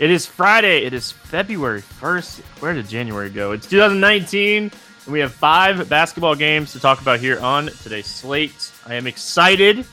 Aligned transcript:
It 0.00 0.10
is 0.10 0.24
Friday. 0.24 0.86
It 0.86 0.94
is 0.94 1.12
February 1.12 1.82
1st. 1.82 2.40
Where 2.62 2.72
did 2.72 2.88
January 2.88 3.28
go? 3.28 3.52
It's 3.52 3.68
2019, 3.68 4.72
and 5.04 5.12
we 5.12 5.20
have 5.20 5.30
five 5.30 5.90
basketball 5.90 6.34
games 6.34 6.72
to 6.72 6.80
talk 6.80 7.02
about 7.02 7.20
here 7.20 7.38
on 7.40 7.66
today's 7.66 8.06
slate. 8.06 8.72
I 8.86 8.94
am 8.94 9.06
excited 9.06 9.84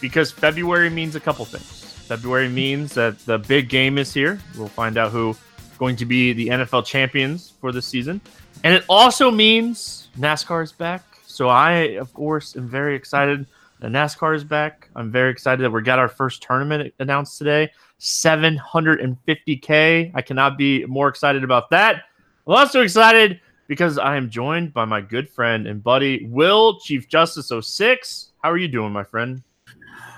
because 0.00 0.32
February 0.32 0.90
means 0.90 1.14
a 1.14 1.20
couple 1.20 1.44
things. 1.44 1.94
February 2.08 2.48
means 2.48 2.92
that 2.94 3.20
the 3.20 3.38
big 3.38 3.68
game 3.68 3.98
is 3.98 4.12
here. 4.12 4.40
We'll 4.58 4.66
find 4.66 4.98
out 4.98 5.12
who 5.12 5.36
going 5.78 5.94
to 5.94 6.06
be 6.06 6.32
the 6.32 6.48
NFL 6.48 6.84
champions 6.84 7.52
for 7.60 7.70
this 7.70 7.86
season. 7.86 8.20
And 8.64 8.74
it 8.74 8.84
also 8.88 9.30
means 9.30 10.08
NASCAR 10.18 10.64
is 10.64 10.72
back. 10.72 11.04
So 11.28 11.48
I, 11.48 11.98
of 12.00 12.12
course, 12.14 12.56
am 12.56 12.68
very 12.68 12.96
excited 12.96 13.46
that 13.78 13.92
NASCAR 13.92 14.34
is 14.34 14.42
back. 14.42 14.88
I'm 14.96 15.12
very 15.12 15.30
excited 15.30 15.62
that 15.62 15.70
we 15.70 15.82
got 15.82 16.00
our 16.00 16.08
first 16.08 16.42
tournament 16.42 16.92
announced 16.98 17.38
today. 17.38 17.70
750K. 18.02 20.10
I 20.12 20.22
cannot 20.22 20.58
be 20.58 20.84
more 20.86 21.08
excited 21.08 21.44
about 21.44 21.70
that. 21.70 22.02
I'm 22.46 22.54
also 22.54 22.82
excited 22.82 23.40
because 23.68 23.96
I 23.96 24.16
am 24.16 24.28
joined 24.28 24.74
by 24.74 24.84
my 24.84 25.00
good 25.00 25.28
friend 25.28 25.68
and 25.68 25.80
buddy, 25.82 26.26
Will 26.26 26.80
Chief 26.80 27.08
Justice 27.08 27.52
06. 27.60 28.32
How 28.42 28.50
are 28.50 28.58
you 28.58 28.66
doing, 28.66 28.92
my 28.92 29.04
friend? 29.04 29.40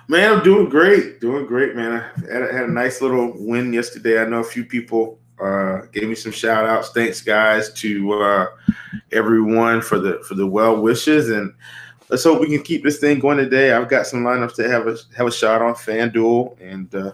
Man, 0.09 0.33
I'm 0.33 0.43
doing 0.43 0.71
great. 0.71 1.21
Doing 1.21 1.47
great, 1.47 1.77
man. 1.77 1.93
I 1.93 2.11
had 2.33 2.43
a, 2.43 2.53
had 2.53 2.65
a 2.65 2.73
nice 2.73 3.03
little 3.03 3.33
win 3.37 3.73
yesterday. 3.73 4.21
I 4.21 4.25
know 4.25 4.41
a 4.41 4.45
few 4.45 4.65
people 4.65 5.21
uh, 5.39 5.83
gave 5.93 6.09
me 6.09 6.15
some 6.15 6.33
shout 6.33 6.65
outs. 6.65 6.91
Thanks, 6.91 7.21
guys, 7.21 7.71
to 7.75 8.13
uh, 8.15 8.47
everyone 9.13 9.83
for 9.83 9.99
the 9.99 10.23
for 10.27 10.35
the 10.35 10.47
well 10.47 10.81
wishes 10.81 11.31
and 11.31 11.53
let's 12.09 12.25
hope 12.25 12.41
we 12.41 12.47
can 12.47 12.63
keep 12.63 12.83
this 12.83 12.99
thing 12.99 13.19
going 13.19 13.39
today. 13.39 13.73
I've 13.73 13.89
got 13.89 14.07
some 14.07 14.23
lineups 14.23 14.55
to 14.57 14.69
have 14.69 14.87
a 14.87 14.97
have 15.17 15.27
a 15.27 15.33
shot 15.33 15.63
on 15.63 15.75
FanDuel 15.75 16.61
and 16.61 16.95
uh, 16.95 17.13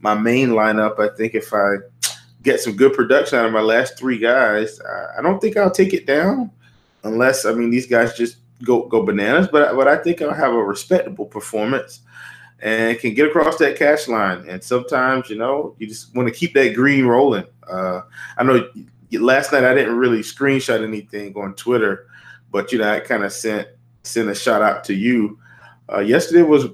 my 0.00 0.14
main 0.14 0.50
lineup. 0.50 0.98
I 0.98 1.14
think 1.16 1.34
if 1.34 1.52
I 1.52 1.76
get 2.42 2.60
some 2.60 2.76
good 2.76 2.94
production 2.94 3.38
out 3.38 3.46
of 3.46 3.52
my 3.52 3.60
last 3.60 3.98
three 3.98 4.18
guys, 4.18 4.80
I 5.18 5.22
don't 5.22 5.40
think 5.40 5.56
I'll 5.56 5.70
take 5.70 5.92
it 5.92 6.06
down 6.06 6.50
unless 7.04 7.44
I 7.44 7.52
mean 7.52 7.70
these 7.70 7.86
guys 7.86 8.14
just 8.14 8.38
go 8.64 8.86
go 8.86 9.02
bananas. 9.02 9.48
But 9.50 9.74
but 9.76 9.88
I 9.88 9.96
think 9.96 10.22
I'll 10.22 10.32
have 10.32 10.52
a 10.52 10.62
respectable 10.62 11.26
performance 11.26 12.00
and 12.60 12.98
can 12.98 13.14
get 13.14 13.28
across 13.28 13.56
that 13.58 13.76
cash 13.76 14.08
line. 14.08 14.48
And 14.48 14.62
sometimes 14.62 15.30
you 15.30 15.36
know 15.36 15.74
you 15.78 15.86
just 15.86 16.14
want 16.14 16.28
to 16.28 16.34
keep 16.34 16.54
that 16.54 16.74
green 16.74 17.06
rolling. 17.06 17.46
Uh, 17.68 18.02
I 18.36 18.44
know 18.44 18.68
last 19.12 19.52
night 19.52 19.64
I 19.64 19.74
didn't 19.74 19.96
really 19.96 20.20
screenshot 20.20 20.82
anything 20.82 21.36
on 21.36 21.54
Twitter, 21.54 22.06
but 22.50 22.72
you 22.72 22.78
know 22.78 22.90
I 22.90 23.00
kind 23.00 23.24
of 23.24 23.32
sent 23.32 23.68
sent 24.04 24.28
a 24.28 24.34
shout 24.34 24.62
out 24.62 24.84
to 24.84 24.94
you. 24.94 25.38
Uh, 25.92 26.00
yesterday 26.00 26.42
was 26.42 26.66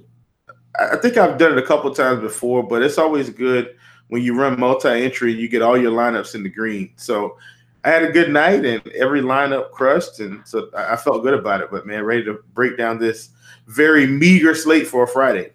I 0.79 0.97
think 0.97 1.17
I've 1.17 1.39
done 1.39 1.53
it 1.53 1.59
a 1.59 1.67
couple 1.67 1.93
times 1.95 2.21
before, 2.21 2.63
but 2.63 2.83
it's 2.83 2.99
always 2.99 3.31
good 3.31 3.77
when 4.09 4.23
you 4.23 4.39
run 4.39 4.59
multi-entry. 4.59 5.33
and 5.33 5.41
You 5.41 5.49
get 5.49 5.63
all 5.63 5.79
your 5.79 5.93
lineups 5.93 6.35
in 6.35 6.43
the 6.43 6.49
green. 6.49 6.93
So 6.97 7.39
I 7.85 7.91
had 7.91 8.03
a 8.03 8.13
good 8.13 8.31
night, 8.31 8.65
and 8.65 8.87
every 8.89 9.21
lineup 9.21 9.71
crushed, 9.71 10.21
and 10.21 10.47
so 10.47 10.71
I 10.77 10.97
felt 10.97 11.23
good 11.23 11.35
about 11.35 11.61
it. 11.61 11.71
But 11.71 11.87
man, 11.87 12.03
ready 12.05 12.25
to 12.25 12.41
break 12.55 12.79
down 12.79 12.99
this 12.99 13.31
very 13.67 14.07
meager 14.07 14.55
slate 14.55 14.87
for 14.87 15.05
a 15.05 15.09
Friday. 15.09 15.51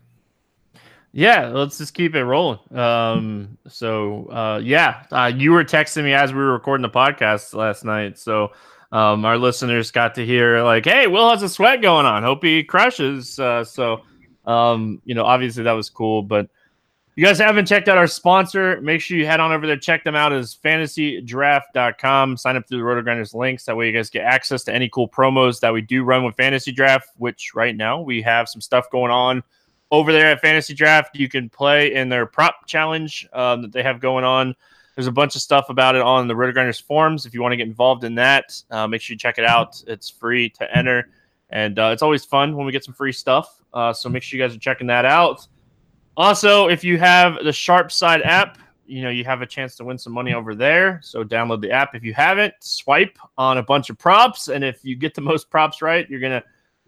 Yeah, 1.11 1.47
let's 1.47 1.79
just 1.79 1.95
keep 1.95 2.13
it 2.13 2.23
rolling. 2.23 2.59
Um, 2.77 3.57
so 3.67 4.27
uh, 4.27 4.61
yeah, 4.63 5.05
uh, 5.11 5.31
you 5.35 5.51
were 5.51 5.63
texting 5.63 6.03
me 6.03 6.13
as 6.13 6.31
we 6.31 6.39
were 6.39 6.53
recording 6.53 6.83
the 6.83 6.89
podcast 6.89 7.55
last 7.55 7.83
night, 7.83 8.19
so 8.19 8.51
um, 8.91 9.25
our 9.25 9.37
listeners 9.37 9.89
got 9.89 10.13
to 10.15 10.25
hear 10.25 10.61
like, 10.61 10.85
"Hey, 10.85 11.07
Will 11.07 11.31
has 11.31 11.41
a 11.41 11.49
sweat 11.49 11.81
going 11.81 12.05
on. 12.05 12.21
Hope 12.21 12.43
he 12.43 12.63
crushes." 12.63 13.39
Uh, 13.39 13.63
so 13.63 14.03
um, 14.49 15.01
you 15.05 15.13
know, 15.13 15.23
obviously 15.23 15.63
that 15.63 15.73
was 15.73 15.89
cool. 15.89 16.23
But 16.23 16.49
you 17.15 17.23
guys 17.23 17.37
haven't 17.37 17.67
checked 17.67 17.87
out 17.87 17.97
our 17.97 18.07
sponsor, 18.07 18.81
make 18.81 19.01
sure 19.01 19.17
you 19.17 19.25
head 19.25 19.39
on 19.39 19.51
over 19.51 19.67
there, 19.67 19.77
check 19.77 20.03
them 20.03 20.15
out 20.15 20.33
as 20.33 20.55
fantasydraft.com. 20.55 22.37
Sign 22.37 22.55
up 22.55 22.67
through 22.67 22.79
the 22.79 22.83
RotoGrinders 22.83 23.35
links. 23.35 23.65
That 23.65 23.77
way 23.77 23.87
you 23.87 23.93
guys 23.93 24.09
get 24.09 24.23
access 24.23 24.63
to 24.63 24.73
any 24.73 24.89
cool 24.89 25.07
promos 25.07 25.59
that 25.59 25.71
we 25.71 25.81
do 25.81 26.03
run 26.03 26.23
with 26.23 26.35
Fantasy 26.35 26.71
Draft, 26.71 27.09
which 27.17 27.53
right 27.53 27.75
now 27.75 28.01
we 28.01 28.21
have 28.23 28.49
some 28.49 28.61
stuff 28.61 28.89
going 28.89 29.11
on 29.11 29.43
over 29.91 30.11
there 30.11 30.27
at 30.27 30.41
Fantasy 30.41 30.73
Draft. 30.73 31.15
You 31.15 31.29
can 31.29 31.49
play 31.49 31.93
in 31.93 32.09
their 32.09 32.25
prop 32.25 32.65
challenge 32.65 33.27
um, 33.33 33.61
that 33.61 33.71
they 33.71 33.83
have 33.83 33.99
going 33.99 34.23
on. 34.23 34.55
There's 34.95 35.07
a 35.07 35.11
bunch 35.11 35.35
of 35.35 35.41
stuff 35.41 35.69
about 35.69 35.95
it 35.95 36.01
on 36.01 36.27
the 36.27 36.33
RotoGrinders 36.33 36.81
forums. 36.81 37.25
If 37.25 37.33
you 37.33 37.41
want 37.41 37.53
to 37.53 37.57
get 37.57 37.67
involved 37.67 38.03
in 38.03 38.15
that, 38.15 38.61
uh, 38.71 38.87
make 38.87 39.01
sure 39.01 39.13
you 39.13 39.19
check 39.19 39.37
it 39.37 39.45
out. 39.45 39.81
It's 39.87 40.09
free 40.09 40.49
to 40.51 40.77
enter. 40.77 41.09
And 41.49 41.79
uh, 41.79 41.89
it's 41.93 42.01
always 42.01 42.25
fun 42.25 42.55
when 42.55 42.65
we 42.65 42.71
get 42.71 42.83
some 42.83 42.93
free 42.93 43.11
stuff. 43.11 43.61
Uh, 43.73 43.93
so 43.93 44.09
make 44.09 44.23
sure 44.23 44.37
you 44.37 44.43
guys 44.43 44.55
are 44.55 44.59
checking 44.59 44.87
that 44.87 45.05
out. 45.05 45.47
Also, 46.17 46.67
if 46.67 46.83
you 46.83 46.97
have 46.97 47.43
the 47.43 47.53
Sharp 47.53 47.91
Side 47.91 48.21
app, 48.23 48.57
you 48.85 49.03
know 49.03 49.09
you 49.09 49.23
have 49.23 49.41
a 49.41 49.45
chance 49.45 49.75
to 49.77 49.83
win 49.83 49.97
some 49.97 50.13
money 50.13 50.33
over 50.33 50.55
there. 50.55 50.99
So 51.03 51.23
download 51.23 51.61
the 51.61 51.71
app 51.71 51.95
if 51.95 52.03
you 52.03 52.13
haven't. 52.13 52.53
Swipe 52.59 53.17
on 53.37 53.57
a 53.59 53.63
bunch 53.63 53.89
of 53.89 53.97
props, 53.97 54.47
and 54.47 54.63
if 54.63 54.83
you 54.83 54.95
get 54.95 55.13
the 55.13 55.21
most 55.21 55.49
props 55.49 55.81
right, 55.81 56.09
you're 56.09 56.19
gonna 56.19 56.43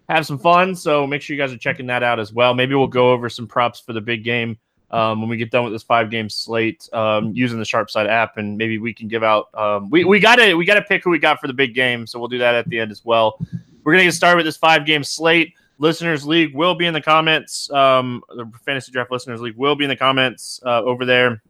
have 0.09 0.25
some 0.25 0.39
fun. 0.39 0.75
So 0.75 1.05
make 1.05 1.21
sure 1.21 1.35
you 1.35 1.41
guys 1.41 1.53
are 1.53 1.57
checking 1.57 1.85
that 1.87 2.03
out 2.03 2.19
as 2.19 2.33
well. 2.33 2.53
Maybe 2.53 2.75
we'll 2.75 2.87
go 2.87 3.11
over 3.11 3.29
some 3.29 3.47
props 3.47 3.79
for 3.79 3.93
the 3.93 4.01
big 4.01 4.23
game 4.23 4.57
um, 4.89 5.21
when 5.21 5.29
we 5.29 5.37
get 5.37 5.51
done 5.51 5.63
with 5.63 5.73
this 5.73 5.83
five 5.83 6.09
game 6.09 6.29
slate 6.29 6.89
um, 6.91 7.31
using 7.33 7.59
the 7.59 7.65
Sharp 7.65 7.89
Side 7.89 8.07
app, 8.07 8.37
and 8.37 8.57
maybe 8.57 8.77
we 8.77 8.93
can 8.93 9.07
give 9.07 9.23
out. 9.23 9.49
Um, 9.53 9.89
we 9.89 10.03
we 10.03 10.19
got 10.19 10.35
to 10.37 10.55
we 10.55 10.65
got 10.65 10.75
to 10.75 10.81
pick 10.81 11.03
who 11.03 11.11
we 11.11 11.19
got 11.19 11.39
for 11.39 11.47
the 11.47 11.53
big 11.53 11.73
game, 11.73 12.05
so 12.05 12.19
we'll 12.19 12.27
do 12.27 12.39
that 12.39 12.55
at 12.55 12.67
the 12.67 12.79
end 12.79 12.91
as 12.91 13.05
well. 13.05 13.39
We're 13.83 13.93
gonna 13.93 14.05
get 14.05 14.13
started 14.13 14.37
with 14.37 14.45
this 14.45 14.57
five 14.57 14.85
game 14.85 15.03
slate. 15.03 15.53
Listeners 15.77 16.25
League 16.25 16.53
will 16.53 16.75
be 16.75 16.85
in 16.85 16.93
the 16.93 17.01
comments. 17.01 17.71
Um, 17.71 18.21
the 18.29 18.49
Fantasy 18.65 18.91
Draft 18.91 19.11
Listeners 19.11 19.41
League 19.41 19.55
will 19.57 19.75
be 19.75 19.83
in 19.83 19.89
the 19.89 19.95
comments 19.95 20.59
uh, 20.63 20.83
over 20.83 21.05
there 21.05 21.41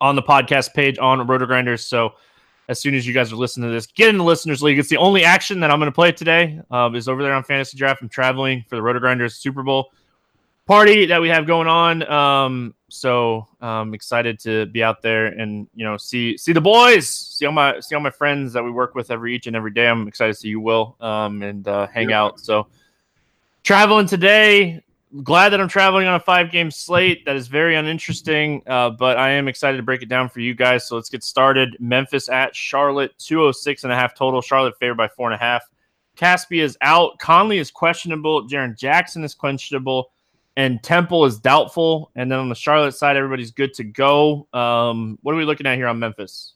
on 0.00 0.16
the 0.16 0.22
podcast 0.22 0.72
page 0.72 0.98
on 0.98 1.26
Roto 1.26 1.44
Grinders. 1.44 1.84
So 1.84 2.14
as 2.68 2.80
soon 2.80 2.94
as 2.94 3.06
you 3.06 3.12
guys 3.12 3.32
are 3.32 3.36
listening 3.36 3.68
to 3.68 3.74
this, 3.74 3.86
get 3.86 4.08
in 4.08 4.16
the 4.16 4.24
Listeners 4.24 4.62
League. 4.62 4.78
It's 4.78 4.88
the 4.88 4.96
only 4.96 5.24
action 5.24 5.60
that 5.60 5.70
I'm 5.70 5.78
going 5.78 5.90
to 5.90 5.94
play 5.94 6.12
today. 6.12 6.60
Uh, 6.70 6.90
is 6.94 7.08
over 7.08 7.22
there 7.22 7.34
on 7.34 7.44
Fantasy 7.44 7.76
Draft. 7.76 8.02
I'm 8.02 8.08
traveling 8.08 8.64
for 8.68 8.76
the 8.76 8.82
Roto 8.82 9.00
Grinders 9.00 9.36
Super 9.36 9.62
Bowl 9.62 9.92
party 10.66 11.06
that 11.06 11.20
we 11.20 11.28
have 11.28 11.46
going 11.46 11.68
on. 11.68 12.02
Um, 12.10 12.74
so 12.96 13.46
I'm 13.60 13.68
um, 13.68 13.94
excited 13.94 14.38
to 14.40 14.66
be 14.66 14.82
out 14.82 15.02
there 15.02 15.26
and 15.26 15.68
you 15.74 15.84
know 15.84 15.96
see 15.96 16.36
see 16.36 16.52
the 16.52 16.60
boys, 16.60 17.08
see 17.08 17.46
all 17.46 17.52
my 17.52 17.78
see 17.80 17.94
all 17.94 18.00
my 18.00 18.10
friends 18.10 18.52
that 18.52 18.64
we 18.64 18.70
work 18.70 18.94
with 18.94 19.10
every 19.10 19.34
each 19.34 19.46
and 19.46 19.54
every 19.54 19.70
day. 19.70 19.88
I'm 19.88 20.08
excited 20.08 20.32
to 20.32 20.38
see 20.38 20.48
you, 20.48 20.60
Will, 20.60 20.96
um, 21.00 21.42
and 21.42 21.66
uh, 21.68 21.86
hang 21.88 22.10
yeah. 22.10 22.22
out. 22.22 22.40
So 22.40 22.68
traveling 23.62 24.06
today. 24.06 24.82
Glad 25.22 25.50
that 25.50 25.60
I'm 25.60 25.68
traveling 25.68 26.08
on 26.08 26.16
a 26.16 26.20
five 26.20 26.50
game 26.50 26.70
slate. 26.70 27.24
That 27.24 27.36
is 27.36 27.46
very 27.46 27.76
uninteresting, 27.76 28.62
uh, 28.66 28.90
but 28.90 29.16
I 29.16 29.30
am 29.30 29.48
excited 29.48 29.76
to 29.76 29.82
break 29.82 30.02
it 30.02 30.08
down 30.08 30.28
for 30.28 30.40
you 30.40 30.52
guys. 30.52 30.86
So 30.86 30.96
let's 30.96 31.08
get 31.08 31.22
started. 31.22 31.76
Memphis 31.78 32.28
at 32.28 32.54
Charlotte, 32.56 33.16
206 33.18 33.84
and 33.84 33.92
a 33.92 33.96
half 33.96 34.14
total. 34.14 34.42
Charlotte 34.42 34.74
favored 34.78 34.96
by 34.96 35.08
four 35.08 35.30
and 35.30 35.34
a 35.34 35.38
half. 35.38 35.62
Casspi 36.16 36.60
is 36.60 36.76
out. 36.80 37.18
Conley 37.18 37.58
is 37.58 37.70
questionable. 37.70 38.48
Jaren 38.48 38.76
Jackson 38.76 39.22
is 39.22 39.34
questionable 39.34 40.10
and 40.56 40.82
Temple 40.82 41.24
is 41.26 41.38
doubtful. 41.38 42.10
And 42.16 42.30
then 42.30 42.38
on 42.38 42.48
the 42.48 42.54
Charlotte 42.54 42.92
side, 42.92 43.16
everybody's 43.16 43.50
good 43.50 43.74
to 43.74 43.84
go. 43.84 44.48
Um, 44.52 45.18
what 45.22 45.34
are 45.34 45.38
we 45.38 45.44
looking 45.44 45.66
at 45.66 45.76
here 45.76 45.86
on 45.86 45.98
Memphis? 45.98 46.54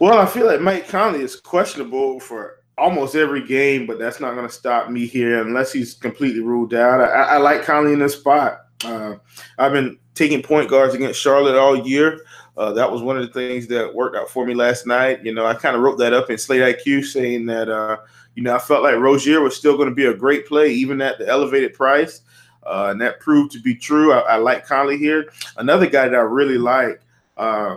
Well, 0.00 0.18
I 0.18 0.26
feel 0.26 0.46
like 0.46 0.60
Mike 0.60 0.88
Conley 0.88 1.22
is 1.22 1.36
questionable 1.36 2.20
for 2.20 2.60
almost 2.76 3.14
every 3.14 3.46
game, 3.46 3.86
but 3.86 3.98
that's 3.98 4.20
not 4.20 4.34
going 4.34 4.46
to 4.46 4.52
stop 4.52 4.90
me 4.90 5.06
here 5.06 5.40
unless 5.40 5.72
he's 5.72 5.94
completely 5.94 6.40
ruled 6.40 6.74
out. 6.74 7.00
I, 7.00 7.34
I 7.34 7.36
like 7.38 7.62
Conley 7.62 7.92
in 7.92 7.98
this 7.98 8.14
spot. 8.14 8.58
Uh, 8.84 9.14
I've 9.58 9.72
been 9.72 9.98
taking 10.14 10.42
point 10.42 10.68
guards 10.68 10.94
against 10.94 11.20
Charlotte 11.20 11.56
all 11.56 11.86
year. 11.86 12.20
Uh, 12.56 12.72
that 12.72 12.90
was 12.90 13.02
one 13.02 13.16
of 13.16 13.22
the 13.26 13.32
things 13.32 13.66
that 13.68 13.94
worked 13.94 14.16
out 14.16 14.28
for 14.28 14.46
me 14.46 14.54
last 14.54 14.86
night. 14.86 15.24
You 15.24 15.32
know, 15.34 15.46
I 15.46 15.54
kind 15.54 15.76
of 15.76 15.82
wrote 15.82 15.98
that 15.98 16.12
up 16.12 16.30
in 16.30 16.38
Slate 16.38 16.78
IQ 16.78 17.04
saying 17.04 17.46
that, 17.46 17.68
uh, 17.68 17.98
you 18.34 18.42
know, 18.42 18.54
I 18.54 18.58
felt 18.58 18.82
like 18.82 18.96
Rozier 18.96 19.40
was 19.40 19.56
still 19.56 19.76
going 19.76 19.88
to 19.88 19.94
be 19.94 20.06
a 20.06 20.14
great 20.14 20.46
play, 20.46 20.70
even 20.72 21.00
at 21.00 21.18
the 21.18 21.28
elevated 21.28 21.74
price. 21.74 22.22
Uh, 22.66 22.88
and 22.90 23.00
that 23.00 23.20
proved 23.20 23.52
to 23.52 23.60
be 23.60 23.74
true. 23.74 24.12
I, 24.12 24.18
I, 24.20 24.36
like 24.36 24.66
Conley 24.66 24.98
here. 24.98 25.32
Another 25.56 25.86
guy 25.86 26.08
that 26.08 26.16
I 26.16 26.22
really 26.22 26.58
like, 26.58 27.00
uh, 27.36 27.76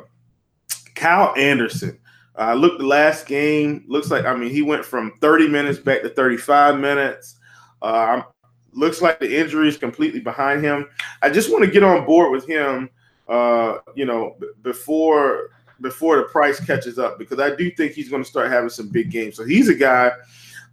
Kyle 0.96 1.34
Anderson. 1.38 1.98
I 2.36 2.52
uh, 2.52 2.56
looked 2.56 2.80
the 2.80 2.88
last 2.88 3.28
game. 3.28 3.84
Looks 3.88 4.10
like 4.10 4.26
I 4.26 4.36
mean 4.36 4.50
he 4.50 4.62
went 4.62 4.86
from 4.86 5.12
30 5.20 5.50
minutes 5.50 5.78
back 5.78 6.02
to 6.04 6.10
35 6.10 6.80
minutes. 6.80 7.36
Uh, 7.82 8.22
looks 8.72 9.02
like 9.02 9.20
the 9.20 9.40
injury 9.40 9.68
is 9.68 9.78
completely 9.78 10.22
behind 10.22 10.64
him. 10.64 10.88
I 11.22 11.30
just 11.30 11.52
want 11.52 11.66
to 11.66 11.72
get 11.72 11.84
on 11.84 12.06
board 12.06 12.32
with 12.32 12.48
him. 12.48 12.90
Uh, 13.28 13.80
you 13.94 14.06
know, 14.06 14.36
b- 14.40 14.48
before 14.64 15.50
before 15.82 16.18
the 16.18 16.24
price 16.24 16.64
catches 16.66 17.00
up 17.00 17.20
because 17.20 17.40
I 17.40 17.56
do 17.56 17.70
think 17.72 17.94
he's 17.94 18.10
going 18.10 18.24
to 18.24 18.30
start 18.30 18.52
having 18.52 18.70
some 18.70 18.90
big 18.90 19.12
games. 19.12 19.36
So 19.36 19.46
he's 19.46 19.70
a 19.70 19.76
guy 19.76 20.12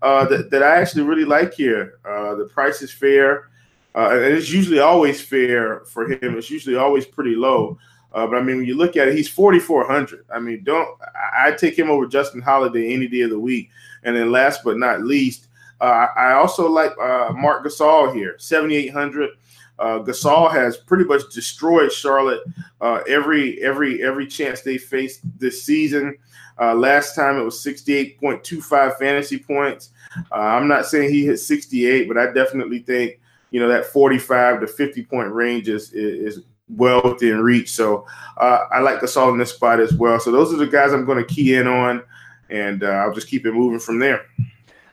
uh, 0.03 0.25
that, 0.27 0.51
that 0.51 0.63
I 0.63 0.77
actually 0.81 1.03
really 1.03 1.25
like 1.25 1.55
here. 1.55 1.99
Uh, 2.05 2.35
the 2.35 2.47
price 2.47 2.83
is 2.83 2.93
fair, 2.93 3.51
uh, 3.97 4.11
and 4.11 4.35
it's 4.35 4.51
usually 4.51 4.79
always 4.79 5.21
fair 5.21 5.81
for 5.87 6.11
him. 6.11 6.37
It's 6.37 6.51
usually 6.51 6.77
always 6.77 7.07
pretty 7.07 7.35
low. 7.35 7.79
Uh, 8.13 8.27
but 8.27 8.37
I 8.37 8.43
mean, 8.43 8.59
when 8.59 8.67
you 8.67 8.77
look 8.77 8.97
at 8.97 9.09
it, 9.09 9.17
he's 9.17 9.29
4,400. 9.29 10.27
I 10.33 10.39
mean, 10.39 10.63
don't 10.65 10.89
I, 11.35 11.53
take 11.53 11.79
him 11.79 11.91
over 11.91 12.07
Justin 12.07 12.41
Holiday 12.41 12.93
any 12.93 13.09
day 13.09 13.23
of 13.23 13.31
the 13.31 13.39
week. 13.39 13.71
And 14.05 14.17
then 14.17 14.31
last 14.31 14.63
but 14.65 14.79
not 14.79 15.03
least, 15.03 15.49
uh, 15.81 16.07
I 16.17 16.33
also 16.33 16.69
like 16.69 16.93
uh, 16.99 17.33
Marc 17.35 17.65
Gasol 17.65 18.15
here, 18.15 18.37
7,800. 18.39 19.31
Uh, 19.79 19.99
Gasol 19.99 20.51
has 20.51 20.77
pretty 20.77 21.05
much 21.05 21.31
destroyed 21.33 21.93
Charlotte 21.93 22.41
uh, 22.81 23.01
every 23.07 23.63
every 23.63 24.03
every 24.03 24.27
chance 24.27 24.63
they 24.63 24.79
faced 24.79 25.21
this 25.39 25.63
season. 25.63 26.17
Uh, 26.59 26.75
last 26.75 27.15
time 27.15 27.39
it 27.39 27.45
was 27.45 27.63
68.25 27.63 28.99
fantasy 28.99 29.39
points. 29.39 29.91
Uh, 30.33 30.37
I'm 30.37 30.67
not 30.67 30.87
saying 30.87 31.11
he 31.11 31.27
hit 31.27 31.37
68, 31.39 32.09
but 32.09 32.17
I 32.17 32.33
definitely 32.33 32.79
think 32.79 33.21
you 33.57 33.63
know 33.63 33.69
that 33.69 33.87
45 33.87 34.61
to 34.61 34.67
50 34.67 35.05
point 35.05 35.33
range 35.33 35.67
is 35.71 35.91
is, 35.95 36.41
well 36.69 37.01
within 37.03 37.41
reach. 37.41 37.73
So 37.73 38.05
uh, 38.37 38.67
I 38.71 38.81
like 38.81 39.01
the 39.01 39.07
Gasol 39.07 39.33
in 39.33 39.39
this 39.39 39.55
spot 39.55 39.81
as 39.81 39.95
well. 39.95 40.21
So 40.21 40.31
those 40.31 40.53
are 40.53 40.59
the 40.59 40.67
guys 40.67 40.93
I'm 40.93 41.07
going 41.07 41.17
to 41.17 41.35
key 41.35 41.55
in 41.55 41.67
on, 41.67 42.03
and 42.51 42.85
uh, 42.85 42.89
I'll 42.89 43.15
just 43.15 43.29
keep 43.29 43.47
it 43.47 43.53
moving 43.53 43.79
from 43.79 43.99
there. 43.99 44.27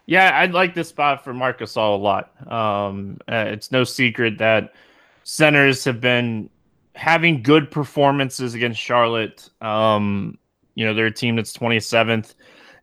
Yeah, 0.06 0.39
I'd 0.39 0.54
like 0.54 0.75
this 0.75 0.88
spot 0.88 1.25
for 1.25 1.33
Marc 1.33 1.60
Gasol 1.60 1.95
a 1.95 2.01
lot. 2.01 2.50
Um, 2.50 3.18
uh, 3.27 3.48
it's 3.48 3.69
no 3.69 3.83
secret 3.83 4.38
that 4.38 4.74
centers 5.24 5.83
have 5.83 6.00
been 6.00 6.50
having 6.95 7.44
good 7.44 7.69
performances 7.69 8.54
against 8.54 8.80
Charlotte. 8.80 9.50
Um, 9.59 10.38
you 10.75 10.86
know, 10.86 10.94
they're 10.94 11.07
a 11.07 11.12
team 11.12 11.36
that's 11.36 11.51
27th 11.51 12.33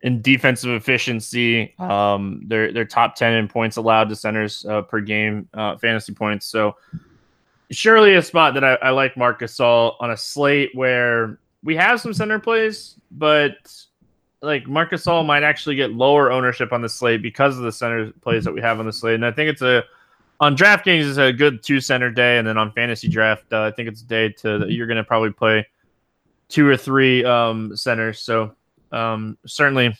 in 0.02 0.22
defensive 0.22 0.70
efficiency. 0.70 1.74
Um, 1.78 2.42
they're 2.46 2.72
they're 2.72 2.84
top 2.84 3.16
10 3.16 3.34
in 3.34 3.48
points 3.48 3.76
allowed 3.76 4.08
to 4.08 4.16
centers 4.16 4.64
uh, 4.66 4.82
per 4.82 5.00
game, 5.00 5.48
uh, 5.54 5.76
fantasy 5.76 6.14
points. 6.14 6.46
So 6.46 6.76
surely 7.70 8.14
a 8.14 8.22
spot 8.22 8.54
that 8.54 8.64
I, 8.64 8.74
I 8.74 8.90
like 8.90 9.16
Marc 9.16 9.40
Gasol 9.40 9.96
on 10.00 10.10
a 10.10 10.16
slate 10.16 10.70
where 10.74 11.38
we 11.62 11.76
have 11.76 12.00
some 12.00 12.14
center 12.14 12.38
plays, 12.38 12.96
but 13.10 13.52
like 14.42 14.66
Marc 14.66 14.90
Gasol 14.90 15.24
might 15.26 15.42
actually 15.42 15.76
get 15.76 15.92
lower 15.92 16.32
ownership 16.32 16.72
on 16.72 16.80
the 16.80 16.88
slate 16.88 17.22
because 17.22 17.56
of 17.58 17.62
the 17.62 17.72
center 17.72 18.10
plays 18.22 18.44
that 18.44 18.52
we 18.52 18.60
have 18.60 18.80
on 18.80 18.86
the 18.86 18.92
slate. 18.92 19.16
And 19.16 19.26
I 19.26 19.32
think 19.32 19.50
it's 19.50 19.62
a 19.62 19.84
on 20.40 20.56
DraftKings 20.56 21.00
is 21.00 21.18
a 21.18 21.32
good 21.32 21.62
two 21.62 21.80
center 21.82 22.10
day, 22.10 22.38
and 22.38 22.48
then 22.48 22.56
on 22.56 22.72
fantasy 22.72 23.08
draft, 23.08 23.52
uh, 23.52 23.64
I 23.64 23.70
think 23.70 23.88
it's 23.88 24.00
a 24.00 24.06
day 24.06 24.30
to 24.38 24.64
you're 24.68 24.86
going 24.86 24.96
to 24.96 25.04
probably 25.04 25.30
play 25.30 25.66
two 26.48 26.66
or 26.66 26.78
three 26.78 27.22
um, 27.24 27.76
centers. 27.76 28.20
So 28.20 28.54
um, 28.92 29.38
certainly 29.46 29.96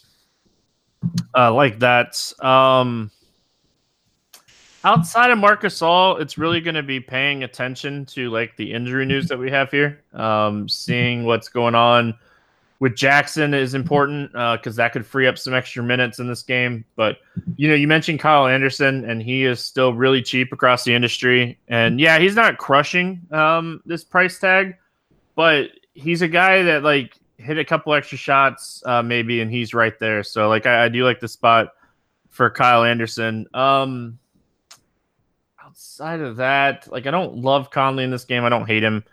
uh, 1.37 1.53
like 1.53 1.79
that. 1.81 2.33
Um, 2.43 3.11
outside 4.85 5.31
of 5.31 5.39
Marc 5.39 5.63
Gasol, 5.63 6.21
it's 6.21 6.39
really 6.39 6.61
going 6.61 6.75
to 6.75 6.83
be 6.83 7.01
paying 7.01 7.45
attention 7.45 8.07
to 8.07 8.31
like 8.31 8.57
the 8.57 8.73
injury 8.73 9.07
news 9.07 9.29
that 9.29 9.39
we 9.39 9.51
have 9.51 9.71
here, 9.71 10.03
um, 10.15 10.69
seeing 10.69 11.25
what's 11.25 11.49
going 11.49 11.75
on 11.75 12.15
with 12.81 12.97
Jackson 12.97 13.53
is 13.53 13.75
important 13.75 14.33
because 14.33 14.79
uh, 14.79 14.83
that 14.83 14.93
could 14.93 15.07
free 15.07 15.27
up 15.27 15.37
some 15.39 15.53
extra 15.53 15.83
minutes 15.83 16.19
in 16.19 16.27
this 16.27 16.43
game. 16.43 16.85
But 16.97 17.19
you 17.57 17.69
know, 17.69 17.75
you 17.75 17.87
mentioned 17.87 18.21
Kyle 18.21 18.47
Anderson, 18.47 19.09
and 19.09 19.23
he 19.23 19.45
is 19.45 19.61
still 19.61 19.93
really 19.93 20.23
cheap 20.23 20.53
across 20.53 20.83
the 20.85 20.95
industry. 20.95 21.59
And 21.69 22.01
yeah, 22.01 22.19
he's 22.19 22.35
not 22.35 22.57
crushing 22.57 23.21
um, 23.31 23.83
this 23.85 24.03
price 24.03 24.39
tag, 24.39 24.77
but 25.37 25.71
he's 25.93 26.23
a 26.23 26.29
guy 26.29 26.63
that 26.63 26.83
like 26.83 27.15
hit 27.41 27.59
a 27.59 27.65
couple 27.65 27.95
extra 27.95 28.19
shots 28.19 28.83
uh, 28.87 29.03
maybe, 29.03 29.41
and 29.41 29.51
he's 29.51 29.75
right 29.75 29.99
there. 29.99 30.23
So 30.23 30.49
like, 30.49 30.67
I, 30.67 30.85
I 30.85 30.89
do 30.89 31.05
like 31.05 31.21
the 31.21 31.29
spot 31.29 31.73
for 32.29 32.51
Kyle 32.51 32.85
Anderson. 32.85 33.47
Um, 33.55 34.19
outside 35.63 36.21
of 36.21 36.37
that, 36.37 36.91
like 36.91 37.07
I 37.07 37.11
don't 37.11 37.39
love 37.39 37.71
Conley 37.71 38.05
in 38.05 38.11
this 38.11 38.25
game. 38.25 38.45
I 38.45 38.49
don't 38.49 38.67
hate 38.67 38.83
him. 38.83 39.05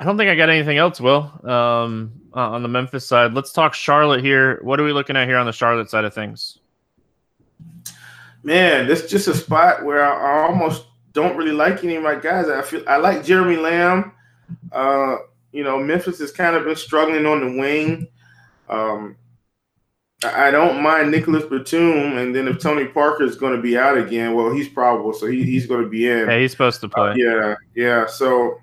I 0.00 0.04
don't 0.04 0.16
think 0.16 0.30
I 0.30 0.36
got 0.36 0.48
anything 0.48 0.78
else, 0.78 1.00
Will, 1.00 1.32
um, 1.44 2.12
uh, 2.34 2.50
on 2.50 2.62
the 2.62 2.68
Memphis 2.68 3.04
side. 3.04 3.34
Let's 3.34 3.52
talk 3.52 3.74
Charlotte 3.74 4.22
here. 4.22 4.60
What 4.62 4.78
are 4.78 4.84
we 4.84 4.92
looking 4.92 5.16
at 5.16 5.26
here 5.26 5.38
on 5.38 5.46
the 5.46 5.52
Charlotte 5.52 5.90
side 5.90 6.04
of 6.04 6.14
things? 6.14 6.58
Man, 8.44 8.86
this 8.86 9.10
just 9.10 9.26
a 9.26 9.34
spot 9.34 9.84
where 9.84 10.04
I, 10.04 10.42
I, 10.42 10.46
almost 10.46 10.86
don't 11.12 11.36
really 11.36 11.50
like 11.50 11.82
any 11.82 11.96
of 11.96 12.04
my 12.04 12.14
guys. 12.14 12.48
I 12.48 12.62
feel 12.62 12.84
I 12.86 12.98
like 12.98 13.24
Jeremy 13.24 13.56
Lamb. 13.56 14.12
Uh, 14.70 15.16
you 15.52 15.64
know, 15.64 15.78
Memphis 15.78 16.18
has 16.18 16.32
kind 16.32 16.56
of 16.56 16.64
been 16.64 16.76
struggling 16.76 17.26
on 17.26 17.40
the 17.40 17.58
wing. 17.58 18.08
Um, 18.68 19.16
I 20.24 20.50
don't 20.50 20.82
mind 20.82 21.12
Nicholas 21.12 21.44
Batum, 21.44 22.18
and 22.18 22.34
then 22.34 22.48
if 22.48 22.58
Tony 22.58 22.86
Parker 22.86 23.22
is 23.22 23.36
going 23.36 23.54
to 23.54 23.62
be 23.62 23.78
out 23.78 23.96
again, 23.96 24.34
well, 24.34 24.52
he's 24.52 24.68
probable, 24.68 25.12
so 25.12 25.26
he, 25.26 25.44
he's 25.44 25.66
going 25.66 25.82
to 25.82 25.88
be 25.88 26.08
in. 26.08 26.28
Yeah, 26.28 26.38
he's 26.38 26.50
supposed 26.50 26.80
to 26.80 26.88
play. 26.88 27.10
Uh, 27.10 27.14
yeah, 27.14 27.54
yeah. 27.74 28.06
So 28.06 28.58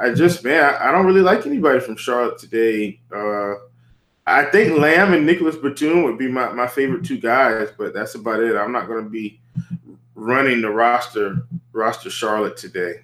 I 0.00 0.10
just 0.12 0.42
man, 0.42 0.74
I 0.80 0.90
don't 0.90 1.06
really 1.06 1.20
like 1.20 1.46
anybody 1.46 1.78
from 1.78 1.96
Charlotte 1.96 2.38
today. 2.38 3.00
Uh, 3.14 3.54
I 4.26 4.44
think 4.46 4.78
Lamb 4.78 5.12
and 5.14 5.24
Nicholas 5.24 5.56
Batum 5.56 6.02
would 6.02 6.18
be 6.18 6.28
my, 6.28 6.52
my 6.52 6.66
favorite 6.66 7.04
two 7.04 7.18
guys, 7.18 7.68
but 7.76 7.94
that's 7.94 8.14
about 8.14 8.40
it. 8.40 8.56
I'm 8.56 8.72
not 8.72 8.88
going 8.88 9.04
to 9.04 9.10
be 9.10 9.40
running 10.14 10.60
the 10.60 10.70
roster 10.70 11.46
roster 11.72 12.10
Charlotte 12.10 12.56
today. 12.56 12.94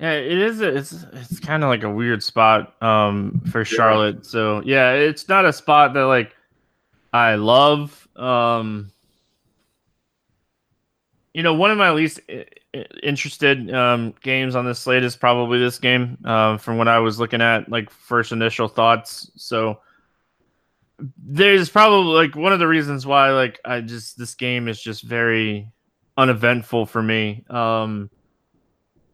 Yeah, 0.00 0.12
it 0.12 0.38
is. 0.38 0.62
A, 0.62 0.76
it's 0.76 1.04
it's 1.12 1.38
kind 1.40 1.62
of 1.62 1.68
like 1.68 1.82
a 1.82 1.90
weird 1.90 2.22
spot 2.22 2.82
um, 2.82 3.42
for 3.50 3.66
Charlotte. 3.66 4.16
Yeah. 4.16 4.22
So 4.30 4.62
yeah, 4.64 4.92
it's 4.92 5.28
not 5.28 5.44
a 5.44 5.52
spot 5.52 5.92
that 5.92 6.04
like 6.04 6.34
I 7.12 7.34
love. 7.34 8.08
Um, 8.16 8.92
you 11.34 11.42
know, 11.42 11.54
one 11.54 11.70
of 11.70 11.76
my 11.76 11.90
least 11.90 12.20
interested 13.02 13.72
um, 13.74 14.14
games 14.22 14.56
on 14.56 14.64
this 14.64 14.78
slate 14.78 15.04
is 15.04 15.16
probably 15.16 15.58
this 15.58 15.78
game 15.78 16.16
uh, 16.24 16.56
from 16.56 16.78
what 16.78 16.88
I 16.88 16.98
was 16.98 17.20
looking 17.20 17.42
at, 17.42 17.68
like 17.68 17.90
first 17.90 18.32
initial 18.32 18.68
thoughts. 18.68 19.30
So 19.36 19.80
there's 21.18 21.68
probably 21.68 22.14
like 22.14 22.34
one 22.36 22.54
of 22.54 22.58
the 22.58 22.66
reasons 22.66 23.06
why 23.06 23.32
like 23.32 23.60
I 23.66 23.82
just 23.82 24.16
this 24.16 24.34
game 24.34 24.66
is 24.66 24.80
just 24.80 25.02
very 25.02 25.70
uneventful 26.16 26.86
for 26.86 27.02
me. 27.02 27.44
Um, 27.50 28.08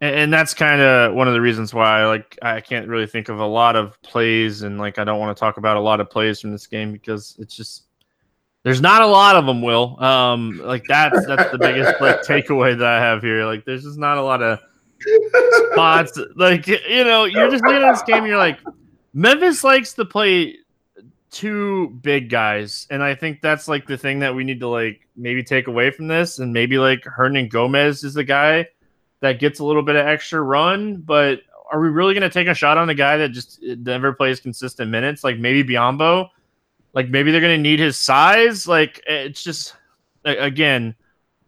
and, 0.01 0.33
that's 0.33 0.55
kind 0.55 0.81
of 0.81 1.15
one 1.15 1.29
of 1.29 1.35
the 1.35 1.41
reasons 1.41 1.73
why 1.73 2.07
like 2.07 2.39
I 2.43 2.61
can't 2.61 2.89
really 2.89 3.07
think 3.07 3.29
of 3.29 3.39
a 3.39 3.47
lot 3.47 3.77
of 3.77 4.01
plays 4.03 4.63
and 4.63 4.79
like 4.79 4.99
I 4.99 5.05
don't 5.05 5.19
want 5.19 5.37
to 5.37 5.41
talk 5.41 5.57
about 5.57 5.77
a 5.77 5.81
lot 5.81 6.01
of 6.01 6.11
plays 6.11 6.41
from 6.41 6.53
this 6.53 6.67
game 6.67 6.93
because 6.93 7.37
it's 7.39 7.57
just 7.57 7.85
there's 8.63 8.81
not 8.81 9.01
a 9.01 9.07
lot 9.07 9.37
of 9.37 9.47
them, 9.47 9.63
Will. 9.63 10.03
Um, 10.03 10.61
like 10.65 10.83
that's 10.89 11.25
that's 11.27 11.53
the 11.53 11.59
biggest 11.59 12.01
like 12.01 12.23
takeaway 12.23 12.77
that 12.77 12.87
I 12.87 13.01
have 13.01 13.23
here. 13.23 13.45
Like 13.45 13.65
there's 13.65 13.85
just 13.85 13.97
not 13.97 14.19
a 14.19 14.23
lot 14.23 14.43
of 14.43 14.59
spots. 15.73 16.19
Like 16.35 16.67
you 16.67 17.05
know, 17.05 17.25
you're 17.25 17.49
just 17.49 17.65
looking 17.65 17.83
at 17.83 17.93
this 17.93 18.03
game, 18.03 18.27
you're 18.27 18.37
like, 18.37 18.59
Memphis 19.15 19.63
likes 19.63 19.93
to 19.95 20.05
play 20.05 20.57
two 21.31 21.91
big 22.03 22.29
guys, 22.29 22.89
and 22.91 23.05
I 23.05 23.15
think 23.15 23.41
that's 23.41 23.69
like 23.69 23.87
the 23.87 23.97
thing 23.97 24.19
that 24.19 24.35
we 24.35 24.43
need 24.43 24.59
to 24.59 24.69
like 24.69 25.07
maybe 25.17 25.45
take 25.45 25.69
away 25.69 25.93
from 25.93 26.09
this, 26.09 26.41
and 26.41 26.53
maybe 26.53 26.77
like 26.77 27.03
Hernangomez 27.03 28.03
is 28.03 28.15
the 28.15 28.25
guy 28.25 28.67
that 29.21 29.39
gets 29.41 29.61
a 29.61 29.65
little 29.65 29.83
bit 29.83 29.97
of 29.97 30.07
extra 30.07 30.41
run, 30.41 30.97
but 30.97 31.41
are 31.71 31.81
we 31.81 31.89
really 31.89 32.15
going 32.15 32.23
to 32.23 32.31
take 32.31 32.47
a 32.47 32.55
shot 32.55 32.79
on 32.79 32.91
a 32.91 32.95
guy 32.95 33.17
that 33.17 33.31
just 33.31 33.61
never 33.63 34.13
plays 34.13 34.41
consistent 34.41 34.91
minutes? 34.91 35.25
Like 35.25 35.39
maybe 35.39 35.75
Biyombo 35.75 36.31
like 36.97 37.11
maybe 37.11 37.31
they're 37.31 37.43
going 37.43 37.57
to 37.57 37.63
need 37.63 37.79
his 37.79 37.99
size. 37.99 38.67
Like 38.67 39.05
it's 39.07 39.45
just 39.45 39.77
again, 40.25 40.97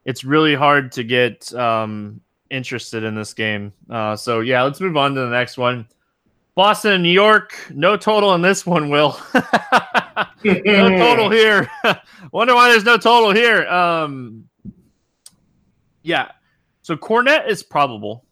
it's 0.05 0.23
really 0.23 0.55
hard 0.55 0.93
to 0.93 1.03
get 1.03 1.53
um, 1.55 2.21
interested 2.51 3.03
in 3.03 3.15
this 3.15 3.33
game. 3.33 3.73
Uh, 3.89 4.15
so 4.15 4.41
yeah, 4.41 4.63
let's 4.63 4.79
move 4.79 4.97
on 4.99 5.15
to 5.15 5.21
the 5.23 5.31
next 5.31 5.57
one. 5.57 5.89
Boston 6.55 6.93
and 6.93 7.03
New 7.03 7.09
York, 7.09 7.57
no 7.71 7.97
total 7.97 8.35
in 8.35 8.43
this 8.43 8.67
one, 8.67 8.91
Will. 8.91 9.19
no 10.45 10.99
total 10.99 11.31
here. 11.31 11.71
Wonder 12.33 12.55
why 12.55 12.69
there's 12.69 12.85
no 12.85 12.99
total 12.99 13.33
here. 13.33 13.67
Um, 13.69 14.51
yeah. 16.03 16.33
So 16.83 16.97
Kornet 16.97 17.49
is 17.49 17.63
probable. 17.63 18.25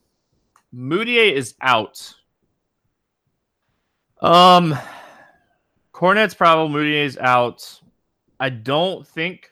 Mudiay 0.74 1.32
is 1.32 1.54
out. 1.60 2.14
Um, 4.20 4.76
Kornet's 5.92 6.34
probably 6.34 6.96
is 6.96 7.16
out. 7.18 7.80
I 8.38 8.50
don't 8.50 9.06
think 9.06 9.50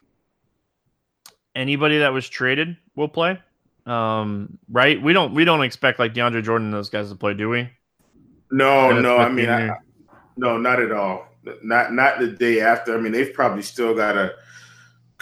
anybody 1.54 1.98
that 1.98 2.12
was 2.12 2.28
traded 2.28 2.76
will 2.96 3.08
play. 3.08 3.38
Um, 3.86 4.58
right? 4.70 5.00
We 5.00 5.12
don't 5.12 5.34
we 5.34 5.44
don't 5.44 5.62
expect 5.62 5.98
like 5.98 6.14
DeAndre 6.14 6.42
Jordan 6.42 6.68
and 6.68 6.74
those 6.74 6.90
guys 6.90 7.10
to 7.10 7.14
play, 7.14 7.34
do 7.34 7.48
we? 7.48 7.68
No, 8.50 8.98
no. 8.98 9.18
I 9.18 9.28
mean, 9.28 9.48
I, 9.48 9.70
no, 10.36 10.56
not 10.58 10.80
at 10.80 10.92
all. 10.92 11.28
Not 11.62 11.92
not 11.92 12.18
the 12.18 12.28
day 12.28 12.60
after. 12.60 12.96
I 12.96 13.00
mean, 13.00 13.12
they've 13.12 13.32
probably 13.32 13.62
still 13.62 13.94
got 13.94 14.12
to 14.12 14.34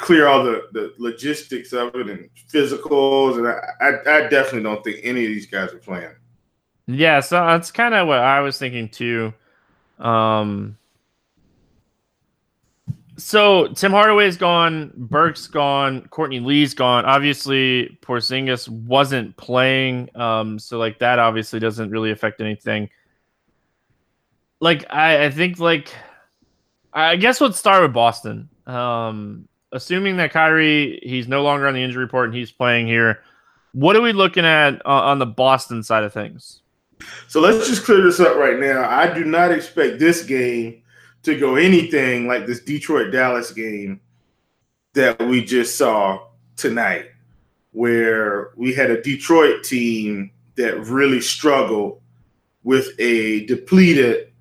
clear 0.03 0.27
all 0.27 0.43
the, 0.43 0.67
the 0.73 0.93
logistics 0.99 1.73
of 1.73 1.95
it 1.95 2.11
and 2.11 2.29
physicals, 2.53 3.39
and 3.39 3.47
I, 3.47 3.61
I, 3.81 4.19
I 4.19 4.29
definitely 4.29 4.65
don't 4.65 4.83
think 4.85 4.99
any 5.05 5.25
of 5.25 5.29
these 5.29 5.47
guys 5.47 5.73
are 5.73 5.79
playing. 5.79 6.11
Yeah, 6.89 7.21
so 7.21 7.37
that's 7.37 7.71
kind 7.71 7.95
of 7.95 8.09
what 8.09 8.19
I 8.19 8.41
was 8.41 8.59
thinking 8.59 8.89
too. 8.89 9.33
Um, 10.01 10.77
so 13.17 13.69
Tim 13.69 13.93
Hardaway's 13.93 14.37
gone, 14.37 14.93
Burke's 14.97 15.47
gone, 15.47 16.09
Courtney 16.09 16.41
Lee's 16.41 16.75
gone. 16.75 17.05
Obviously, 17.05 17.97
Porzingis 18.03 18.69
wasn't 18.69 19.37
playing, 19.37 20.11
um, 20.17 20.59
so 20.59 20.79
like 20.79 20.99
that 20.99 21.21
obviously 21.21 21.61
doesn't 21.61 21.91
really 21.91 22.11
affect 22.11 22.41
anything. 22.41 22.91
Like 24.59 24.85
I, 24.93 25.27
I 25.27 25.31
think 25.31 25.61
like 25.61 25.95
I 26.93 27.15
guess 27.15 27.41
let's 27.41 27.59
start 27.59 27.83
with 27.83 27.93
Boston. 27.93 28.49
Um, 28.67 29.49
assuming 29.73 30.17
that 30.19 30.33
Kyrie 30.33 31.01
he's 31.03 31.27
no 31.29 31.43
longer 31.43 31.67
on 31.67 31.75
the 31.75 31.83
injury 31.83 32.05
report 32.05 32.27
and 32.27 32.35
he's 32.35 32.53
playing 32.53 32.87
here, 32.87 33.21
what 33.73 33.97
are 33.97 34.03
we 34.03 34.13
looking 34.13 34.45
at 34.45 34.85
uh, 34.87 34.89
on 34.89 35.19
the 35.19 35.27
Boston 35.27 35.83
side 35.83 36.05
of 36.05 36.13
things? 36.13 36.61
So 37.29 37.41
let's 37.41 37.67
just 37.67 37.85
clear 37.85 38.03
this 38.03 38.21
up 38.21 38.37
right 38.37 38.59
now. 38.59 38.89
I 38.89 39.13
do 39.13 39.25
not 39.25 39.51
expect 39.51 39.99
this 39.99 40.25
game 40.25 40.83
to 41.25 41.39
go 41.39 41.57
anything 41.57 42.27
like 42.27 42.47
this 42.47 42.61
Detroit 42.61 43.13
Dallas 43.13 43.51
game 43.51 44.01
that 44.95 45.19
we 45.21 45.45
just 45.45 45.77
saw 45.77 46.27
tonight, 46.57 47.07
where 47.73 48.51
we 48.57 48.73
had 48.75 48.91
a 48.91 49.03
Detroit 49.03 49.65
team 49.65 50.31
that 50.57 50.79
really 50.87 51.21
struggled 51.21 52.01
with 52.63 52.89
a 52.99 53.47
depleted 53.47 54.33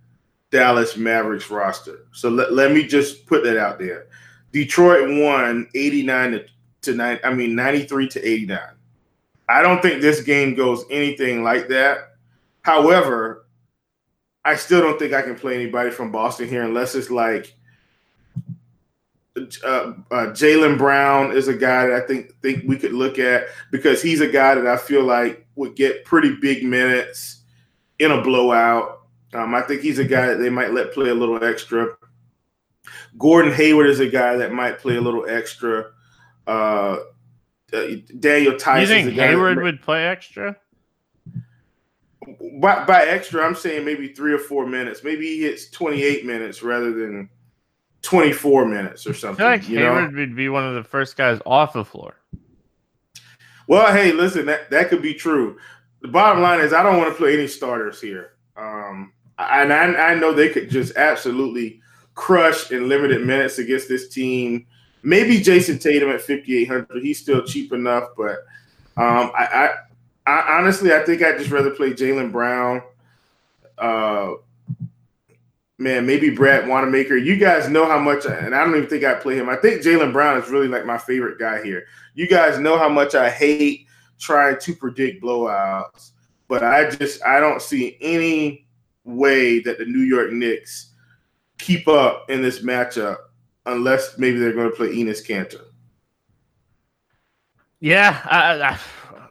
Dallas 0.52 0.98
Mavericks 0.98 1.50
roster. 1.50 2.06
So 2.12 2.30
let, 2.30 2.54
let 2.54 2.74
me 2.74 2.86
just 2.86 3.26
put 3.26 3.44
that 3.44 3.58
out 3.58 3.80
there. 3.80 4.08
Detroit 4.52 5.10
won 5.22 5.68
89 5.74 6.32
to, 6.32 6.46
to 6.82 6.96
9, 6.96 7.20
I 7.24 7.34
mean 7.34 7.56
93 7.56 8.08
to 8.10 8.28
89. 8.28 8.60
I 9.50 9.62
don't 9.62 9.82
think 9.82 10.02
this 10.02 10.22
game 10.22 10.56
goes 10.56 10.86
anything 10.90 11.44
like 11.44 11.68
that. 11.70 12.16
However, 12.62 13.46
I 14.44 14.56
still 14.56 14.82
don't 14.82 14.98
think 14.98 15.14
I 15.14 15.22
can 15.22 15.36
play 15.36 15.56
anybody 15.56 15.92
from 15.92 16.12
Boston 16.12 16.48
here 16.48 16.64
unless 16.64 16.96
it's 16.96 17.10
like 17.10 17.54
uh, 19.38 19.94
uh, 20.12 20.28
Jaylen 20.32 20.78
Brown 20.78 21.32
is 21.32 21.48
a 21.48 21.54
guy 21.54 21.88
that 21.88 22.04
I 22.04 22.06
think 22.06 22.34
think 22.42 22.64
we 22.68 22.78
could 22.78 22.94
look 22.94 23.18
at 23.20 23.46
because 23.72 24.02
he's 24.02 24.22
a 24.22 24.28
guy 24.28 24.56
that 24.56 24.68
I 24.68 24.78
feel 24.78 25.04
like 25.04 25.46
would 25.56 25.76
get 25.76 26.06
pretty 26.06 26.36
big 26.36 26.64
minutes 26.64 27.42
in 28.00 28.12
a 28.12 28.22
blowout. 28.22 29.02
Um, 29.34 29.56
I 29.56 29.62
think 29.62 29.82
he's 29.82 30.00
a 30.00 30.06
guy 30.06 30.28
that 30.28 30.40
they 30.40 30.50
might 30.50 30.74
let 30.74 30.94
play 30.94 31.10
a 31.10 31.16
little 31.16 31.42
extra. 31.44 31.96
Gordon 33.18 33.54
Hayward 33.54 33.90
is 33.90 34.00
a 34.00 34.08
guy 34.08 34.36
that 34.38 34.52
might 34.52 34.80
play 34.80 34.96
a 34.98 35.02
little 35.02 35.26
extra. 35.28 35.92
Uh, 36.48 36.98
Daniel 37.72 38.58
Theis. 38.58 38.82
You 38.82 38.88
think 38.88 39.14
Hayward 39.14 39.58
that, 39.58 39.64
would 39.64 39.82
play 39.82 40.06
extra? 40.06 40.58
By, 42.60 42.86
by 42.86 43.06
extra, 43.06 43.46
I'm 43.46 43.56
saying 43.56 43.86
maybe 43.86 44.10
three 44.10 44.34
or 44.34 44.38
four 44.38 44.66
minutes. 44.66 45.04
Maybe 45.04 45.26
he 45.26 45.42
hits 45.44 45.70
28 45.70 46.26
minutes 46.26 46.62
rather 46.62 46.92
than 46.94 47.30
24 48.02 48.66
minutes 48.66 49.08
or 49.08 49.14
something. 49.14 49.46
I 49.46 49.58
feel 49.58 49.78
like 49.78 49.84
Hayward 49.84 50.14
know? 50.14 50.20
would 50.20 50.36
be 50.36 50.50
one 50.50 50.68
of 50.68 50.76
the 50.76 50.84
first 50.84 51.16
guys 51.16 51.40
off 51.46 51.74
the 51.74 51.86
floor. 51.86 52.16
Well, 53.68 53.94
hey, 53.94 54.12
listen, 54.12 54.46
that, 54.48 54.70
that 54.72 54.90
could 54.90 55.02
be 55.02 55.14
true. 55.14 55.58
The 56.02 56.08
bottom 56.08 56.42
line 56.42 56.60
is 56.60 56.74
I 56.74 56.84
don't 56.84 56.98
want 56.98 57.10
to 57.10 57.16
play 57.16 57.34
any 57.34 57.48
starters 57.48 58.02
here. 58.02 58.34
Um, 58.58 59.14
and 59.38 59.72
I, 59.72 60.12
I 60.12 60.16
know 60.16 60.34
they 60.34 60.50
could 60.50 60.70
just 60.70 60.96
absolutely 60.96 61.82
crush 62.16 62.72
in 62.72 62.90
limited 62.90 63.26
minutes 63.26 63.58
against 63.58 63.88
this 63.88 64.10
team. 64.10 64.66
Maybe 65.04 65.40
Jayson 65.40 65.80
Tatum 65.80 66.10
at 66.10 66.22
5,800. 66.22 67.02
He's 67.02 67.20
still 67.20 67.44
cheap 67.44 67.74
enough, 67.74 68.10
but 68.16 68.38
um, 68.98 69.32
I, 69.38 69.74
I, 70.26 70.32
I, 70.32 70.58
honestly, 70.60 70.94
I 70.94 71.04
think 71.04 71.24
I'd 71.24 71.40
just 71.40 71.50
rather 71.50 71.72
play 71.72 71.92
Jaylen 71.92 72.32
Brown. 72.32 72.84
Uh, 73.78 74.34
man, 75.80 76.06
maybe 76.06 76.30
Brad 76.30 76.68
Wanamaker. 76.68 77.18
You 77.18 77.36
guys 77.38 77.68
know 77.68 77.86
how 77.86 77.98
much, 77.98 78.26
and 78.26 78.54
I 78.54 78.64
don't 78.64 78.76
even 78.76 78.90
think 78.90 79.04
I 79.04 79.16
play 79.16 79.36
him. 79.36 79.50
I 79.50 79.56
think 79.56 79.82
Jaylen 79.82 80.14
Brown 80.14 80.40
is 80.42 80.50
really 80.50 80.68
like 80.68 80.86
my 80.86 80.98
favorite 80.98 81.40
guy 81.40 81.64
here. 81.64 81.86
You 82.14 82.28
guys 82.28 82.60
know 82.60 82.78
how 82.78 82.90
much 82.90 83.16
I 83.16 83.30
hate 83.30 83.88
trying 84.20 84.60
to 84.60 84.76
predict 84.76 85.24
blowouts, 85.24 86.12
but 86.48 86.64
I 86.64 86.90
just 86.92 87.24
I 87.26 87.40
don't 87.40 87.62
see 87.62 87.98
any 88.02 88.68
way 89.04 89.60
that 89.62 89.80
the 89.80 89.86
New 89.86 90.02
York 90.02 90.32
Knicks 90.32 90.91
keep 91.62 91.88
up 91.88 92.30
in 92.30 92.42
this 92.42 92.64
matchup 92.64 93.18
unless 93.66 94.18
maybe 94.18 94.40
they're 94.40 94.54
going 94.54 94.70
to 94.70 94.76
play 94.76 94.90
Enes 94.90 95.26
Kanter. 95.26 95.62
Yeah, 97.80 98.22
I, 98.26 98.62
I, 98.62 98.80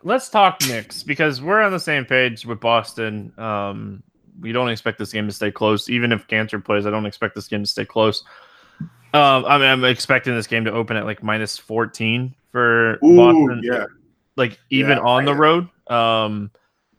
let's 0.02 0.28
talk 0.28 0.60
Knicks 0.66 1.02
because 1.02 1.40
we're 1.40 1.60
on 1.60 1.72
the 1.72 1.80
same 1.80 2.04
page 2.04 2.46
with 2.46 2.60
Boston. 2.60 3.32
Um, 3.38 4.02
we 4.40 4.52
don't 4.52 4.70
expect 4.70 4.98
this 4.98 5.12
game 5.12 5.26
to 5.26 5.32
stay 5.32 5.50
close, 5.50 5.88
even 5.88 6.12
if 6.12 6.26
Kanter 6.26 6.64
plays. 6.64 6.86
I 6.86 6.90
don't 6.90 7.06
expect 7.06 7.34
this 7.34 7.46
game 7.46 7.62
to 7.62 7.68
stay 7.68 7.84
close. 7.84 8.24
Um, 9.12 9.44
I 9.44 9.58
mean, 9.58 9.66
I'm 9.66 9.84
expecting 9.84 10.34
this 10.34 10.46
game 10.46 10.64
to 10.64 10.72
open 10.72 10.96
at 10.96 11.04
like 11.04 11.22
minus 11.22 11.58
14 11.58 12.34
for 12.50 12.98
Ooh, 13.04 13.16
Boston. 13.16 13.60
Yeah, 13.62 13.86
like 14.36 14.58
even 14.70 14.98
yeah, 14.98 15.04
on 15.04 15.24
the 15.24 15.34
road. 15.34 15.68
Um, 15.88 16.50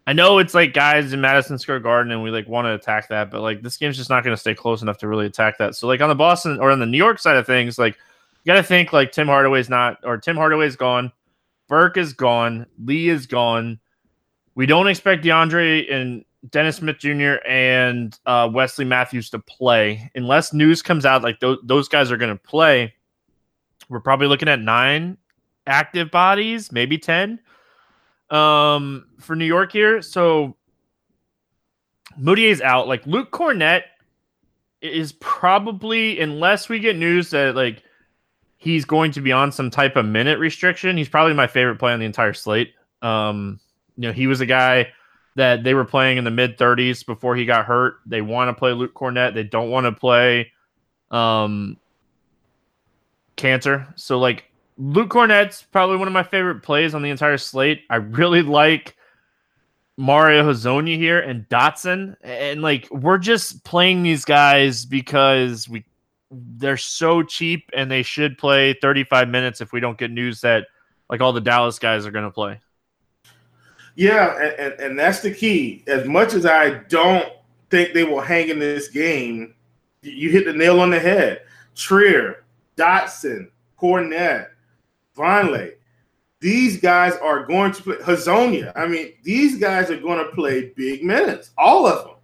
I 0.07 0.13
know 0.13 0.39
it's 0.39 0.53
like 0.53 0.73
guys 0.73 1.13
in 1.13 1.21
Madison 1.21 1.57
Square 1.57 1.81
Garden 1.81 2.11
and 2.11 2.23
we 2.23 2.31
like 2.31 2.47
want 2.47 2.65
to 2.65 2.73
attack 2.73 3.09
that, 3.09 3.29
but 3.29 3.41
like 3.41 3.61
this 3.61 3.77
game's 3.77 3.97
just 3.97 4.09
not 4.09 4.23
going 4.23 4.35
to 4.35 4.39
stay 4.39 4.55
close 4.55 4.81
enough 4.81 4.97
to 4.99 5.07
really 5.07 5.27
attack 5.27 5.57
that. 5.59 5.75
So 5.75 5.87
like 5.87 6.01
on 6.01 6.09
the 6.09 6.15
Boston 6.15 6.59
or 6.59 6.71
on 6.71 6.79
the 6.79 6.85
New 6.85 6.97
York 6.97 7.19
side 7.19 7.37
of 7.37 7.45
things, 7.45 7.77
like 7.77 7.95
you 8.43 8.51
got 8.51 8.55
to 8.55 8.63
think 8.63 8.93
like 8.93 9.11
Tim 9.11 9.27
Hardaway's 9.27 9.69
not 9.69 9.99
or 10.03 10.17
Tim 10.17 10.35
Hardaway's 10.35 10.75
gone, 10.75 11.11
Burke 11.67 11.97
is 11.97 12.13
gone, 12.13 12.65
Lee 12.83 13.09
is 13.09 13.27
gone. 13.27 13.79
We 14.55 14.65
don't 14.65 14.87
expect 14.87 15.23
DeAndre 15.23 15.91
and 15.93 16.25
Dennis 16.49 16.77
Smith 16.77 16.97
Jr. 16.97 17.35
and 17.47 18.17
uh, 18.25 18.49
Wesley 18.51 18.85
Matthews 18.85 19.29
to 19.29 19.39
play 19.39 20.09
unless 20.15 20.51
news 20.51 20.81
comes 20.81 21.05
out 21.05 21.21
like 21.21 21.39
th- 21.39 21.59
those 21.63 21.87
guys 21.87 22.11
are 22.11 22.17
going 22.17 22.35
to 22.35 22.43
play. 22.43 22.93
We're 23.87 23.99
probably 23.99 24.27
looking 24.27 24.49
at 24.49 24.59
nine 24.59 25.17
active 25.67 26.09
bodies, 26.09 26.71
maybe 26.71 26.97
ten 26.97 27.39
um, 28.31 29.05
for 29.19 29.35
New 29.35 29.45
York 29.45 29.71
here. 29.71 30.01
So 30.01 30.55
Mudiay's 32.17 32.61
out. 32.61 32.87
Like 32.87 33.05
Luke 33.05 33.31
Kornet 33.31 33.83
is 34.81 35.11
probably, 35.13 36.19
unless 36.19 36.69
we 36.69 36.79
get 36.79 36.95
news 36.97 37.29
that 37.31 37.55
like 37.55 37.83
he's 38.57 38.85
going 38.85 39.11
to 39.11 39.21
be 39.21 39.31
on 39.31 39.51
some 39.51 39.69
type 39.69 39.95
of 39.95 40.05
minute 40.05 40.39
restriction, 40.39 40.97
he's 40.97 41.09
probably 41.09 41.33
my 41.33 41.47
favorite 41.47 41.77
play 41.77 41.93
on 41.93 41.99
the 41.99 42.05
entire 42.05 42.33
slate. 42.33 42.73
Um, 43.01 43.59
you 43.97 44.07
know, 44.07 44.13
he 44.13 44.27
was 44.27 44.41
a 44.41 44.45
guy 44.45 44.87
that 45.35 45.63
they 45.63 45.73
were 45.73 45.85
playing 45.85 46.17
in 46.17 46.23
the 46.23 46.31
mid 46.31 46.57
30s 46.57 47.05
before 47.05 47.35
he 47.35 47.45
got 47.45 47.65
hurt. 47.65 47.95
They 48.05 48.21
want 48.21 48.49
to 48.49 48.53
play 48.53 48.73
Luke 48.73 48.93
Kornet. 48.93 49.33
They 49.33 49.43
don't 49.43 49.69
want 49.69 49.85
to 49.85 49.91
play 49.91 50.51
um 51.09 51.77
Kanter. 53.37 53.87
So 53.99 54.19
like 54.19 54.50
Luke 54.81 55.09
Kornet's 55.09 55.61
probably 55.71 55.97
one 55.97 56.07
of 56.07 56.13
my 56.13 56.23
favorite 56.23 56.63
plays 56.63 56.95
on 56.95 57.03
the 57.03 57.11
entire 57.11 57.37
slate. 57.37 57.83
I 57.91 57.97
really 57.97 58.41
like 58.41 58.97
Mario 59.95 60.51
Hezonja 60.51 60.97
here 60.97 61.19
and 61.19 61.47
Dotson. 61.49 62.15
And 62.23 62.63
like 62.63 62.87
we're 62.89 63.19
just 63.19 63.63
playing 63.63 64.01
these 64.01 64.25
guys 64.25 64.85
because 64.85 65.69
we 65.69 65.85
they're 66.31 66.77
so 66.77 67.21
cheap 67.21 67.69
and 67.75 67.91
they 67.91 68.01
should 68.01 68.39
play 68.39 68.73
35 68.73 69.29
minutes 69.29 69.61
if 69.61 69.71
we 69.71 69.79
don't 69.79 69.99
get 69.99 70.09
news 70.09 70.41
that 70.41 70.65
like 71.11 71.21
all 71.21 71.31
the 71.31 71.41
Dallas 71.41 71.77
guys 71.77 72.07
are 72.07 72.11
going 72.11 72.25
to 72.25 72.31
play. 72.31 72.59
Yeah, 73.95 74.35
and, 74.41 74.59
and, 74.59 74.81
and 74.81 74.99
that's 74.99 75.19
the 75.19 75.31
key. 75.31 75.83
As 75.85 76.07
much 76.07 76.33
as 76.33 76.47
I 76.47 76.69
don't 76.89 77.31
think 77.69 77.93
they 77.93 78.03
will 78.03 78.21
hang 78.21 78.49
in 78.49 78.57
this 78.57 78.87
game, 78.87 79.53
you 80.01 80.31
hit 80.31 80.45
the 80.45 80.53
nail 80.53 80.79
on 80.79 80.89
the 80.89 80.99
head. 80.99 81.41
Trier, 81.75 82.45
Dotson, 82.77 83.49
Kornet, 83.79 84.47
Vonleh. 85.15 85.73
These 86.39 86.81
guys 86.81 87.15
are 87.17 87.45
going 87.45 87.71
to 87.73 87.83
play 87.83 87.95
Hezonja. 87.97 88.71
I 88.75 88.87
mean, 88.87 89.13
these 89.23 89.59
guys 89.59 89.91
are 89.91 89.99
going 89.99 90.25
to 90.25 90.31
play 90.31 90.71
big 90.75 91.03
minutes, 91.03 91.51
all 91.57 91.85
of 91.85 92.05
them. 92.05 92.15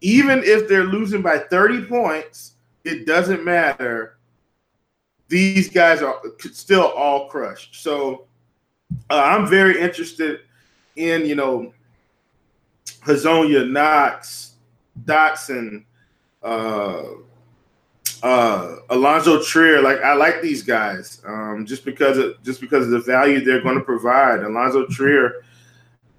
Even 0.00 0.42
if 0.44 0.68
they're 0.68 0.84
losing 0.84 1.22
by 1.22 1.38
30 1.38 1.86
points, 1.86 2.52
it 2.84 3.04
doesn't 3.04 3.44
matter. 3.44 4.18
These 5.26 5.70
guys 5.70 6.02
are 6.02 6.20
still 6.52 6.86
all 6.86 7.28
crushed. 7.28 7.82
So 7.82 8.26
uh, 9.10 9.20
I'm 9.24 9.48
very 9.48 9.80
interested 9.80 10.40
in, 10.94 11.26
you 11.26 11.34
know, 11.34 11.72
Hezonja, 13.04 13.68
Knox, 13.68 14.54
Dotson, 15.04 15.84
uh, 16.42 17.02
uh 18.22 18.76
Alonzo 18.90 19.42
Trier, 19.42 19.80
like 19.80 20.00
I 20.02 20.14
like 20.14 20.42
these 20.42 20.62
guys, 20.62 21.22
um, 21.26 21.66
just 21.66 21.84
because 21.84 22.18
of 22.18 22.42
just 22.42 22.60
because 22.60 22.84
of 22.84 22.90
the 22.90 23.00
value 23.00 23.44
they're 23.44 23.62
going 23.62 23.78
to 23.78 23.84
provide. 23.84 24.40
Alonzo 24.40 24.86
Trier, 24.86 25.44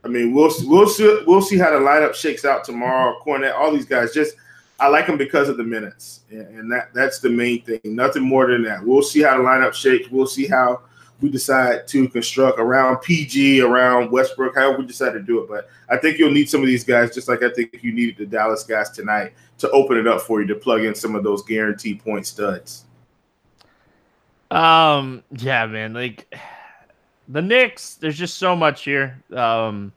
I 0.04 0.08
mean, 0.08 0.34
we'll 0.34 0.52
we'll 0.64 0.88
see 0.88 1.24
we'll 1.28 1.42
see 1.42 1.58
how 1.58 1.72
the 1.72 1.78
lineup 1.78 2.16
shakes 2.16 2.46
out 2.46 2.64
tomorrow. 2.64 3.20
Kornet, 3.26 3.54
all 3.54 3.72
these 3.72 3.86
guys, 3.86 4.14
just 4.14 4.36
I 4.80 4.88
like 4.88 5.08
them 5.08 5.18
because 5.18 5.50
of 5.50 5.58
the 5.58 5.64
minutes, 5.64 6.22
and 6.30 6.72
that 6.72 6.94
that's 6.94 7.20
the 7.20 7.30
main 7.30 7.64
thing. 7.64 7.82
Nothing 7.84 8.24
more 8.24 8.48
than 8.48 8.64
that. 8.64 8.84
We'll 8.84 9.02
see 9.02 9.22
how 9.22 9.38
the 9.38 9.44
lineup 9.44 9.74
shakes. 9.74 10.10
We'll 10.10 10.28
see 10.28 10.48
how 10.48 10.82
we 11.22 11.30
decide 11.30 11.88
to 11.88 12.08
construct 12.08 12.60
around 12.60 12.98
PG, 13.02 13.62
around 13.62 14.12
Westbrook, 14.12 14.56
however 14.56 14.80
we 14.80 14.86
decide 14.86 15.14
to 15.14 15.22
do 15.22 15.42
it. 15.42 15.50
But 15.50 15.70
I 15.90 15.98
think 15.98 16.18
you'll 16.18 16.32
need 16.32 16.50
some 16.50 16.62
of 16.62 16.68
these 16.68 16.84
guys, 16.84 17.14
just 17.14 17.28
like 17.28 17.44
I 17.44 17.50
think 17.50 17.78
you 17.82 17.92
needed 17.92 18.18
the 18.18 18.26
Dallas 18.26 18.64
guys 18.64 18.90
tonight 18.90 19.34
to 19.60 19.70
open 19.72 19.98
it 19.98 20.08
up 20.08 20.22
for 20.22 20.42
you 20.42 20.48
to 20.48 20.56
plug 20.56 20.84
in 20.84 20.96
some 20.96 21.16
of 21.16 21.24
those 21.24 21.44
guaranteed 21.44 22.04
point 22.04 22.26
studs. 22.26 22.86
Um, 24.52 25.24
yeah, 25.32 25.66
man, 25.66 25.94
like 25.94 26.34
the 27.28 27.42
Knicks, 27.42 27.96
there's 27.96 28.18
just 28.18 28.38
so 28.38 28.56
much 28.56 28.84
here. 28.84 29.22
Um, 29.36 29.92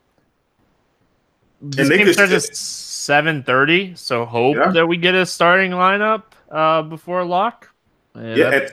this 1.63 1.89
game 1.89 2.13
starts 2.13 2.33
at 2.33 2.57
seven 2.57 3.43
thirty, 3.45 3.95
so 3.95 4.25
hope 4.25 4.57
yeah. 4.57 4.73
that 4.73 4.87
we 4.87 4.97
get 4.97 5.15
a 5.15 5.25
starting 5.25 5.71
lineup 5.71 6.25
uh, 6.51 6.83
before 6.83 7.25
lock. 7.25 7.73
Yeah, 8.15 8.35
yeah, 8.35 8.51
and, 8.51 8.73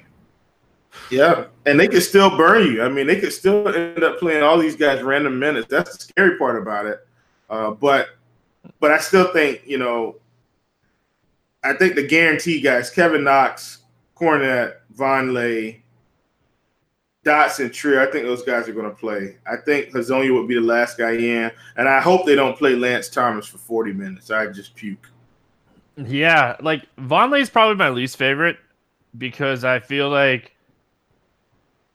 yeah, 1.12 1.46
and 1.65 1.79
they 1.79 1.88
could 1.88 2.03
still 2.03 2.36
burn 2.36 2.65
you. 2.65 2.84
I 2.84 2.89
mean, 2.89 3.08
they 3.08 3.19
could 3.19 3.34
still 3.34 3.67
end 3.67 4.03
up 4.03 4.19
playing 4.19 4.43
all 4.43 4.58
these 4.58 4.75
guys 4.75 5.01
random 5.01 5.39
minutes. 5.39 5.67
That's 5.69 5.96
the 5.96 6.03
scary 6.03 6.38
part 6.38 6.62
about 6.62 6.86
it. 6.86 7.05
Uh, 7.50 7.72
but, 7.72 8.10
but 8.79 8.91
I 8.91 9.00
still 9.00 9.31
think 9.34 9.62
you 9.65 9.77
know, 9.77 10.17
I 11.63 11.74
think 11.74 11.96
the 11.96 12.08
guarantee 12.08 12.62
guys, 12.62 12.89
Kevin 12.89 13.24
Knox, 13.24 13.79
Kornet, 14.15 14.75
Vonleh, 14.96 15.79
Dotson, 17.25 17.72
Trier, 17.72 18.01
I 18.01 18.12
think 18.12 18.25
those 18.25 18.43
guys 18.43 18.67
are 18.69 18.74
going 18.74 18.89
to 18.89 18.96
play. 18.96 19.38
I 19.46 19.58
think 19.58 19.91
Hezonja 19.91 20.34
would 20.34 20.48
be 20.48 20.55
the 20.55 20.62
last 20.62 20.98
guy 20.98 21.12
in, 21.12 21.51
and 21.75 21.88
I 21.88 22.00
hope 22.00 22.25
they 22.25 22.36
don't 22.36 22.58
play 22.58 22.75
Lance 22.75 23.10
Thomas 23.10 23.46
for 23.46 23.58
40 23.58 23.93
minutes. 23.93 24.31
I 24.31 24.48
just 24.48 24.75
puke. 24.75 25.10
Yeah, 25.98 26.55
like 26.62 26.86
Vonleh 26.98 27.41
is 27.41 27.50
probably 27.50 27.75
my 27.75 27.89
least 27.89 28.17
favorite 28.17 28.58
because 29.17 29.63
I 29.63 29.79
feel 29.79 30.10
like 30.10 30.55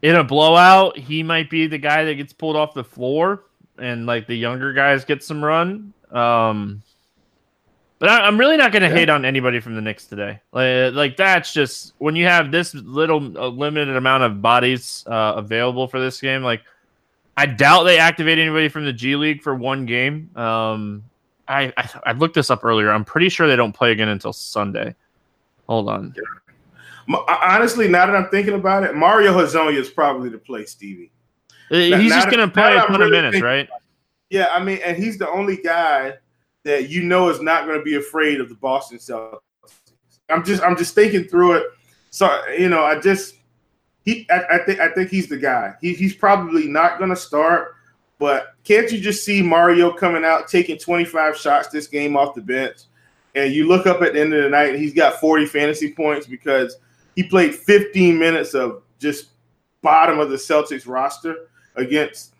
in 0.05 0.17
a 0.17 0.23
blowout, 0.23 0.99
he 0.99 1.23
might 1.23 1.49
be 1.49 1.67
the 1.67 1.79
guy 1.79 2.05
that 2.05 2.15
gets 2.17 2.35
pulled 2.35 2.57
off 2.57 2.75
the 2.75 2.85
floor, 2.85 3.45
and 3.79 4.05
like 4.05 4.27
the 4.27 4.37
younger 4.37 4.75
guys 4.75 5.03
get 5.03 5.25
some 5.25 5.43
run. 5.43 5.95
Um, 6.11 6.83
but 7.99 8.11
I, 8.11 8.29
am 8.29 8.39
really 8.39 8.59
not 8.59 8.71
going 8.71 8.83
to 8.83 8.89
yeah. 8.89 8.95
hate 8.95 9.09
on 9.09 9.25
anybody 9.25 9.61
from 9.61 9.75
the 9.75 9.81
Knicks 9.81 10.05
today. 10.05 10.41
Like, 10.53 10.93
like 10.93 11.17
that's 11.17 11.55
just 11.55 11.95
when 11.97 12.17
you 12.17 12.27
have 12.27 12.53
this 12.53 12.75
little 12.75 13.19
limited 13.19 13.97
amount 13.97 14.25
of 14.25 14.43
bodies 14.43 15.05
uh, 15.07 15.33
available 15.37 15.89
for 15.89 15.99
this 15.99 16.21
game. 16.21 16.43
Like, 16.43 16.61
I 17.39 17.47
doubt 17.47 17.85
they 17.85 17.99
activate 17.99 18.39
anybody 18.39 18.69
from 18.69 18.85
the 18.85 18.93
G 18.93 19.17
League 19.17 19.41
for 19.41 19.55
one 19.55 19.87
game. 19.87 20.29
Um, 20.37 21.03
I, 21.49 21.73
I, 21.79 21.91
I 22.05 22.13
looked 22.13 22.35
this 22.35 22.51
up 22.51 22.63
earlier. 22.63 22.91
I'm 22.91 23.07
pretty 23.07 23.31
sure 23.31 23.49
they 23.49 23.57
don't 23.57 23.73
play 23.73 23.93
again 23.93 24.09
until 24.09 24.35
Sunday. 24.35 24.95
Hold 25.67 25.89
on. 25.89 26.15
Honestly, 27.29 27.89
now 27.89 28.07
that 28.07 28.17
I'm 28.17 28.29
thinking 28.31 28.55
about 28.55 28.85
it, 28.85 28.95
Mario 28.95 29.33
Hezonja 29.33 29.77
is 29.77 29.91
probably 29.91 30.29
the 30.29 30.39
play, 30.39 30.65
Stevie. 30.65 31.11
He's 31.69 31.91
now, 31.91 32.21
just 32.21 32.31
going 32.31 32.47
to 32.47 32.53
play 32.53 32.77
a 32.77 32.81
ton 32.81 33.01
really 33.01 33.05
of 33.05 33.11
minutes, 33.11 33.43
right? 33.43 33.69
Yeah, 34.31 34.49
I 34.51 34.63
mean, 34.63 34.81
and 34.85 34.97
he's 34.97 35.19
the 35.19 35.29
only 35.29 35.57
guy 35.57 36.15
that 36.65 36.89
you 36.89 37.03
know 37.03 37.29
is 37.29 37.41
not 37.41 37.67
going 37.67 37.79
to 37.79 37.85
be 37.85 37.97
afraid 37.97 38.41
of 38.41 38.49
the 38.49 38.55
Boston 38.55 38.99
Celtics. 38.99 39.39
I'm 40.31 40.45
just, 40.45 40.63
I'm 40.63 40.77
just 40.77 40.95
thinking 40.95 41.25
through 41.25 41.55
it. 41.55 41.67
So 42.11 42.31
you 42.57 42.69
know, 42.69 42.85
I 42.85 42.99
just 43.01 43.37
he, 44.05 44.27
I, 44.31 44.57
I 44.57 44.59
think, 44.65 44.81
I 44.81 44.89
think 44.89 45.11
he's 45.11 45.29
the 45.29 45.39
guy. 45.39 45.75
He, 45.81 45.95
he's 45.95 46.15
probably 46.15 46.67
not 46.69 46.99
going 46.99 47.11
to 47.11 47.17
start, 47.17 47.75
but 48.19 48.55
can't 48.63 48.91
you 48.93 49.01
just 49.01 49.25
see 49.25 49.43
Mario 49.43 49.93
coming 49.93 50.25
out 50.25 50.49
taking 50.49 50.79
25 50.79 51.37
shots 51.37 51.69
this 51.69 51.87
game 51.87 52.17
off 52.17 52.35
the 52.35 52.43
bench? 52.43 52.83
And 53.35 53.53
you 53.53 53.67
look 53.67 53.87
up 53.87 54.03
at 54.03 54.13
the 54.13 54.21
end 54.21 54.33
of 54.33 54.45
the 54.45 54.49
night, 54.51 54.71
and 54.71 54.79
he's 54.79 54.95
got 54.95 55.21
40 55.21 55.47
fantasy 55.47 55.93
points 55.93 56.27
because 56.27 56.77
he 57.17 57.23
played 57.23 57.55
15 57.55 58.19
minutes 58.19 58.55
of 58.55 58.83
just 58.99 59.31
bottom 59.83 60.19
of 60.19 60.31
the 60.31 60.37
Celtics 60.37 60.87
roster 60.87 61.49
against 61.77 62.35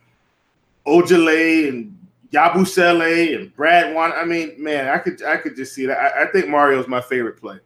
Ojeleye 0.87 1.69
and 1.69 1.97
Yabusele 2.33 3.37
and 3.37 3.55
Brad 3.55 3.95
Wan. 3.95 4.13
I 4.13 4.25
mean, 4.25 4.55
man, 4.59 4.89
I 4.89 4.99
could 4.99 5.23
I 5.23 5.37
could 5.37 5.57
just 5.57 5.75
see 5.75 5.87
that. 5.87 5.99
I, 5.99 6.25
I 6.25 6.27
think 6.33 6.49
Mario's 6.49 6.89
my 6.89 7.01
favorite 7.01 7.41
play. 7.41 7.59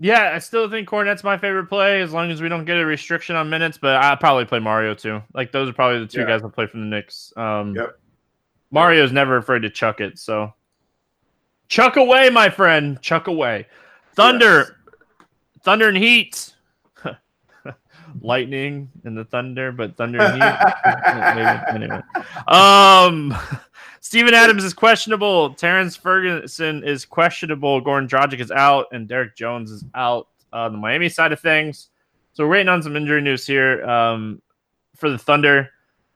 Yeah, 0.00 0.32
I 0.34 0.38
still 0.38 0.68
think 0.68 0.88
Kornet's 0.88 1.24
my 1.24 1.38
favorite 1.38 1.66
play 1.66 2.00
as 2.00 2.12
long 2.12 2.30
as 2.30 2.42
we 2.42 2.48
don't 2.48 2.64
get 2.64 2.76
a 2.76 2.84
restriction 2.84 3.36
on 3.36 3.48
minutes. 3.48 3.78
But 3.78 3.96
I'll 3.96 4.16
probably 4.16 4.44
play 4.44 4.58
Mario 4.58 4.94
too. 4.94 5.22
Like 5.34 5.52
those 5.52 5.68
are 5.68 5.72
probably 5.72 6.00
the 6.00 6.06
two 6.06 6.20
yeah. 6.20 6.26
guys 6.26 6.42
that 6.42 6.50
play 6.50 6.66
from 6.66 6.80
the 6.80 6.96
Knicks. 6.96 7.32
Um, 7.36 7.74
yep. 7.74 7.98
Mario's 8.70 9.12
never 9.12 9.36
afraid 9.36 9.62
to 9.62 9.70
chuck 9.70 10.00
it. 10.00 10.18
So 10.18 10.52
chuck 11.68 11.96
away, 11.96 12.30
my 12.30 12.50
friend. 12.50 13.00
Chuck 13.00 13.28
away. 13.28 13.66
Thunder. 14.14 14.58
Yes. 14.58 14.70
Thunder 15.64 15.88
and 15.88 15.96
Heat. 15.96 16.54
Lightning 18.20 18.90
and 19.04 19.16
the 19.16 19.24
Thunder, 19.24 19.72
but 19.72 19.96
Thunder 19.96 20.20
and 20.20 20.34
Heat. 20.34 21.74
anyway. 21.74 22.00
Um 22.46 23.36
Steven 24.00 24.34
Adams 24.34 24.64
is 24.64 24.74
questionable. 24.74 25.54
Terrence 25.54 25.96
Ferguson 25.96 26.84
is 26.84 27.06
questionable. 27.06 27.82
Goran 27.82 28.06
Dragic 28.06 28.38
is 28.38 28.50
out, 28.50 28.86
and 28.92 29.08
Derrick 29.08 29.34
Jones 29.34 29.70
is 29.70 29.82
out 29.94 30.28
on 30.52 30.72
the 30.72 30.78
Miami 30.78 31.08
side 31.08 31.32
of 31.32 31.40
things. 31.40 31.88
So 32.34 32.44
we're 32.44 32.50
waiting 32.50 32.68
on 32.68 32.82
some 32.82 32.96
injury 32.96 33.22
news 33.22 33.46
here 33.46 33.82
um, 33.86 34.42
for 34.94 35.08
the 35.08 35.16
Thunder. 35.16 35.70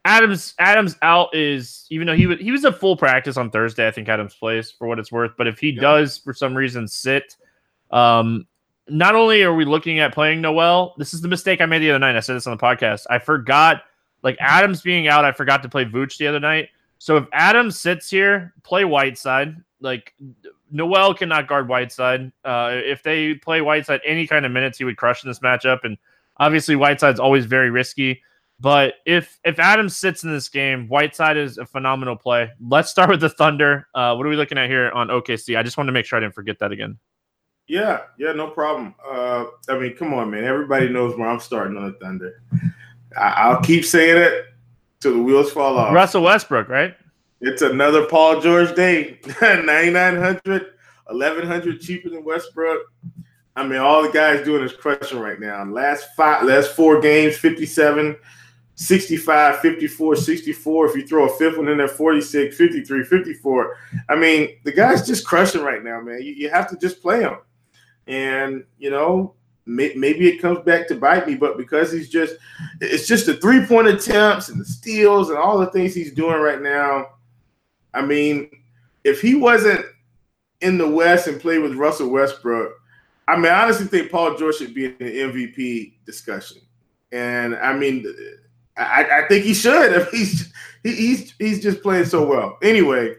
Adams 0.04 0.54
Adams 0.58 0.96
out 1.00 1.34
is 1.34 1.87
even 1.90 2.06
though 2.06 2.14
he 2.14 2.26
was 2.26 2.38
he 2.38 2.50
was 2.50 2.64
a 2.64 2.72
full 2.72 2.96
practice 2.96 3.38
on 3.38 3.50
Thursday. 3.50 3.88
I 3.88 3.90
think 3.90 4.08
Adams 4.08 4.34
plays 4.34 4.70
for 4.70 4.87
what 4.87 4.98
it's 4.98 5.11
worth, 5.11 5.32
but 5.38 5.46
if 5.46 5.58
he 5.58 5.72
does 5.72 6.18
for 6.18 6.34
some 6.34 6.54
reason 6.54 6.87
sit, 6.87 7.37
um, 7.90 8.46
not 8.88 9.14
only 9.14 9.42
are 9.42 9.55
we 9.55 9.64
looking 9.64 9.98
at 9.98 10.14
playing 10.14 10.40
Noel, 10.40 10.94
this 10.98 11.14
is 11.14 11.20
the 11.20 11.29
mistake 11.29 11.61
I 11.61 11.66
made 11.66 11.81
the 11.81 11.90
other 11.90 11.98
night. 11.98 12.16
I 12.16 12.20
said 12.20 12.37
this 12.37 12.46
on 12.46 12.57
the 12.57 12.62
podcast. 12.62 13.07
I 13.11 13.18
forgot, 13.18 13.83
like 14.22 14.37
Adams 14.40 14.83
being 14.83 15.09
out, 15.09 15.24
I 15.24 15.33
forgot 15.33 15.62
to 15.62 15.68
play 15.68 15.85
Vooch 15.85 16.18
the 16.18 16.27
other 16.27 16.40
night. 16.40 16.68
So 16.98 17.16
if 17.16 17.27
Adams 17.33 17.79
sits 17.79 18.11
here, 18.11 18.55
play 18.62 18.85
Whiteside. 18.85 19.57
Like 19.81 20.14
Noel 20.70 21.14
cannot 21.14 21.46
guard 21.46 21.68
Whiteside. 21.68 22.33
Uh, 22.44 22.70
if 22.72 23.03
they 23.03 23.35
play 23.35 23.61
Whiteside 23.61 24.01
any 24.05 24.27
kind 24.27 24.44
of 24.44 24.53
minutes, 24.53 24.79
he 24.79 24.85
would 24.85 24.96
crush 24.96 25.22
in 25.22 25.31
this 25.31 25.38
matchup. 25.38 25.81
And 25.85 25.96
obviously, 26.38 26.74
Whiteside's 26.74 27.20
always 27.20 27.46
very 27.46 27.70
risky. 27.70 28.22
But 28.61 28.94
if 29.07 29.38
if 29.44 29.61
Adams 29.61 29.96
sits 29.96 30.24
in 30.24 30.33
this 30.33 30.48
game, 30.48 30.88
Whiteside 30.88 31.37
is 31.37 31.59
a 31.59 31.66
phenomenal 31.66 32.16
play. 32.16 32.51
Let's 32.61 32.90
start 32.90 33.09
with 33.09 33.20
the 33.20 33.29
Thunder. 33.29 33.87
Uh, 33.94 34.14
what 34.16 34.27
are 34.27 34.31
we 34.31 34.37
looking 34.37 34.59
at 34.59 34.68
here 34.68 34.90
on 34.90 35.09
OKC? 35.09 35.57
I 35.57 35.62
just 35.62 35.77
want 35.77 35.87
to 35.87 35.92
make 35.92 36.07
sure 36.07 36.16
I 36.16 36.20
didn't 36.20 36.35
forget 36.35 36.59
that 36.59 36.72
again. 36.72 36.98
Yeah, 37.68 38.00
yeah, 38.18 38.33
no 38.33 38.48
problem. 38.48 38.94
Uh, 39.07 39.44
I 39.68 39.78
mean, 39.78 39.94
come 39.94 40.14
on, 40.14 40.31
man. 40.31 40.44
Everybody 40.44 40.88
knows 40.88 41.16
where 41.16 41.28
I'm 41.28 41.38
starting 41.38 41.76
on 41.76 41.92
the 41.92 41.98
Thunder. 41.98 42.42
I- 43.16 43.50
will 43.50 43.61
keep 43.61 43.85
saying 43.85 44.16
it 44.16 44.46
till 45.00 45.12
the 45.14 45.22
wheels 45.22 45.52
fall 45.52 45.76
off. 45.76 45.94
Russell 45.94 46.22
Westbrook, 46.22 46.68
right? 46.68 46.96
It's 47.40 47.62
another 47.62 48.07
Paul 48.07 48.40
George 48.40 48.74
day. 48.74 49.20
9,900, 49.42 50.66
1,100 51.07 51.81
cheaper 51.81 52.09
than 52.09 52.24
Westbrook. 52.24 52.90
I 53.54 53.66
mean, 53.66 53.81
all 53.81 54.02
the 54.02 54.11
guys 54.11 54.44
doing 54.44 54.62
is 54.62 54.72
crushing 54.72 55.18
right 55.18 55.38
now. 55.38 55.64
Last 55.64 56.07
five, 56.16 56.44
last 56.44 56.70
four 56.70 57.00
games, 57.00 57.37
57, 57.37 58.16
65, 58.76 59.59
54, 59.59 60.16
64. 60.16 60.87
If 60.87 60.96
you 60.96 61.07
throw 61.07 61.28
a 61.28 61.37
fifth 61.37 61.59
one 61.59 61.68
in 61.68 61.78
there, 61.78 61.88
46, 61.88 62.57
53, 62.57 63.04
54. 63.04 63.76
I 64.09 64.14
mean, 64.16 64.57
the 64.64 64.72
guy's 64.72 65.07
just 65.07 65.26
crushing 65.26 65.62
right 65.62 65.83
now, 65.83 66.00
man. 66.00 66.22
You, 66.22 66.33
you 66.33 66.50
have 66.50 66.70
to 66.70 66.76
just 66.76 67.02
play 67.02 67.20
him. 67.20 67.37
And, 68.09 68.64
you 68.79 68.90
know, 68.90 69.35
may, 69.66 69.92
maybe 69.94 70.29
it 70.29 70.40
comes 70.40 70.61
back 70.64 70.88
to 70.88 70.94
bite 70.94 71.29
me, 71.29 71.35
but 71.35 71.57
because 71.57 71.92
he's 71.92 72.09
just, 72.09 72.35
it's 72.81 73.07
just 73.07 73.27
the 73.27 73.35
three 73.35 73.64
point 73.64 73.87
attempts 73.87 74.49
and 74.49 74.61
the 74.61 74.64
steals 74.64 75.29
and 75.29 75.38
all 75.38 75.59
the 75.59 75.66
things 75.66 75.94
he's 75.94 76.12
doing 76.12 76.40
right 76.40 76.61
now. 76.61 77.07
I 77.94 78.03
mean, 78.03 78.51
if 79.05 79.21
he 79.21 79.35
wasn't 79.35 79.85
in 80.61 80.79
the 80.79 80.88
West 80.88 81.29
and 81.29 81.40
played 81.40 81.61
with 81.61 81.75
Russell 81.75 82.09
Westbrook, 82.09 82.73
I 83.29 83.37
mean, 83.37 83.53
I 83.53 83.62
honestly 83.62 83.87
think 83.87 84.11
Paul 84.11 84.37
George 84.37 84.57
should 84.57 84.75
be 84.75 84.87
in 84.87 84.97
the 84.99 85.05
MVP 85.05 85.92
discussion. 86.07 86.62
And 87.12 87.55
I 87.57 87.75
mean, 87.75 88.07
I, 88.77 89.05
I 89.05 89.29
think 89.29 89.44
he 89.44 89.55
should 89.55 90.09
he's 90.12 90.53
he, 90.83 90.94
he's 90.94 91.35
he's 91.38 91.62
just 91.62 91.83
playing 91.83 92.07
so 92.07 92.27
well. 92.27 92.59
Anyway, 92.62 93.16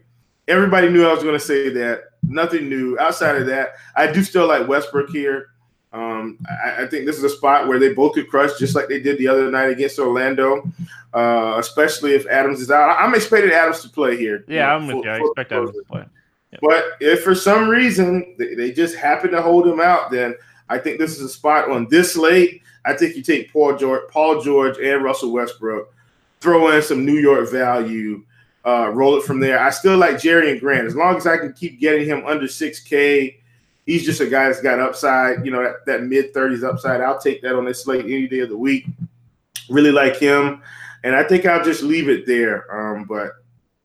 everybody 0.48 0.90
knew 0.90 1.06
I 1.06 1.14
was 1.14 1.24
going 1.24 1.38
to 1.38 1.46
say 1.46 1.70
that 1.70 2.06
nothing 2.30 2.70
new. 2.70 2.98
Outside 3.00 3.36
of 3.36 3.48
that, 3.48 3.76
I 3.96 4.12
do 4.12 4.24
still 4.24 4.48
like 4.48 4.68
Westbrook 4.68 5.10
here. 5.10 5.50
Um, 5.92 6.38
I, 6.48 6.84
I, 6.84 6.88
think 6.88 7.08
this 7.08 7.18
is 7.18 7.24
a 7.24 7.30
spot 7.30 7.68
where 7.68 7.80
they 7.80 7.94
both 7.94 8.14
could 8.14 8.30
crush, 8.30 8.60
just 8.60 8.76
like 8.76 8.88
they 8.88 9.00
did 9.00 9.18
the 9.18 9.28
other 9.28 9.50
night 9.50 9.72
against 9.72 9.98
Orlando. 9.98 10.72
Uh, 11.16 11.56
especially 11.58 12.14
if 12.14 12.28
Adams 12.28 12.62
is 12.62 12.70
out. 12.70 12.96
I'm 13.00 13.16
expecting 13.16 13.52
Adams 13.52 13.82
to 13.82 13.90
play 13.90 14.16
here. 14.16 14.46
Yeah, 14.48 14.54
you 14.54 14.60
know, 14.60 14.92
I'm 14.92 14.96
with 14.96 15.06
you. 15.06 15.12
I 15.12 15.20
expect 15.20 15.52
Adams 15.52 15.72
to 15.72 15.84
play. 15.84 16.06
But 16.62 16.86
if 17.00 17.24
for 17.24 17.34
some 17.34 17.68
reason 17.68 18.36
they, 18.38 18.54
they 18.54 18.72
just 18.72 18.96
happen 18.96 19.32
to 19.32 19.42
hold 19.42 19.68
him 19.68 19.80
out, 19.80 20.12
then 20.12 20.36
I 20.70 20.78
think 20.78 21.00
this 21.00 21.18
is 21.18 21.22
a 21.22 21.30
spot 21.30 21.70
on 21.72 21.88
this 21.90 22.16
late. 22.16 22.62
I 22.86 22.94
think 22.94 23.16
you 23.16 23.24
take 23.24 23.52
Paul 23.52 23.76
George, 23.76 24.04
Paul 24.10 24.42
George, 24.42 24.78
and 24.78 25.04
Russell 25.04 25.32
Westbrook, 25.32 25.94
throw 26.40 26.70
in 26.72 26.82
some 26.82 27.06
New 27.06 27.18
York 27.18 27.50
value, 27.50 28.24
uh, 28.70 28.90
roll 28.90 29.18
it 29.18 29.24
from 29.24 29.40
there. 29.40 29.60
I 29.60 29.70
still 29.72 29.98
like 29.98 30.16
Jerami 30.16 30.60
Grant 30.60 30.86
as 30.86 30.96
long 30.96 31.16
as 31.18 31.26
I 31.26 31.38
can 31.38 31.54
keep 31.54 31.80
getting 31.80 32.06
him 32.06 32.24
under 32.26 32.48
six 32.48 32.80
K. 32.80 33.40
He's 33.86 34.06
just 34.06 34.22
a 34.22 34.28
guy 34.28 34.48
that's 34.48 34.62
got 34.62 34.80
upside, 34.80 35.44
you 35.44 35.52
know, 35.52 35.64
that, 35.64 35.86
that 35.88 36.04
mid 36.04 36.34
thirties 36.34 36.64
upside. 36.64 37.02
I'll 37.02 37.20
take 37.20 37.42
that 37.42 37.56
on 37.56 37.66
this 37.66 37.84
slate 37.84 38.06
any 38.06 38.28
day 38.28 38.40
of 38.40 38.50
the 38.50 38.58
week. 38.58 38.86
Really 39.70 39.92
like 39.92 40.18
him, 40.18 40.62
and 41.04 41.16
I 41.16 41.24
think 41.24 41.46
I'll 41.46 41.64
just 41.64 41.82
leave 41.82 42.10
it 42.10 42.26
there. 42.26 42.66
Um, 42.76 43.06
but 43.06 43.32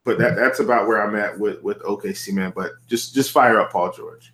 but 0.05 0.19
that 0.19 0.37
that's 0.37 0.61
about 0.61 0.87
where 0.87 1.03
I'm 1.03 1.17
at 1.17 1.39
with 1.39 1.63
with 1.63 1.81
OKC 1.81 2.33
man. 2.35 2.53
But 2.55 2.73
just 2.87 3.15
just 3.15 3.31
fire 3.31 3.59
up 3.59 3.73
Paul 3.73 3.93
George. 3.93 4.33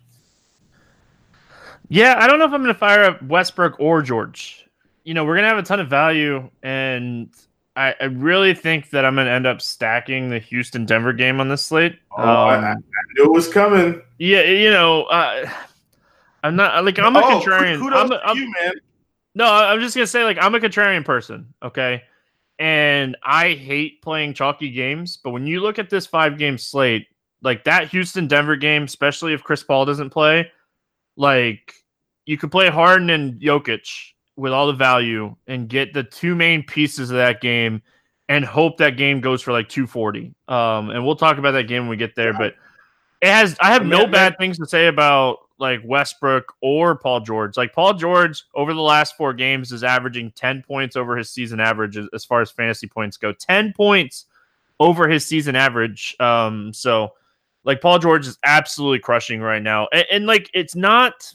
Yeah, 1.87 2.15
I 2.19 2.27
don't 2.27 2.39
know 2.39 2.45
if 2.45 2.53
I'm 2.53 2.61
going 2.61 2.73
to 2.73 2.79
fire 2.79 3.03
up 3.03 3.21
Westbrook 3.23 3.77
or 3.79 4.01
George. 4.01 4.65
You 5.03 5.13
know, 5.13 5.25
we're 5.25 5.35
going 5.35 5.43
to 5.43 5.49
have 5.49 5.57
a 5.57 5.63
ton 5.63 5.79
of 5.79 5.89
value, 5.89 6.49
and 6.63 7.29
I, 7.75 7.95
I 8.01 8.05
really 8.05 8.53
think 8.53 8.89
that 8.89 9.05
I'm 9.05 9.15
going 9.15 9.27
to 9.27 9.31
end 9.31 9.47
up 9.47 9.61
stacking 9.61 10.29
the 10.29 10.39
Houston 10.39 10.85
Denver 10.85 11.13
game 11.13 11.39
on 11.39 11.47
this 11.47 11.61
slate. 11.65 11.97
Oh, 12.17 12.23
um, 12.23 12.27
I, 12.27 12.71
I, 12.71 12.75
knew 13.15 13.25
it 13.25 13.31
was 13.31 13.47
coming. 13.47 14.01
Yeah, 14.19 14.43
you 14.43 14.69
know, 14.69 15.03
uh, 15.03 15.49
I'm 16.43 16.55
not 16.55 16.83
like 16.83 16.99
I'm 16.99 17.15
a 17.15 17.19
oh, 17.19 17.23
contrarian. 17.23 17.81
I'm, 17.93 18.11
a, 18.11 18.15
I'm, 18.25 18.37
you, 18.37 18.51
man. 18.61 18.73
No, 19.35 19.45
I'm 19.45 19.79
just 19.79 19.95
gonna 19.95 20.07
say 20.07 20.23
like 20.23 20.37
I'm 20.41 20.53
a 20.55 20.59
contrarian 20.59 21.05
person. 21.05 21.53
Okay, 21.63 22.03
and 22.59 23.15
I 23.23 23.53
hate 23.53 24.01
playing 24.01 24.33
chalky 24.33 24.71
games, 24.71 25.17
but 25.17 25.31
when 25.31 25.47
you 25.47 25.61
look 25.61 25.79
at 25.79 25.89
this 25.89 26.05
five 26.05 26.37
game 26.37 26.57
slate, 26.57 27.07
like 27.41 27.63
that 27.63 27.89
Houston 27.89 28.27
Denver 28.27 28.55
game, 28.55 28.83
especially 28.83 29.33
if 29.33 29.43
Chris 29.43 29.63
Paul 29.63 29.85
doesn't 29.85 30.09
play, 30.09 30.51
like 31.15 31.73
you 32.25 32.37
could 32.37 32.51
play 32.51 32.69
Harden 32.69 33.09
and 33.09 33.39
Jokic 33.39 34.11
with 34.35 34.53
all 34.53 34.67
the 34.67 34.73
value 34.73 35.35
and 35.47 35.67
get 35.67 35.93
the 35.93 36.03
two 36.03 36.35
main 36.35 36.63
pieces 36.63 37.11
of 37.11 37.17
that 37.17 37.41
game 37.41 37.81
and 38.29 38.45
hope 38.45 38.77
that 38.77 38.97
game 38.97 39.19
goes 39.19 39.41
for 39.41 39.51
like 39.51 39.67
240. 39.69 40.33
Um, 40.47 40.89
and 40.89 41.05
we'll 41.05 41.15
talk 41.15 41.37
about 41.37 41.51
that 41.51 41.63
game 41.63 41.83
when 41.83 41.89
we 41.89 41.97
get 41.97 42.15
there, 42.15 42.33
but 42.33 42.55
it 43.21 43.27
has 43.27 43.55
I 43.59 43.71
have 43.73 43.85
no 43.85 44.07
bad 44.07 44.37
things 44.37 44.57
to 44.57 44.65
say 44.65 44.87
about 44.87 45.39
like 45.59 45.81
Westbrook 45.83 46.53
or 46.61 46.95
Paul 46.95 47.19
George. 47.19 47.55
Like 47.55 47.73
Paul 47.73 47.93
George 47.93 48.43
over 48.55 48.73
the 48.73 48.81
last 48.81 49.15
four 49.15 49.33
games 49.33 49.71
is 49.71 49.83
averaging 49.83 50.31
10 50.31 50.63
points 50.63 50.95
over 50.95 51.15
his 51.15 51.29
season 51.29 51.59
average 51.59 51.97
as 52.13 52.25
far 52.25 52.41
as 52.41 52.49
fantasy 52.49 52.87
points 52.87 53.15
go. 53.17 53.31
10 53.31 53.73
points 53.73 54.25
over 54.79 55.07
his 55.07 55.25
season 55.25 55.55
average. 55.55 56.15
Um, 56.19 56.73
so 56.73 57.13
like 57.63 57.79
Paul 57.79 57.99
George 57.99 58.25
is 58.27 58.39
absolutely 58.43 58.99
crushing 58.99 59.39
right 59.39 59.61
now. 59.61 59.87
And, 59.93 60.05
and 60.11 60.25
like 60.25 60.49
it's 60.53 60.75
not 60.75 61.31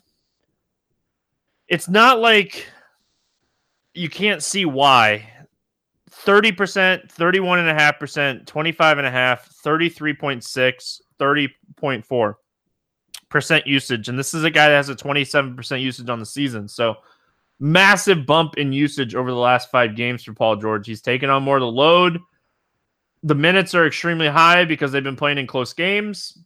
it's 1.69 1.89
not 1.89 2.21
like 2.21 2.67
you 3.97 4.09
can't 4.09 4.43
see 4.43 4.65
why 4.65 5.29
30%, 6.11 7.13
31.5%, 7.13 8.45
25.5%, 8.45 9.39
33.6, 9.65 11.01
30.4 11.19 12.35
percent 13.29 13.67
usage, 13.67 14.09
and 14.09 14.19
this 14.19 14.35
is 14.35 14.45
a 14.45 14.51
guy 14.51 14.69
that 14.69 14.77
has 14.77 14.89
a 14.89 14.95
27% 14.95 15.81
usage 15.81 16.09
on 16.09 16.21
the 16.21 16.27
season. 16.27 16.69
So 16.69 16.97
massive 17.59 18.27
bump 18.27 18.57
in 18.57 18.73
usage 18.73 19.15
over 19.15 19.31
the 19.31 19.37
last 19.37 19.71
five 19.71 19.97
games 19.97 20.23
for 20.23 20.33
Paul 20.33 20.57
George. 20.57 20.87
He's 20.87 21.03
taken 21.03 21.31
on 21.31 21.43
more 21.43 21.57
of 21.57 21.63
the 21.63 21.67
load. 21.67 22.21
The 23.23 23.35
minutes 23.35 23.75
are 23.75 23.87
extremely 23.87 24.29
high 24.29 24.65
because 24.65 24.93
they've 24.93 25.03
been 25.03 25.17
playing 25.17 25.39
in 25.39 25.47
close 25.47 25.73
games. 25.73 26.39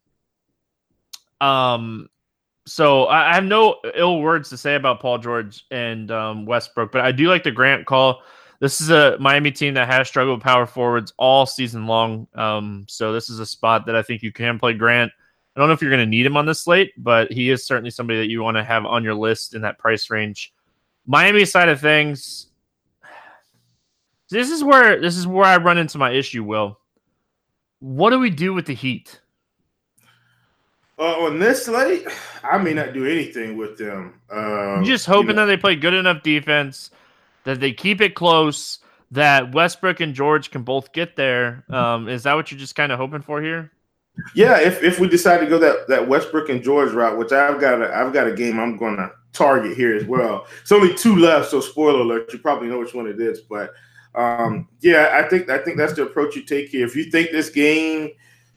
Um, 1.40 2.08
so 2.70 3.08
I 3.08 3.34
have 3.34 3.42
no 3.42 3.80
ill 3.96 4.20
words 4.20 4.48
to 4.50 4.56
say 4.56 4.76
about 4.76 5.00
Paul 5.00 5.18
George 5.18 5.66
and 5.72 6.08
um, 6.12 6.46
Westbrook, 6.46 6.92
but 6.92 7.00
I 7.00 7.10
do 7.10 7.28
like 7.28 7.42
the 7.42 7.50
Grant 7.50 7.84
call. 7.84 8.22
This 8.60 8.80
is 8.80 8.90
a 8.90 9.16
Miami 9.18 9.50
team 9.50 9.74
that 9.74 9.88
has 9.88 10.06
struggled 10.06 10.38
with 10.38 10.44
power 10.44 10.66
forwards 10.66 11.12
all 11.16 11.46
season 11.46 11.88
long. 11.88 12.28
Um, 12.36 12.84
so 12.88 13.12
this 13.12 13.28
is 13.28 13.40
a 13.40 13.46
spot 13.46 13.86
that 13.86 13.96
I 13.96 14.02
think 14.02 14.22
you 14.22 14.30
can 14.30 14.56
play 14.56 14.74
Grant. 14.74 15.10
I 15.56 15.58
don't 15.58 15.66
know 15.66 15.72
if 15.72 15.82
you're 15.82 15.90
going 15.90 15.98
to 15.98 16.06
need 16.06 16.24
him 16.24 16.36
on 16.36 16.46
this 16.46 16.62
slate, 16.62 16.92
but 16.96 17.32
he 17.32 17.50
is 17.50 17.66
certainly 17.66 17.90
somebody 17.90 18.20
that 18.20 18.30
you 18.30 18.40
want 18.40 18.56
to 18.56 18.62
have 18.62 18.86
on 18.86 19.02
your 19.02 19.14
list 19.14 19.56
in 19.56 19.62
that 19.62 19.80
price 19.80 20.08
range. 20.08 20.54
Miami 21.06 21.44
side 21.44 21.68
of 21.68 21.80
things, 21.80 22.52
this 24.30 24.48
is 24.48 24.62
where 24.62 25.00
this 25.00 25.16
is 25.16 25.26
where 25.26 25.44
I 25.44 25.56
run 25.56 25.76
into 25.76 25.98
my 25.98 26.12
issue. 26.12 26.44
Will, 26.44 26.78
what 27.80 28.10
do 28.10 28.20
we 28.20 28.30
do 28.30 28.54
with 28.54 28.66
the 28.66 28.74
Heat? 28.74 29.20
Uh, 31.00 31.24
on 31.24 31.38
this 31.38 31.64
slate, 31.64 32.06
I 32.44 32.58
may 32.58 32.74
not 32.74 32.92
do 32.92 33.06
anything 33.06 33.56
with 33.56 33.78
them. 33.78 34.20
Um, 34.30 34.84
just 34.84 35.06
hoping 35.06 35.28
you 35.28 35.34
know. 35.34 35.46
that 35.46 35.46
they 35.46 35.56
play 35.56 35.74
good 35.74 35.94
enough 35.94 36.22
defense, 36.22 36.90
that 37.44 37.58
they 37.58 37.72
keep 37.72 38.02
it 38.02 38.14
close, 38.14 38.80
that 39.10 39.54
Westbrook 39.54 40.00
and 40.00 40.14
George 40.14 40.50
can 40.50 40.62
both 40.62 40.92
get 40.92 41.16
there. 41.16 41.64
Um, 41.70 42.06
is 42.06 42.24
that 42.24 42.34
what 42.34 42.50
you're 42.50 42.60
just 42.60 42.74
kind 42.74 42.92
of 42.92 42.98
hoping 42.98 43.22
for 43.22 43.40
here? 43.40 43.72
Yeah, 44.34 44.60
if, 44.60 44.82
if 44.82 45.00
we 45.00 45.08
decide 45.08 45.38
to 45.38 45.46
go 45.46 45.58
that, 45.58 45.88
that 45.88 46.06
Westbrook 46.06 46.50
and 46.50 46.62
George 46.62 46.92
route, 46.92 47.16
which 47.16 47.32
I've 47.32 47.58
got 47.58 47.80
a 47.80 47.96
I've 47.96 48.12
got 48.12 48.26
a 48.26 48.34
game 48.34 48.60
I'm 48.60 48.76
gonna 48.76 49.10
target 49.32 49.78
here 49.78 49.94
as 49.96 50.04
well. 50.04 50.46
It's 50.60 50.72
only 50.72 50.94
two 50.94 51.16
left, 51.16 51.50
so 51.50 51.60
spoiler 51.60 52.00
alert, 52.00 52.30
you 52.30 52.40
probably 52.40 52.68
know 52.68 52.78
which 52.78 52.92
one 52.92 53.06
it 53.06 53.18
is. 53.18 53.40
But 53.40 53.72
um, 54.14 54.68
yeah, 54.80 55.18
I 55.18 55.26
think 55.28 55.48
I 55.48 55.58
think 55.58 55.78
that's 55.78 55.94
the 55.94 56.02
approach 56.02 56.36
you 56.36 56.42
take 56.42 56.68
here. 56.68 56.84
If 56.84 56.94
you 56.94 57.04
think 57.04 57.30
this 57.30 57.48
game 57.48 58.10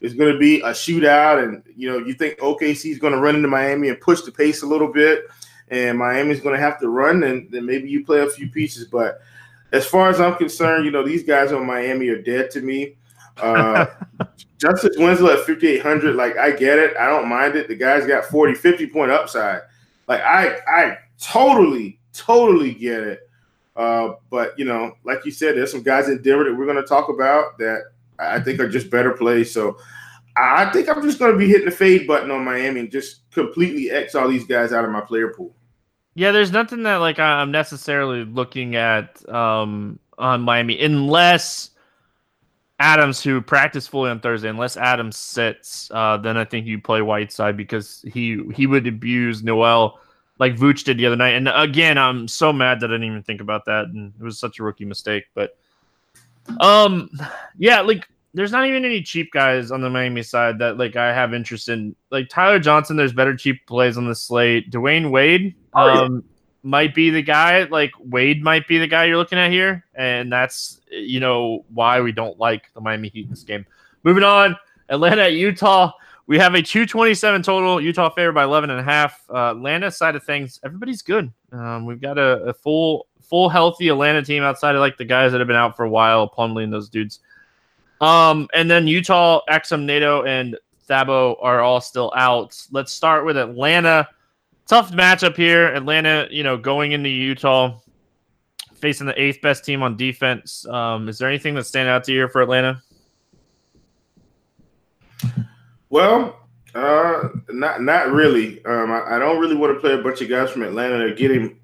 is 0.04 0.14
going 0.14 0.32
to 0.32 0.38
be 0.38 0.60
a 0.62 0.70
shootout, 0.70 1.42
and 1.42 1.64
you 1.76 1.90
know 1.90 1.98
you 1.98 2.14
think 2.14 2.38
OKC 2.38 2.92
is 2.92 3.00
going 3.00 3.14
to 3.14 3.20
run 3.20 3.36
into 3.36 3.48
Miami 3.48 3.90
and 3.90 4.00
push 4.00 4.22
the 4.22 4.32
pace 4.32 4.62
a 4.62 4.68
little 4.68 4.92
bit, 4.92 5.24
and 5.70 5.98
Miami's 5.98 6.42
going 6.42 6.56
to 6.56 6.62
have 6.62 6.80
to 6.82 6.90
run, 6.90 7.24
and 7.24 7.50
then 7.50 7.66
maybe 7.66 7.90
you 7.90 8.06
play 8.06 8.20
a 8.20 8.30
few 8.30 8.50
pieces. 8.50 8.86
But 8.86 9.22
as 9.72 9.86
far 9.86 10.10
as 10.10 10.20
I'm 10.20 10.36
concerned, 10.36 10.86
you 10.86 10.92
know 10.92 11.04
these 11.04 11.24
guys 11.24 11.52
on 11.52 11.66
Miami 11.66 12.10
are 12.10 12.22
dead 12.22 12.52
to 12.52 12.62
me. 12.62 12.98
Uh, 13.38 13.86
Justice 14.60 14.96
Winslow 14.98 15.34
at 15.34 15.46
5,800, 15.46 16.16
like 16.16 16.38
I 16.38 16.52
get 16.52 16.78
it. 16.78 16.96
I 16.98 17.08
don't 17.08 17.28
mind 17.28 17.56
it. 17.56 17.68
The 17.68 17.76
guy's 17.76 18.06
got 18.06 18.26
40, 18.26 18.56
50 18.56 18.88
point 18.88 19.12
upside. 19.12 19.62
Like 20.08 20.22
I, 20.22 20.58
I 20.68 20.98
totally, 21.20 22.00
totally 22.14 22.74
get 22.74 23.02
it. 23.02 23.30
Uh, 23.76 24.14
but 24.30 24.58
you 24.60 24.66
know, 24.66 24.96
like 25.04 25.26
you 25.26 25.32
said, 25.32 25.56
there's 25.56 25.72
some 25.72 25.82
guys 25.82 26.10
in 26.10 26.22
Denver 26.22 26.44
that 26.44 26.56
we're 26.56 26.66
going 26.66 26.78
to 26.78 26.84
talk 26.84 27.10
about 27.10 27.58
that 27.58 27.84
I 28.20 28.40
think 28.40 28.60
are 28.60 28.70
just 28.70 28.90
better 28.90 29.12
plays. 29.12 29.52
So 29.52 29.78
I 30.36 30.72
think 30.72 30.90
I'm 30.90 31.02
just 31.04 31.20
going 31.20 31.32
to 31.32 31.38
be 31.38 31.48
hitting 31.48 31.66
the 31.66 31.72
fade 31.72 32.08
button 32.08 32.32
on 32.32 32.44
Miami 32.44 32.80
and 32.82 32.92
just 32.92 33.30
completely 33.32 33.92
X 33.92 34.16
all 34.16 34.28
these 34.28 34.46
guys 34.46 34.74
out 34.74 34.86
of 34.86 34.92
my 34.92 35.02
player 35.02 35.30
pool. 35.30 35.56
Yeah, 36.16 36.32
there's 36.32 36.52
nothing 36.52 36.84
that 36.84 36.98
like 36.98 37.20
I'm 37.20 37.52
necessarily 37.52 38.24
looking 38.26 38.76
at 38.76 39.28
um, 39.30 40.00
on 40.18 40.42
Miami 40.42 40.80
unless 40.80 41.72
Adams, 42.80 43.24
who 43.24 43.42
practiced 43.42 43.90
fully 43.90 44.10
on 44.10 44.20
Thursday, 44.20 44.50
unless 44.50 44.78
Adams 44.78 45.18
sits, 45.18 45.90
uh, 45.92 46.18
then 46.18 46.38
I 46.38 46.46
think 46.46 46.66
you 46.66 46.82
play 46.82 47.02
Whiteside 47.02 47.56
because 47.56 48.04
he 48.12 48.42
he 48.54 48.68
would 48.68 48.86
abuse 48.88 49.44
Noel 49.44 50.00
like 50.40 50.56
Vooch 50.56 50.84
did 50.84 50.98
the 50.98 51.06
other 51.06 51.16
night. 51.16 51.36
And 51.36 51.48
again, 51.48 51.98
I'm 51.98 52.28
so 52.28 52.52
mad 52.52 52.80
that 52.80 52.90
I 52.90 52.96
didn't 52.96 53.08
even 53.08 53.24
think 53.24 53.42
about 53.42 53.66
that, 53.66 53.86
and 53.86 54.14
it 54.20 54.24
was 54.24 54.40
such 54.40 54.60
a 54.60 54.64
rookie 54.64 54.86
mistake. 54.86 55.26
But 55.34 55.58
um, 56.60 57.10
yeah, 57.58 57.82
like 57.82 58.08
there's 58.34 58.52
not 58.52 58.66
even 58.66 58.84
any 58.84 59.02
cheap 59.02 59.32
guys 59.32 59.72
on 59.72 59.82
the 59.82 59.90
Miami 59.90 60.24
side 60.24 60.58
that 60.60 60.78
like 60.78 60.96
I 60.96 61.14
have 61.14 61.34
interest 61.34 61.70
in. 61.70 61.96
Like 62.10 62.30
Tyler 62.30 62.60
Johnson, 62.60 62.98
there's 62.98 63.14
better 63.14 63.36
cheap 63.36 63.66
plays 63.68 63.98
on 63.98 64.08
the 64.08 64.16
slate. 64.16 64.72
Dwyane 64.72 65.12
Wade, 65.12 65.56
oh, 65.74 65.90
um, 65.90 66.16
yeah. 66.16 66.22
might 66.64 66.96
be 66.96 67.10
the 67.10 67.22
guy. 67.22 67.64
Like 67.64 67.92
Wade 68.00 68.44
might 68.44 68.68
be 68.68 68.80
the 68.80 68.88
guy 68.88 69.06
you're 69.06 69.18
looking 69.18 69.38
at 69.38 69.52
here, 69.52 69.86
and 69.94 70.32
that's 70.32 70.82
you 70.90 71.20
know 71.20 71.66
why 71.74 72.02
we 72.02 72.12
don't 72.12 72.40
like 72.40 72.74
the 72.74 72.82
Miami 72.82 73.10
Heat 73.10 73.26
in 73.26 73.30
this 73.30 73.44
game. 73.44 73.66
Moving 74.04 74.24
on, 74.24 74.58
Atlanta 74.90 75.30
Utah. 75.30 75.92
We 76.26 76.40
have 76.40 76.56
a 76.56 76.62
227 76.62 77.44
total. 77.44 77.82
Utah 77.82 78.10
favored 78.10 78.32
by 78.32 78.46
11 78.46 78.70
and 78.70 78.80
a 78.80 78.84
half. 78.84 79.22
Uh, 79.30 79.52
Atlanta 79.52 79.92
side 79.92 80.16
of 80.16 80.24
things, 80.24 80.60
everybody's 80.64 81.02
good. 81.02 81.32
Um, 81.52 81.86
we've 81.86 82.00
got 82.00 82.18
a, 82.18 82.44
a, 82.44 82.54
full, 82.54 83.08
full 83.22 83.50
healthy 83.50 83.90
Atlanta 83.90 84.24
team 84.24 84.42
outside 84.42 84.74
of 84.74 84.80
like 84.80 84.98
the 84.98 85.04
guys 85.04 85.34
that 85.34 85.40
have 85.40 85.48
been 85.48 85.58
out 85.58 85.76
for 85.76 85.84
a 85.84 85.90
while, 85.90 86.30
Plumlee 86.30 86.64
and 86.64 86.72
those 86.72 86.88
dudes. 86.88 87.20
Um, 88.04 88.50
and 88.54 88.70
then 88.70 88.86
Utah, 88.86 89.40
Exum, 89.50 89.84
Neto, 89.84 90.24
and 90.24 90.58
Thabo 90.90 91.38
are 91.42 91.62
all 91.62 91.80
still 91.80 92.12
out. 92.18 92.62
Let's 92.70 92.92
start 92.92 93.26
with 93.26 93.38
Atlanta. 93.38 94.10
Tough 94.68 94.92
matchup 94.92 95.38
here. 95.38 95.68
Atlanta, 95.68 96.28
you 96.30 96.44
know, 96.44 96.58
going 96.58 96.92
into 96.92 97.08
Utah, 97.08 97.80
facing 98.76 99.08
the 99.08 99.22
eighth 99.22 99.42
best 99.42 99.64
team 99.64 99.82
on 99.82 99.96
defense. 99.96 100.68
Um, 100.68 101.08
is 101.08 101.18
there 101.18 101.30
anything 101.30 101.56
that 101.56 101.66
stand 101.66 101.88
out 101.88 102.04
to 102.04 102.12
you 102.12 102.28
for 102.28 102.42
Atlanta? 102.42 102.82
Well, 105.90 106.38
uh, 106.76 107.30
not 107.52 107.84
not 107.84 108.12
really. 108.12 108.66
Um, 108.66 108.92
I, 108.92 109.16
I, 109.16 109.20
don't 109.20 109.40
really 109.40 109.56
want 109.56 109.74
to 109.76 109.80
play 109.80 109.94
a 109.94 110.02
bunch 110.02 110.20
of 110.22 110.28
guys 110.28 110.50
from 110.50 110.64
Atlanta. 110.64 110.98
They're 110.98 111.16
getting 111.16 111.58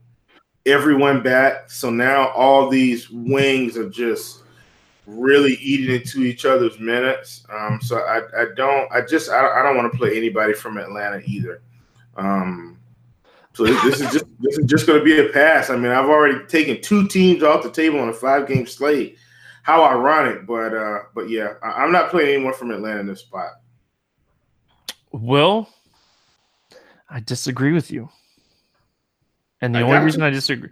everyone 0.66 1.22
back, 1.22 1.70
so 1.70 1.90
now 1.90 2.30
all 2.30 2.70
these 2.70 3.10
wings 3.10 3.76
are 3.76 3.90
just 3.90 4.44
really 5.18 5.54
eating 5.56 5.96
into 5.96 6.22
each 6.22 6.46
other's 6.46 6.80
minutes. 6.80 7.46
Um, 7.52 7.80
so 7.82 7.98
I, 8.00 8.22
I 8.42 8.46
don't 8.56 8.92
I 8.92 9.02
just 9.02 9.30
I, 9.30 9.60
I 9.60 9.64
don't 9.64 9.76
want 9.76 9.92
to 9.92 9.98
play 9.98 10.16
anybody 10.16 10.54
from 10.54 10.78
Atlanta 10.78 11.22
either. 11.26 11.62
Um, 12.16 12.80
so 13.54 13.66
this, 13.66 13.82
this 13.84 14.02
is 14.02 14.12
just 14.14 14.26
this 14.40 14.58
is 14.58 14.66
just 14.66 14.88
going 14.88 15.00
to 15.00 15.06
be 15.06 15.20
a 15.20 15.30
pass. 15.30 15.70
I 15.70 15.76
mean, 15.76 15.92
I've 15.92 16.10
already 16.10 16.46
taken 16.46 16.82
two 16.82 17.08
teams 17.08 17.44
off 17.44 17.64
the 17.64 17.72
table 17.72 18.00
on 18.00 18.10
a 18.10 18.14
five 18.14 18.48
game 18.48 18.66
slate. 18.66 19.18
How 19.64 19.84
ironic, 19.84 20.46
but 20.48 20.74
uh, 20.74 21.00
but 21.14 21.30
yeah, 21.30 21.56
I, 21.62 21.84
am 21.84 21.92
not 21.92 22.10
playing 22.10 22.36
anyone 22.36 22.54
from 22.54 22.72
Atlanta 22.72 23.02
in 23.02 23.08
this 23.08 23.20
spot. 23.20 23.52
Well, 25.12 25.70
I 27.10 27.20
disagree 27.20 27.74
with 27.74 27.92
you, 27.92 28.10
and 29.62 29.76
the 29.76 29.80
I 29.80 29.82
only 29.84 30.06
reason 30.06 30.22
you. 30.22 30.28
I 30.28 30.30
disagree, 30.30 30.70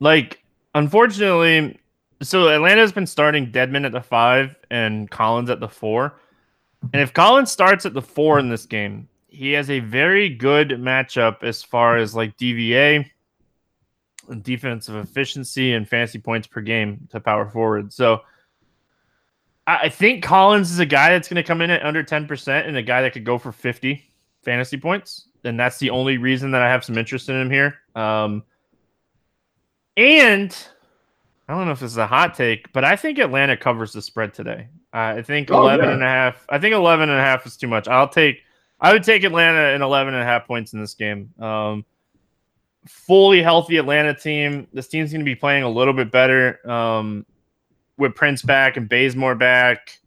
like, 0.00 0.42
unfortunately, 0.74 1.78
so 2.22 2.48
Atlanta's 2.48 2.92
been 2.92 3.06
starting 3.06 3.50
Dedmon 3.50 3.84
at 3.84 3.92
the 3.92 4.00
five 4.00 4.56
and 4.70 5.10
Collins 5.10 5.50
at 5.50 5.60
the 5.60 5.68
four. 5.68 6.18
And 6.92 7.00
if 7.00 7.12
Collins 7.12 7.50
starts 7.50 7.86
at 7.86 7.94
the 7.94 8.02
four 8.02 8.38
in 8.38 8.48
this 8.48 8.66
game, 8.66 9.08
he 9.28 9.52
has 9.52 9.70
a 9.70 9.80
very 9.80 10.28
good 10.28 10.70
matchup 10.70 11.42
as 11.42 11.62
far 11.62 11.96
as 11.96 12.14
like 12.14 12.36
DVA, 12.36 13.08
defensive 14.42 14.96
efficiency, 14.96 15.72
and 15.72 15.88
fantasy 15.88 16.18
points 16.18 16.46
per 16.46 16.60
game 16.60 17.08
to 17.10 17.20
power 17.20 17.48
forward. 17.48 17.92
So 17.92 18.22
I 19.66 19.88
think 19.88 20.24
Collins 20.24 20.72
is 20.72 20.80
a 20.80 20.86
guy 20.86 21.10
that's 21.10 21.28
going 21.28 21.36
to 21.36 21.42
come 21.46 21.60
in 21.60 21.70
at 21.70 21.84
under 21.84 22.02
10% 22.02 22.66
and 22.66 22.76
a 22.76 22.82
guy 22.82 23.02
that 23.02 23.12
could 23.12 23.24
go 23.24 23.38
for 23.38 23.52
50 23.52 24.04
fantasy 24.42 24.76
points. 24.76 25.28
And 25.44 25.58
that's 25.58 25.78
the 25.78 25.90
only 25.90 26.18
reason 26.18 26.50
that 26.50 26.62
I 26.62 26.68
have 26.68 26.84
some 26.84 26.98
interest 26.98 27.28
in 27.28 27.40
him 27.40 27.50
here. 27.50 27.78
Um, 27.94 28.42
and 29.96 30.56
I 31.48 31.54
don't 31.54 31.66
know 31.66 31.72
if 31.72 31.80
this 31.80 31.92
is 31.92 31.98
a 31.98 32.06
hot 32.06 32.34
take, 32.34 32.72
but 32.72 32.84
I 32.84 32.96
think 32.96 33.18
Atlanta 33.18 33.56
covers 33.56 33.92
the 33.92 34.02
spread 34.02 34.32
today. 34.32 34.68
I 34.92 35.22
think 35.22 35.50
oh, 35.50 35.62
11 35.62 35.84
yeah. 35.84 35.92
and 35.92 36.02
a 36.02 36.06
half. 36.06 36.46
I 36.48 36.58
think 36.58 36.74
11 36.74 37.08
and 37.08 37.18
a 37.18 37.22
half 37.22 37.46
is 37.46 37.56
too 37.56 37.66
much. 37.66 37.88
I'll 37.88 38.08
take, 38.08 38.42
I 38.80 38.92
would 38.92 39.02
take 39.02 39.24
Atlanta 39.24 39.74
in 39.74 39.82
11 39.82 40.14
and 40.14 40.22
a 40.22 40.26
half 40.26 40.46
points 40.46 40.72
in 40.72 40.80
this 40.80 40.94
game. 40.94 41.32
Um, 41.40 41.84
fully 42.86 43.42
healthy 43.42 43.76
Atlanta 43.76 44.14
team. 44.14 44.66
This 44.72 44.88
team's 44.88 45.10
going 45.10 45.20
to 45.20 45.24
be 45.24 45.34
playing 45.34 45.62
a 45.62 45.68
little 45.68 45.94
bit 45.94 46.10
better 46.10 46.58
um, 46.70 47.26
with 47.98 48.14
Prince 48.14 48.42
back 48.42 48.76
and 48.76 48.88
Bazemore 48.88 49.34
back. 49.34 49.98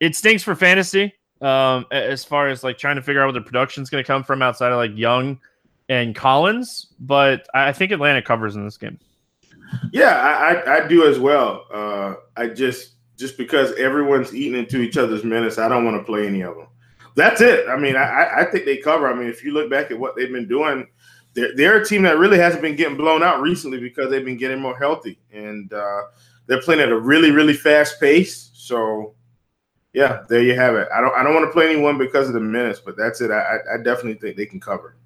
It 0.00 0.16
stinks 0.16 0.42
for 0.42 0.54
fantasy 0.54 1.12
um, 1.40 1.86
as 1.90 2.24
far 2.24 2.48
as 2.48 2.64
like 2.64 2.78
trying 2.78 2.96
to 2.96 3.02
figure 3.02 3.22
out 3.22 3.26
where 3.26 3.32
the 3.32 3.40
production's 3.40 3.90
going 3.90 4.02
to 4.02 4.06
come 4.06 4.24
from 4.24 4.42
outside 4.42 4.72
of 4.72 4.76
like 4.76 4.92
Young 4.94 5.38
and 5.88 6.14
Collins, 6.14 6.86
but 7.00 7.46
I 7.54 7.72
think 7.72 7.92
Atlanta 7.92 8.22
covers 8.22 8.56
in 8.56 8.64
this 8.64 8.76
game. 8.76 8.98
Yeah, 9.92 10.14
I, 10.16 10.54
I, 10.54 10.84
I 10.84 10.88
do 10.88 11.06
as 11.06 11.18
well. 11.18 11.66
Uh, 11.72 12.14
I 12.36 12.48
just 12.48 12.92
just 13.16 13.38
because 13.38 13.72
everyone's 13.76 14.34
eating 14.34 14.58
into 14.58 14.80
each 14.80 14.96
other's 14.96 15.24
minutes, 15.24 15.58
I 15.58 15.68
don't 15.68 15.84
want 15.84 15.96
to 15.96 16.04
play 16.04 16.26
any 16.26 16.40
of 16.42 16.56
them. 16.56 16.66
That's 17.14 17.40
it. 17.40 17.68
I 17.68 17.76
mean, 17.76 17.94
I, 17.94 18.40
I 18.40 18.44
think 18.44 18.64
they 18.64 18.78
cover. 18.78 19.08
I 19.08 19.14
mean, 19.14 19.28
if 19.28 19.44
you 19.44 19.52
look 19.52 19.70
back 19.70 19.90
at 19.92 19.98
what 19.98 20.16
they've 20.16 20.32
been 20.32 20.48
doing, 20.48 20.88
they're, 21.34 21.54
they're 21.54 21.76
a 21.80 21.84
team 21.84 22.02
that 22.02 22.18
really 22.18 22.38
hasn't 22.38 22.62
been 22.62 22.74
getting 22.74 22.96
blown 22.96 23.22
out 23.22 23.40
recently 23.40 23.78
because 23.78 24.10
they've 24.10 24.24
been 24.24 24.36
getting 24.36 24.60
more 24.60 24.76
healthy 24.76 25.20
and 25.32 25.72
uh, 25.72 26.02
they're 26.46 26.62
playing 26.62 26.80
at 26.80 26.90
a 26.90 26.98
really 26.98 27.30
really 27.30 27.54
fast 27.54 28.00
pace. 28.00 28.50
So, 28.54 29.14
yeah, 29.92 30.24
there 30.28 30.42
you 30.42 30.54
have 30.54 30.74
it. 30.74 30.88
I 30.92 31.00
don't 31.00 31.14
I 31.14 31.22
don't 31.22 31.34
want 31.34 31.46
to 31.46 31.52
play 31.52 31.70
anyone 31.70 31.98
because 31.98 32.26
of 32.28 32.34
the 32.34 32.40
minutes, 32.40 32.80
but 32.84 32.96
that's 32.96 33.20
it. 33.20 33.30
I, 33.30 33.58
I 33.72 33.76
definitely 33.78 34.14
think 34.14 34.36
they 34.36 34.46
can 34.46 34.60
cover. 34.60 34.96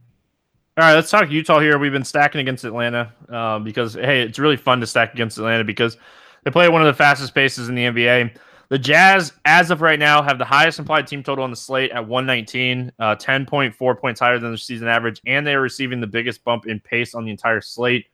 All 0.78 0.84
right, 0.84 0.94
let's 0.94 1.10
talk 1.10 1.28
Utah 1.28 1.58
here. 1.58 1.76
We've 1.76 1.90
been 1.90 2.04
stacking 2.04 2.40
against 2.40 2.62
Atlanta 2.62 3.12
uh, 3.28 3.58
because 3.58 3.94
hey, 3.94 4.22
it's 4.22 4.38
really 4.38 4.56
fun 4.56 4.78
to 4.78 4.86
stack 4.86 5.12
against 5.12 5.36
Atlanta 5.36 5.64
because 5.64 5.96
they 6.44 6.52
play 6.52 6.68
one 6.68 6.80
of 6.80 6.86
the 6.86 6.94
fastest 6.94 7.34
paces 7.34 7.68
in 7.68 7.74
the 7.74 7.82
NBA. 7.82 8.36
The 8.68 8.78
Jazz, 8.78 9.32
as 9.44 9.72
of 9.72 9.82
right 9.82 9.98
now, 9.98 10.22
have 10.22 10.38
the 10.38 10.44
highest 10.44 10.78
implied 10.78 11.08
team 11.08 11.24
total 11.24 11.42
on 11.42 11.50
the 11.50 11.56
slate 11.56 11.90
at 11.90 12.06
119, 12.06 12.92
uh, 12.96 13.16
10.4 13.16 13.98
points 13.98 14.20
higher 14.20 14.38
than 14.38 14.52
the 14.52 14.58
season 14.58 14.86
average, 14.86 15.20
and 15.26 15.44
they 15.44 15.54
are 15.54 15.60
receiving 15.60 16.00
the 16.00 16.06
biggest 16.06 16.44
bump 16.44 16.68
in 16.68 16.78
pace 16.78 17.12
on 17.12 17.24
the 17.24 17.32
entire 17.32 17.60
slate. 17.60 18.06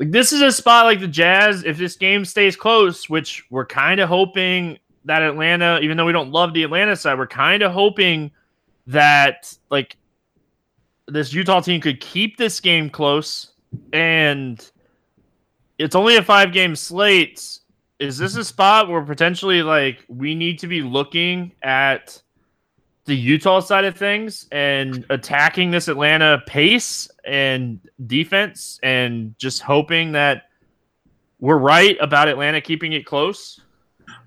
Like 0.00 0.10
this 0.10 0.32
is 0.32 0.42
a 0.42 0.50
spot 0.50 0.86
like 0.86 0.98
the 0.98 1.06
Jazz. 1.06 1.62
If 1.62 1.78
this 1.78 1.94
game 1.94 2.24
stays 2.24 2.56
close, 2.56 3.08
which 3.08 3.44
we're 3.50 3.66
kind 3.66 4.00
of 4.00 4.08
hoping 4.08 4.80
that 5.04 5.22
Atlanta, 5.22 5.78
even 5.80 5.96
though 5.96 6.06
we 6.06 6.12
don't 6.12 6.32
love 6.32 6.54
the 6.54 6.64
Atlanta 6.64 6.96
side, 6.96 7.18
we're 7.18 7.28
kind 7.28 7.62
of 7.62 7.70
hoping 7.70 8.32
that 8.88 9.56
like 9.70 9.96
this 11.08 11.32
Utah 11.32 11.60
team 11.60 11.80
could 11.80 12.00
keep 12.00 12.36
this 12.36 12.60
game 12.60 12.88
close, 12.90 13.52
and 13.92 14.70
it's 15.78 15.94
only 15.94 16.16
a 16.16 16.22
five 16.22 16.52
game 16.52 16.76
slate. 16.76 17.58
Is 17.98 18.18
this 18.18 18.36
a 18.36 18.44
spot 18.44 18.88
where 18.88 19.02
potentially 19.02 19.62
like 19.62 20.04
we 20.08 20.34
need 20.34 20.58
to 20.60 20.66
be 20.66 20.82
looking 20.82 21.52
at 21.62 22.20
the 23.04 23.14
Utah 23.14 23.60
side 23.60 23.84
of 23.84 23.96
things 23.96 24.46
and 24.52 25.04
attacking 25.10 25.70
this 25.70 25.88
Atlanta 25.88 26.42
pace 26.46 27.08
and 27.24 27.80
defense 28.06 28.78
and 28.82 29.36
just 29.38 29.62
hoping 29.62 30.12
that 30.12 30.44
we're 31.40 31.58
right 31.58 31.96
about 32.00 32.28
Atlanta 32.28 32.60
keeping 32.60 32.92
it 32.92 33.04
close? 33.04 33.60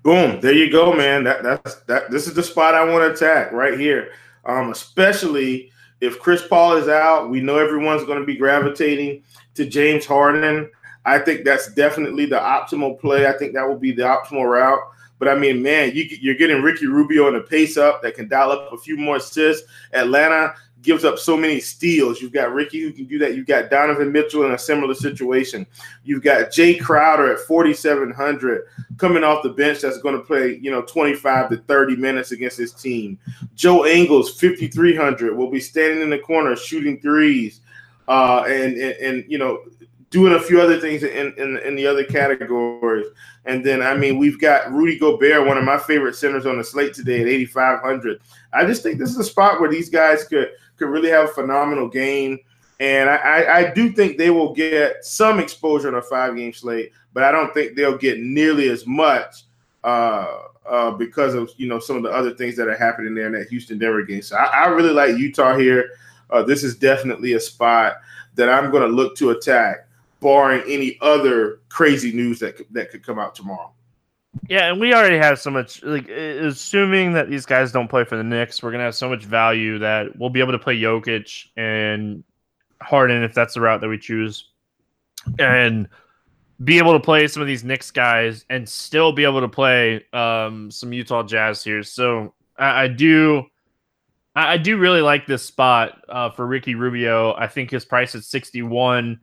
Boom! 0.02 0.40
There 0.40 0.52
you 0.52 0.70
go, 0.70 0.92
man. 0.92 1.24
That 1.24 1.42
that's 1.42 1.76
that. 1.82 2.10
This 2.10 2.26
is 2.26 2.34
the 2.34 2.42
spot 2.42 2.74
I 2.74 2.84
want 2.84 3.02
to 3.02 3.12
attack 3.12 3.52
right 3.52 3.78
here. 3.78 4.12
Um, 4.44 4.70
especially 4.70 5.72
if 6.00 6.20
Chris 6.20 6.46
Paul 6.46 6.76
is 6.76 6.88
out, 6.88 7.30
we 7.30 7.40
know 7.40 7.58
everyone's 7.58 8.04
going 8.04 8.20
to 8.20 8.26
be 8.26 8.36
gravitating 8.36 9.22
to 9.54 9.66
James 9.66 10.04
Harden. 10.04 10.70
I 11.04 11.18
think 11.18 11.44
that's 11.44 11.72
definitely 11.74 12.26
the 12.26 12.38
optimal 12.38 12.98
play. 12.98 13.26
I 13.26 13.32
think 13.32 13.54
that 13.54 13.66
will 13.66 13.78
be 13.78 13.92
the 13.92 14.02
optimal 14.02 14.50
route. 14.50 14.80
But 15.18 15.28
I 15.28 15.34
mean, 15.34 15.62
man, 15.62 15.92
you, 15.94 16.04
you're 16.20 16.34
getting 16.34 16.62
Ricky 16.62 16.86
Rubio 16.86 17.28
in 17.28 17.36
a 17.36 17.40
pace 17.40 17.76
up 17.76 18.02
that 18.02 18.14
can 18.14 18.28
dial 18.28 18.52
up 18.52 18.72
a 18.72 18.76
few 18.76 18.96
more 18.98 19.16
assists. 19.16 19.66
Atlanta 19.92 20.54
gives 20.82 21.04
up 21.04 21.18
so 21.18 21.36
many 21.36 21.58
steals. 21.60 22.20
You've 22.20 22.32
got 22.32 22.52
Ricky 22.52 22.80
who 22.80 22.92
can 22.92 23.06
do 23.06 23.18
that. 23.18 23.34
You've 23.34 23.46
got 23.46 23.70
Donovan 23.70 24.12
Mitchell 24.12 24.44
in 24.44 24.52
a 24.52 24.58
similar 24.58 24.94
situation. 24.94 25.66
You've 26.04 26.22
got 26.22 26.50
Jae 26.50 26.80
Crowder 26.80 27.32
at 27.32 27.40
4,700 27.40 28.62
coming 28.96 29.24
off 29.24 29.42
the 29.42 29.50
bench 29.50 29.80
that's 29.80 29.98
going 29.98 30.16
to 30.16 30.22
play, 30.22 30.58
you 30.60 30.70
know, 30.70 30.82
25 30.82 31.50
to 31.50 31.56
30 31.56 31.96
minutes 31.96 32.32
against 32.32 32.58
his 32.58 32.72
team. 32.72 33.18
Joe 33.54 33.86
Ingles, 33.86 34.38
5,300, 34.40 35.36
will 35.36 35.50
be 35.50 35.60
standing 35.60 36.02
in 36.02 36.10
the 36.10 36.18
corner 36.18 36.54
shooting 36.56 37.00
threes. 37.00 37.60
Uh, 38.08 38.44
and, 38.46 38.76
and, 38.76 38.96
and, 38.98 39.24
you 39.28 39.38
know, 39.38 39.64
doing 40.10 40.34
a 40.34 40.40
few 40.40 40.60
other 40.60 40.78
things 40.80 41.02
in, 41.02 41.34
in, 41.36 41.58
in 41.58 41.74
the 41.74 41.86
other 41.86 42.04
categories. 42.04 43.06
And 43.44 43.64
then, 43.64 43.82
I 43.82 43.94
mean, 43.94 44.18
we've 44.18 44.40
got 44.40 44.72
Rudy 44.72 44.98
Gobert, 44.98 45.46
one 45.46 45.58
of 45.58 45.64
my 45.64 45.78
favorite 45.78 46.16
centers 46.16 46.46
on 46.46 46.58
the 46.58 46.64
slate 46.64 46.94
today 46.94 47.20
at 47.20 47.28
8,500. 47.28 48.20
I 48.52 48.64
just 48.64 48.82
think 48.82 48.98
this 48.98 49.10
is 49.10 49.18
a 49.18 49.24
spot 49.24 49.60
where 49.60 49.70
these 49.70 49.90
guys 49.90 50.24
could 50.24 50.50
could 50.76 50.88
really 50.88 51.10
have 51.10 51.24
a 51.26 51.32
phenomenal 51.32 51.88
game. 51.88 52.38
And 52.78 53.08
I, 53.08 53.16
I, 53.16 53.58
I 53.58 53.74
do 53.74 53.90
think 53.90 54.18
they 54.18 54.30
will 54.30 54.52
get 54.52 55.04
some 55.04 55.40
exposure 55.40 55.88
on 55.88 55.94
a 55.94 56.02
five 56.02 56.36
game 56.36 56.52
slate, 56.52 56.92
but 57.14 57.22
I 57.22 57.32
don't 57.32 57.52
think 57.54 57.74
they'll 57.74 57.96
get 57.96 58.20
nearly 58.20 58.68
as 58.68 58.86
much 58.86 59.44
uh, 59.82 60.40
uh, 60.68 60.90
because 60.90 61.34
of 61.34 61.50
you 61.56 61.68
know 61.68 61.78
some 61.78 61.96
of 61.96 62.02
the 62.02 62.10
other 62.10 62.34
things 62.34 62.56
that 62.56 62.68
are 62.68 62.76
happening 62.76 63.14
there 63.14 63.26
in 63.26 63.32
that 63.32 63.48
Houston 63.48 63.78
Denver 63.78 64.02
game. 64.02 64.22
So 64.22 64.36
I, 64.36 64.64
I 64.64 64.66
really 64.66 64.92
like 64.92 65.16
Utah 65.16 65.56
here. 65.56 65.90
Uh, 66.28 66.42
this 66.42 66.64
is 66.64 66.76
definitely 66.76 67.34
a 67.34 67.40
spot 67.40 67.96
that 68.34 68.50
I'm 68.50 68.70
going 68.70 68.82
to 68.82 68.94
look 68.94 69.16
to 69.16 69.30
attack 69.30 69.88
barring 70.20 70.62
any 70.66 70.98
other 71.00 71.60
crazy 71.68 72.12
news 72.12 72.38
that 72.40 72.56
could, 72.56 72.66
that 72.72 72.90
could 72.90 73.04
come 73.04 73.18
out 73.18 73.34
tomorrow. 73.34 73.72
Yeah, 74.48 74.70
and 74.70 74.80
we 74.80 74.94
already 74.94 75.18
have 75.18 75.38
so 75.38 75.50
much. 75.50 75.82
Like, 75.82 76.08
assuming 76.08 77.12
that 77.12 77.30
these 77.30 77.46
guys 77.46 77.72
don't 77.72 77.88
play 77.88 78.04
for 78.04 78.16
the 78.16 78.24
Knicks, 78.24 78.62
we're 78.62 78.72
gonna 78.72 78.84
have 78.84 78.94
so 78.94 79.08
much 79.08 79.24
value 79.24 79.78
that 79.78 80.16
we'll 80.18 80.30
be 80.30 80.40
able 80.40 80.52
to 80.52 80.58
play 80.58 80.78
Jokic 80.78 81.46
and 81.56 82.22
Harden 82.80 83.22
if 83.22 83.34
that's 83.34 83.54
the 83.54 83.60
route 83.60 83.80
that 83.80 83.88
we 83.88 83.98
choose, 83.98 84.50
and 85.38 85.88
be 86.64 86.78
able 86.78 86.92
to 86.92 87.00
play 87.00 87.28
some 87.28 87.42
of 87.42 87.48
these 87.48 87.64
Knicks 87.64 87.90
guys 87.90 88.44
and 88.48 88.68
still 88.68 89.12
be 89.12 89.24
able 89.24 89.40
to 89.40 89.48
play 89.48 90.04
um, 90.12 90.70
some 90.70 90.92
Utah 90.92 91.22
Jazz 91.22 91.62
here. 91.62 91.82
So 91.82 92.34
I, 92.58 92.84
I 92.84 92.88
do. 92.88 93.44
I, 94.38 94.58
do 94.58 94.76
really 94.76 95.00
like 95.00 95.26
this 95.26 95.42
spot 95.42 96.04
uh, 96.10 96.28
for 96.28 96.46
Ricky 96.46 96.74
Rubio. 96.74 97.34
I 97.34 97.46
think 97.46 97.70
his 97.70 97.86
price 97.86 98.14
is 98.14 98.26
61 98.26 99.18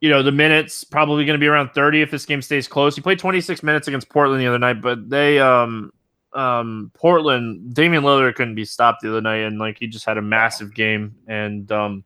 you 0.00 0.10
know, 0.10 0.22
the 0.22 0.32
minutes 0.32 0.84
probably 0.84 1.24
going 1.24 1.38
to 1.38 1.42
be 1.42 1.46
around 1.46 1.70
30 1.70 2.02
if 2.02 2.10
this 2.10 2.26
game 2.26 2.42
stays 2.42 2.68
close. 2.68 2.94
He 2.94 3.02
played 3.02 3.18
26 3.18 3.62
minutes 3.62 3.88
against 3.88 4.08
Portland 4.08 4.40
the 4.40 4.46
other 4.46 4.58
night, 4.58 4.80
but 4.82 5.08
they, 5.08 5.38
um, 5.38 5.92
um, 6.34 6.90
Portland, 6.94 7.74
Damian 7.74 8.02
Lillard 8.02 8.34
couldn't 8.34 8.54
be 8.54 8.64
stopped 8.64 9.00
the 9.00 9.08
other 9.08 9.22
night, 9.22 9.44
and 9.44 9.58
like 9.58 9.78
he 9.78 9.86
just 9.86 10.04
had 10.04 10.18
a 10.18 10.22
massive 10.22 10.74
game. 10.74 11.16
And, 11.26 11.70
um, 11.72 12.04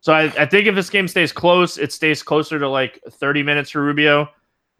so 0.00 0.12
I, 0.12 0.24
I 0.38 0.46
think 0.46 0.66
if 0.66 0.74
this 0.74 0.90
game 0.90 1.06
stays 1.06 1.32
close, 1.32 1.78
it 1.78 1.92
stays 1.92 2.22
closer 2.22 2.58
to 2.58 2.68
like 2.68 3.00
30 3.08 3.42
minutes 3.42 3.70
for 3.70 3.82
Rubio. 3.82 4.28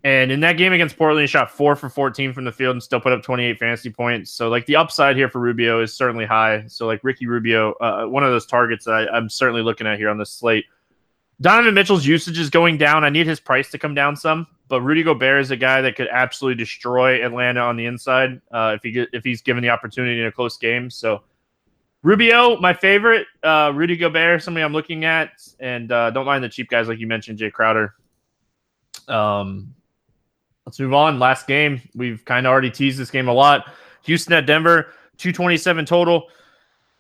And 0.05 0.33
in 0.33 0.41
that 0.41 0.55
game 0.55 0.73
against 0.73 0.99
Portland, 0.99 1.23
he 1.23 1.27
shot 1.29 1.51
four 1.51 1.77
for 1.77 1.89
14 1.89 2.33
from 2.33 2.45
the 2.45 2.51
field 2.51 2.75
and 2.75 2.83
still 2.83 3.01
put 3.01 3.13
up 3.13 3.23
28 3.23 3.57
fantasy 3.57 3.89
points. 3.89 4.33
So, 4.33 4.49
like, 4.49 4.67
the 4.67 4.75
upside 4.75 5.15
here 5.15 5.29
for 5.29 5.39
Rubio 5.39 5.81
is 5.81 5.95
certainly 5.95 6.25
high. 6.25 6.65
So, 6.67 6.89
like, 6.89 7.05
Ricky 7.05 7.29
Rubio, 7.29 7.75
uh, 7.75 8.07
one 8.07 8.25
of 8.25 8.33
those 8.33 8.47
targets 8.47 8.85
that 8.87 8.95
I, 8.95 9.17
I'm 9.17 9.29
certainly 9.29 9.63
looking 9.63 9.87
at 9.87 9.99
here 9.99 10.11
on 10.11 10.19
this 10.19 10.33
slate. 10.33 10.65
Donovan 11.43 11.75
Mitchell's 11.75 12.07
usage 12.07 12.39
is 12.39 12.51
going 12.51 12.79
down. 12.79 13.03
I 13.03 13.11
need 13.11 13.27
his 13.27 13.41
price 13.41 13.69
to 13.73 13.79
come 13.79 13.95
down 13.95 14.15
some, 14.15 14.47
but 14.69 14.81
Rudy 14.81 15.03
Gobert 15.03 15.41
is 15.41 15.51
a 15.51 15.57
guy 15.57 15.81
that 15.81 15.97
could 15.97 16.07
absolutely 16.09 16.63
destroy 16.63 17.25
Atlanta 17.25 17.61
on 17.61 17.77
the 17.77 17.85
inside 17.85 18.41
uh, 18.53 18.75
if 18.77 18.83
he 18.85 18.93
get, 18.93 19.09
if 19.13 19.25
he's 19.25 19.43
given 19.43 19.61
the 19.61 19.69
opportunity 19.69 20.21
in 20.21 20.27
a 20.27 20.33
close 20.33 20.57
game. 20.57 20.89
So 20.89 21.23
Rubio, 22.03 22.61
my 22.61 22.73
favorite. 22.73 23.27
Uh, 23.43 23.73
Rudy 23.75 23.97
Gobert, 23.97 24.41
somebody 24.41 24.63
I'm 24.63 24.73
looking 24.73 25.05
at, 25.05 25.31
and 25.59 25.91
uh, 25.91 26.11
don't 26.11 26.27
mind 26.27 26.45
the 26.45 26.49
cheap 26.49 26.71
guys 26.71 26.87
like 26.87 27.01
you 27.01 27.09
mentioned, 27.09 27.41
Jae 27.41 27.53
Crowder. 27.53 27.95
Um, 29.09 29.75
let's 30.65 30.79
move 30.79 30.95
on. 30.95 31.19
Last 31.19 31.49
game, 31.49 31.81
we've 31.97 32.25
kind 32.25 32.47
of 32.47 32.53
already 32.53 32.71
teased 32.71 32.99
this 32.99 33.11
game 33.11 33.27
a 33.27 33.33
lot. 33.33 33.73
Houston 34.05 34.33
at 34.33 34.47
Denver, 34.47 34.93
227 35.19 35.87
total. 35.87 36.29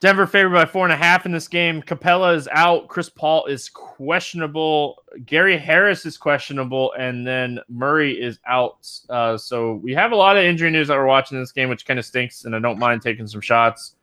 Denver 0.02 0.26
favored 0.26 0.52
by 0.52 0.64
four 0.64 0.84
and 0.84 0.92
a 0.92 0.96
half 0.96 1.26
in 1.26 1.30
this 1.30 1.46
game. 1.46 1.80
Capela 1.80 2.34
is 2.34 2.48
out. 2.50 2.88
Chris 2.88 3.08
Paul 3.08 3.46
is 3.46 3.68
questionable. 3.68 5.00
Gary 5.26 5.56
Harris 5.56 6.04
is 6.04 6.18
questionable, 6.18 6.92
and 6.98 7.24
then 7.24 7.60
Murray 7.68 8.20
is 8.20 8.40
out. 8.44 8.84
Uh, 9.08 9.36
so 9.36 9.74
we 9.74 9.94
have 9.94 10.10
a 10.10 10.16
lot 10.16 10.36
of 10.36 10.42
injury 10.42 10.72
news 10.72 10.88
that 10.88 10.96
we're 10.96 11.06
watching 11.06 11.38
this 11.38 11.52
game, 11.52 11.68
which 11.68 11.86
kind 11.86 12.00
of 12.00 12.04
stinks. 12.04 12.46
And 12.46 12.56
I 12.56 12.58
don't 12.58 12.80
mind 12.80 13.00
taking 13.00 13.28
some 13.28 13.40
shots. 13.40 13.94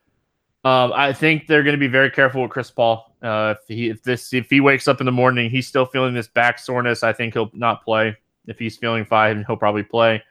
Um, 0.64 0.94
I 0.96 1.12
think 1.12 1.48
they're 1.48 1.64
going 1.64 1.76
to 1.76 1.78
be 1.80 1.88
very 1.88 2.10
careful 2.10 2.44
with 2.44 2.52
Chris 2.52 2.72
Paul. 2.72 3.14
Uh, 3.22 3.56
if 3.60 3.68
he 3.68 3.90
if 3.90 4.02
this 4.02 4.32
if 4.32 4.50
he 4.50 4.62
wakes 4.62 4.88
up 4.88 5.02
in 5.02 5.06
the 5.06 5.12
morning, 5.12 5.50
he's 5.50 5.68
still 5.68 5.86
feeling 5.86 6.14
this 6.14 6.30
back 6.30 6.60
soreness. 6.60 7.04
I 7.04 7.12
think 7.12 7.34
he'll 7.34 7.52
not 7.54 7.84
play. 7.84 8.16
If 8.48 8.58
he's 8.58 8.78
feeling 8.78 9.04
fine, 9.04 9.44
he'll 9.48 9.58
probably 9.58 9.84
play. 9.84 10.24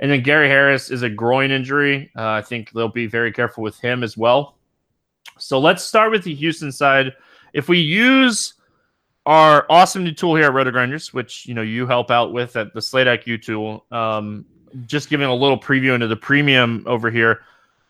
And 0.00 0.10
then 0.10 0.24
Gary 0.24 0.48
Harris 0.48 0.90
is 0.90 1.02
a 1.02 1.08
groin 1.08 1.52
injury. 1.52 2.10
Uh, 2.16 2.30
I 2.30 2.42
think 2.42 2.72
they'll 2.72 2.88
be 2.88 3.06
very 3.06 3.30
careful 3.30 3.62
with 3.62 3.78
him 3.78 4.02
as 4.02 4.16
well. 4.16 4.55
So 5.38 5.58
let's 5.58 5.82
start 5.82 6.10
with 6.10 6.24
the 6.24 6.34
Houston 6.34 6.72
side. 6.72 7.14
If 7.52 7.68
we 7.68 7.78
use 7.78 8.54
our 9.26 9.66
awesome 9.68 10.04
new 10.04 10.12
tool 10.12 10.36
here 10.36 10.46
at 10.46 10.52
RotoGrinders, 10.52 11.12
which 11.12 11.46
you 11.46 11.54
know 11.54 11.62
you 11.62 11.86
help 11.86 12.10
out 12.10 12.32
with 12.32 12.56
at 12.56 12.72
the 12.74 12.82
Slate 12.82 13.06
IQ 13.06 13.42
tool, 13.42 13.84
um, 13.90 14.44
just 14.86 15.08
giving 15.08 15.26
a 15.26 15.34
little 15.34 15.58
preview 15.58 15.94
into 15.94 16.06
the 16.06 16.16
premium 16.16 16.84
over 16.86 17.10
here. 17.10 17.42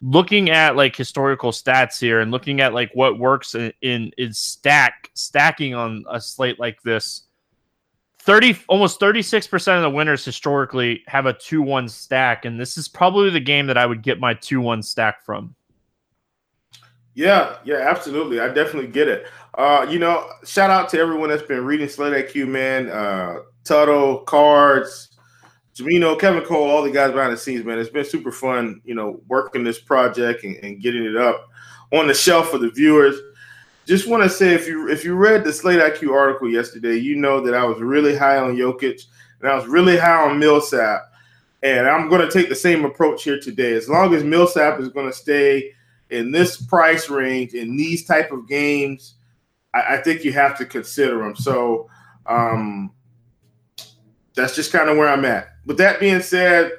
Looking 0.03 0.51
at 0.51 0.77
like 0.77 0.95
historical 0.95 1.53
stats 1.53 1.99
here 1.99 2.21
and 2.21 2.31
looking 2.31 2.61
at 2.61 2.75
like 2.75 2.91
what 2.95 3.19
works 3.19 3.55
in 3.55 3.73
in, 3.83 4.11
in 4.19 4.33
stack 4.33 5.11
stacking 5.15 5.75
on 5.75 6.05
a 6.11 6.21
slate 6.21 6.61
like 6.61 6.83
this 6.83 7.23
30 8.27 8.59
almost 8.69 9.01
36% 9.01 9.77
of 9.77 9.83
the 9.83 9.91
winners 9.91 10.25
historically 10.25 11.03
have 11.07 11.27
a 11.27 11.33
2-1 11.33 11.89
stack 11.89 12.45
and 12.45 12.61
this 12.61 12.77
is 12.77 12.89
probably 12.89 13.31
the 13.31 13.41
game 13.41 13.69
that 13.69 13.79
I 13.79 13.87
would 13.87 14.03
get 14.03 14.19
my 14.19 14.35
2-1 14.35 14.85
stack 14.85 15.25
from. 15.25 15.55
Yeah, 17.17 17.57
yeah, 17.65 17.77
absolutely. 17.77 18.39
I 18.39 18.47
definitely 18.49 18.89
get 18.89 19.09
it. 19.09 19.27
Uh, 19.55 19.85
you 19.89 19.99
know, 19.99 20.29
shout 20.45 20.71
out 20.71 20.89
to 20.91 20.99
everyone 20.99 21.31
that's 21.31 21.43
been 21.43 21.65
reading 21.65 21.89
Slate 21.89 22.29
IQ, 22.29 22.47
man. 22.47 22.89
Uh, 22.89 23.39
Tuttle, 23.65 24.19
Cards, 24.21 25.17
Jamino, 25.75 26.21
Kevin 26.21 26.45
Cole, 26.45 26.71
all 26.71 26.83
the 26.83 26.91
guys 26.91 27.11
behind 27.13 27.33
the 27.33 27.37
scenes, 27.37 27.65
man. 27.65 27.79
It's 27.79 27.91
been 27.91 28.05
super 28.05 28.31
fun, 28.31 28.81
you 28.85 28.95
know, 28.95 29.21
working 29.27 29.65
this 29.65 29.81
project 29.81 30.45
and, 30.45 30.57
and 30.57 30.81
getting 30.81 31.05
it 31.05 31.17
up 31.17 31.49
on 31.93 32.07
the 32.07 32.15
shelf 32.15 32.51
for 32.51 32.59
the 32.59 32.71
viewers 32.71 33.19
just 33.87 34.09
want 34.09 34.23
to 34.25 34.29
say 34.29 34.53
if 34.53 34.67
you 34.67 34.89
if 34.91 35.05
you 35.05 35.15
read 35.15 35.45
the 35.45 35.53
Slate 35.53 35.81
IQ 35.81 36.13
article 36.13 36.51
yesterday, 36.51 36.97
you 36.97 37.15
know 37.17 37.41
that 37.41 37.55
I 37.55 37.65
was 37.65 37.79
really 37.81 38.17
high 38.17 38.37
on 38.37 38.57
Jokic 38.57 39.07
and 39.41 39.49
I 39.49 39.55
was 39.55 39.67
really 39.67 39.97
high 39.97 40.29
on 40.29 40.39
Millsap. 40.39 41.03
And 41.63 41.89
I'm 41.89 42.09
going 42.09 42.21
to 42.21 42.31
take 42.31 42.49
the 42.49 42.55
same 42.55 42.85
approach 42.85 43.23
here 43.23 43.41
today. 43.41 43.73
As 43.75 43.89
long 43.89 44.15
as 44.15 44.23
Millsap 44.23 44.81
is 44.81 44.89
going 44.89 45.07
to 45.07 45.13
stay 45.13 45.73
in 46.11 46.31
this 46.31 46.61
price 46.61 47.09
range 47.09 47.55
in 47.55 47.77
these 47.77 48.05
type 48.05 48.33
of 48.33 48.49
games, 48.49 49.15
I, 49.75 49.95
I 49.95 49.97
think 49.99 50.25
you 50.25 50.33
have 50.33 50.57
to 50.59 50.65
consider 50.65 51.19
them. 51.19 51.37
So 51.37 51.89
um, 52.27 52.93
that's 54.35 54.55
just 54.55 54.73
kind 54.73 54.89
of 54.89 54.97
where 54.97 55.09
I'm 55.09 55.25
at. 55.25 55.49
With 55.65 55.79
that 55.79 56.01
being 56.01 56.23
said, 56.23 56.73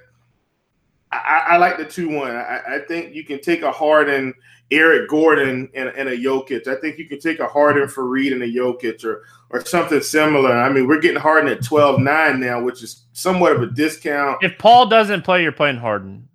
I, 1.11 1.45
I 1.49 1.57
like 1.57 1.77
the 1.77 1.85
two 1.85 2.09
one. 2.09 2.35
I, 2.35 2.61
I, 2.67 2.79
think 2.87 3.15
you 3.15 3.23
can 3.23 3.39
take 3.39 3.61
a 3.61 3.71
Harden– 3.71 4.33
Eric 4.69 5.09
Gordon 5.09 5.69
and, 5.73 5.89
and, 5.89 6.09
a 6.09 6.17
Jokic. 6.17 6.67
I 6.67 6.75
think 6.75 6.97
you 6.97 7.07
can 7.07 7.19
take 7.19 7.39
a 7.39 7.47
Harden 7.47 7.87
Faried 7.87 8.33
and 8.33 8.43
a 8.43 8.47
Jokic 8.47 9.03
or 9.05 9.23
or 9.49 9.65
something 9.65 10.01
similar. 10.01 10.51
I 10.51 10.69
mean, 10.69 10.87
we're 10.87 10.99
getting 10.99 11.21
Harden 11.21 11.49
at 11.49 11.61
12-9 11.61 12.39
now, 12.39 12.61
which 12.61 12.83
is 12.83 13.05
somewhat 13.13 13.53
of 13.53 13.61
a 13.61 13.67
discount. 13.67 14.43
If 14.43 14.57
Paul 14.57 14.87
doesn't 14.87 15.23
play, 15.23 15.41
you're 15.41 15.53
playing 15.53 15.77
Harden. 15.77 16.27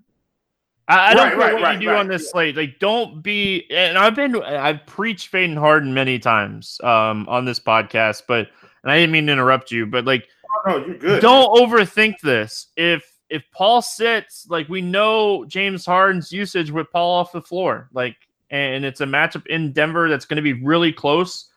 I, 0.89 1.11
I 1.11 1.15
don't 1.15 1.29
care 1.31 1.39
right, 1.39 1.55
what 1.55 1.63
right, 1.63 1.81
you 1.81 1.89
do 1.89 1.95
on 1.95 2.09
this 2.09 2.31
slate. 2.31 2.57
Like, 2.57 2.79
don't 2.79 3.23
be. 3.23 3.67
And 3.71 3.97
I've 3.97 4.15
been, 4.17 4.43
I've 4.43 4.85
preached 4.87 5.29
Fading 5.29 5.57
Harden 5.57 5.95
many 5.95 6.19
times 6.19 6.81
um, 6.83 7.29
on 7.29 7.45
this 7.45 7.61
podcast, 7.61 8.23
but 8.27 8.49
and 8.83 8.91
I 8.91 8.99
didn't 8.99 9.13
mean 9.13 9.27
to 9.27 9.33
interrupt 9.33 9.71
you, 9.71 9.87
but 9.87 10.05
like, 10.05 10.29
oh, 10.67 10.79
no, 10.79 10.87
you're 10.87 10.99
good. 10.99 11.23
Don't 11.23 11.57
overthink 11.57 12.21
this. 12.21 12.69
If 12.77 13.11
if 13.31 13.45
Paul 13.53 13.81
sits, 13.81 14.47
like 14.51 14.69
we 14.69 14.81
know 14.83 15.45
James 15.47 15.87
Harden's 15.87 16.33
usage 16.33 16.71
with 16.71 16.91
Paul 16.91 17.13
off 17.13 17.33
the 17.33 17.41
floor, 17.41 17.89
like, 17.93 18.17
and 18.51 18.85
it's 18.85 19.01
a 19.01 19.07
matchup 19.07 19.47
in 19.47 19.73
Denver 19.73 20.11
that's 20.11 20.27
going 20.27 20.37
to 20.37 20.43
be 20.43 20.53
really 20.53 20.93
close, 20.93 21.49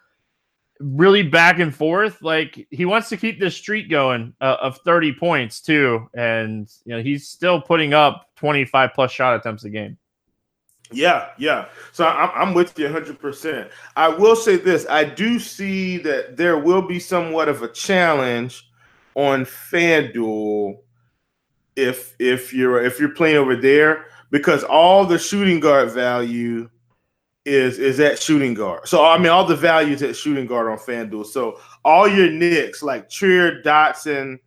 really 0.79 1.23
back 1.23 1.59
and 1.59 1.73
forth. 1.73 2.21
Like 2.21 2.67
he 2.71 2.85
wants 2.85 3.09
to 3.09 3.17
keep 3.17 3.39
this 3.39 3.55
streak 3.55 3.89
going 3.89 4.33
uh, 4.41 4.57
of 4.61 4.79
30 4.79 5.13
points 5.13 5.61
too, 5.61 6.09
and 6.13 6.71
you 6.85 6.95
know 6.95 7.01
he's 7.01 7.27
still 7.27 7.61
putting 7.61 7.93
up 7.93 8.29
25 8.35 8.91
plus 8.93 9.11
shot 9.11 9.35
attempts 9.35 9.63
a 9.63 9.69
game. 9.69 9.97
Yeah, 10.91 11.29
yeah. 11.37 11.65
So 11.93 12.05
I'm, 12.05 12.29
I'm 12.35 12.53
with 12.53 12.77
you 12.77 12.87
100%. 12.87 13.69
I 13.95 14.07
will 14.07 14.35
say 14.35 14.55
this 14.55 14.85
I 14.87 15.03
do 15.03 15.39
see 15.39 15.97
that 15.99 16.37
there 16.37 16.59
will 16.59 16.81
be 16.81 16.99
somewhat 16.99 17.49
of 17.49 17.63
a 17.63 17.67
challenge 17.67 18.69
on 19.15 19.45
FanDuel 19.45 20.77
if 21.75 22.15
if 22.19 22.53
you're 22.53 22.83
if 22.83 22.99
you're 22.99 23.09
playing 23.09 23.37
over 23.37 23.55
there 23.55 24.05
because 24.31 24.63
all 24.63 25.05
the 25.05 25.17
shooting 25.17 25.59
guard 25.59 25.91
value 25.91 26.69
is 27.45 27.77
is 27.77 27.99
at 27.99 28.21
shooting 28.21 28.53
guard. 28.53 28.87
So 28.87 29.05
I 29.05 29.17
mean 29.17 29.27
all 29.27 29.45
the 29.45 29.55
values 29.55 30.01
at 30.01 30.15
shooting 30.15 30.47
guard 30.47 30.67
on 30.67 30.77
FanDuel. 30.77 31.25
So 31.25 31.59
all 31.83 32.07
your 32.07 32.29
Knicks 32.29 32.81
like 32.81 33.09
Trier, 33.09 33.61
Dotson, 33.61 34.39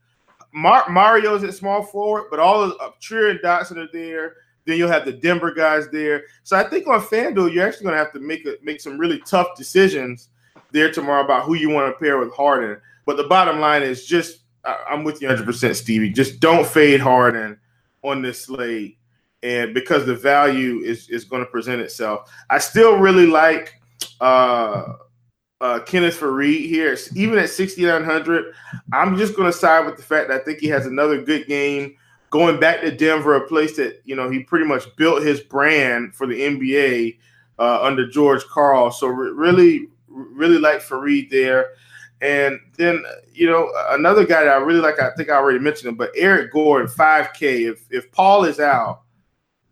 Mar- 0.52 0.88
Mario's 0.90 1.44
at 1.44 1.54
small 1.54 1.82
forward, 1.82 2.24
but 2.30 2.40
all 2.40 2.62
of 2.62 2.72
uh, 2.80 2.90
Trier 3.00 3.28
and 3.28 3.40
Dotson 3.40 3.76
are 3.76 3.88
there. 3.92 4.34
Then 4.66 4.76
you'll 4.76 4.90
have 4.90 5.06
the 5.06 5.12
Denver 5.12 5.54
guys 5.54 5.88
there. 5.90 6.24
So 6.42 6.56
I 6.56 6.64
think 6.64 6.86
on 6.88 7.00
FanDuel 7.00 7.52
you're 7.52 7.66
actually 7.66 7.84
going 7.84 7.94
to 7.94 8.04
have 8.04 8.12
to 8.12 8.20
make 8.20 8.44
a, 8.46 8.56
make 8.62 8.80
some 8.80 8.98
really 8.98 9.20
tough 9.20 9.56
decisions 9.56 10.28
there 10.72 10.92
tomorrow 10.92 11.24
about 11.24 11.44
who 11.44 11.54
you 11.54 11.70
want 11.70 11.92
to 11.92 11.98
pair 11.98 12.18
with 12.18 12.34
Harden. 12.34 12.80
But 13.06 13.16
the 13.16 13.24
bottom 13.24 13.60
line 13.60 13.82
is 13.82 14.06
just 14.06 14.40
I, 14.64 14.76
am 14.90 15.04
with 15.04 15.22
you 15.22 15.28
100, 15.28 15.46
percent 15.46 15.76
Stevie. 15.76 16.10
Just 16.10 16.40
don't 16.40 16.66
fade 16.66 17.00
Harden 17.00 17.58
on 18.02 18.22
this 18.22 18.44
slate, 18.44 18.97
and 19.42 19.72
because 19.74 20.04
the 20.06 20.14
value 20.14 20.80
is 20.80 21.08
is 21.08 21.24
going 21.24 21.44
to 21.44 21.50
present 21.50 21.80
itself. 21.80 22.30
I 22.50 22.58
still 22.58 22.98
really 22.98 23.26
like 23.26 23.74
uh, 24.20 24.94
uh, 25.60 25.80
Kenneth 25.80 26.18
Faried 26.20 26.66
here, 26.66 26.96
even 27.14 27.38
at 27.38 27.50
6,900. 27.50 28.54
I'm 28.92 29.16
just 29.16 29.36
going 29.36 29.50
to 29.50 29.56
side 29.56 29.86
with 29.86 29.96
the 29.96 30.02
fact 30.02 30.28
that 30.28 30.40
I 30.40 30.44
think 30.44 30.58
he 30.58 30.68
has 30.68 30.86
another 30.86 31.22
good 31.22 31.46
game. 31.46 31.94
Going 32.30 32.60
back 32.60 32.82
to 32.82 32.90
Denver, 32.90 33.36
a 33.36 33.46
place 33.46 33.76
that 33.76 34.02
you 34.04 34.14
know 34.14 34.28
he 34.30 34.40
pretty 34.40 34.66
much 34.66 34.84
built 34.96 35.22
his 35.22 35.40
brand 35.40 36.14
for 36.14 36.26
the 36.26 36.40
NBA 36.40 37.18
uh, 37.58 37.82
under 37.82 38.06
George 38.06 38.44
Karl. 38.46 38.90
So 38.90 39.06
re- 39.06 39.30
really, 39.30 39.88
really 40.08 40.58
like 40.58 40.80
Faried 40.80 41.30
there. 41.30 41.70
And 42.20 42.58
then, 42.76 43.04
you 43.32 43.48
know, 43.48 43.72
another 43.90 44.26
guy 44.26 44.44
that 44.44 44.50
I 44.50 44.56
really 44.56 44.80
like, 44.80 45.00
I 45.00 45.10
think 45.16 45.30
I 45.30 45.34
already 45.34 45.60
mentioned 45.60 45.88
him, 45.88 45.94
but 45.94 46.10
Eric 46.16 46.52
Gordon, 46.52 46.88
5K. 46.88 47.70
If 47.70 47.86
if 47.90 48.10
Paul 48.12 48.44
is 48.44 48.58
out, 48.58 49.02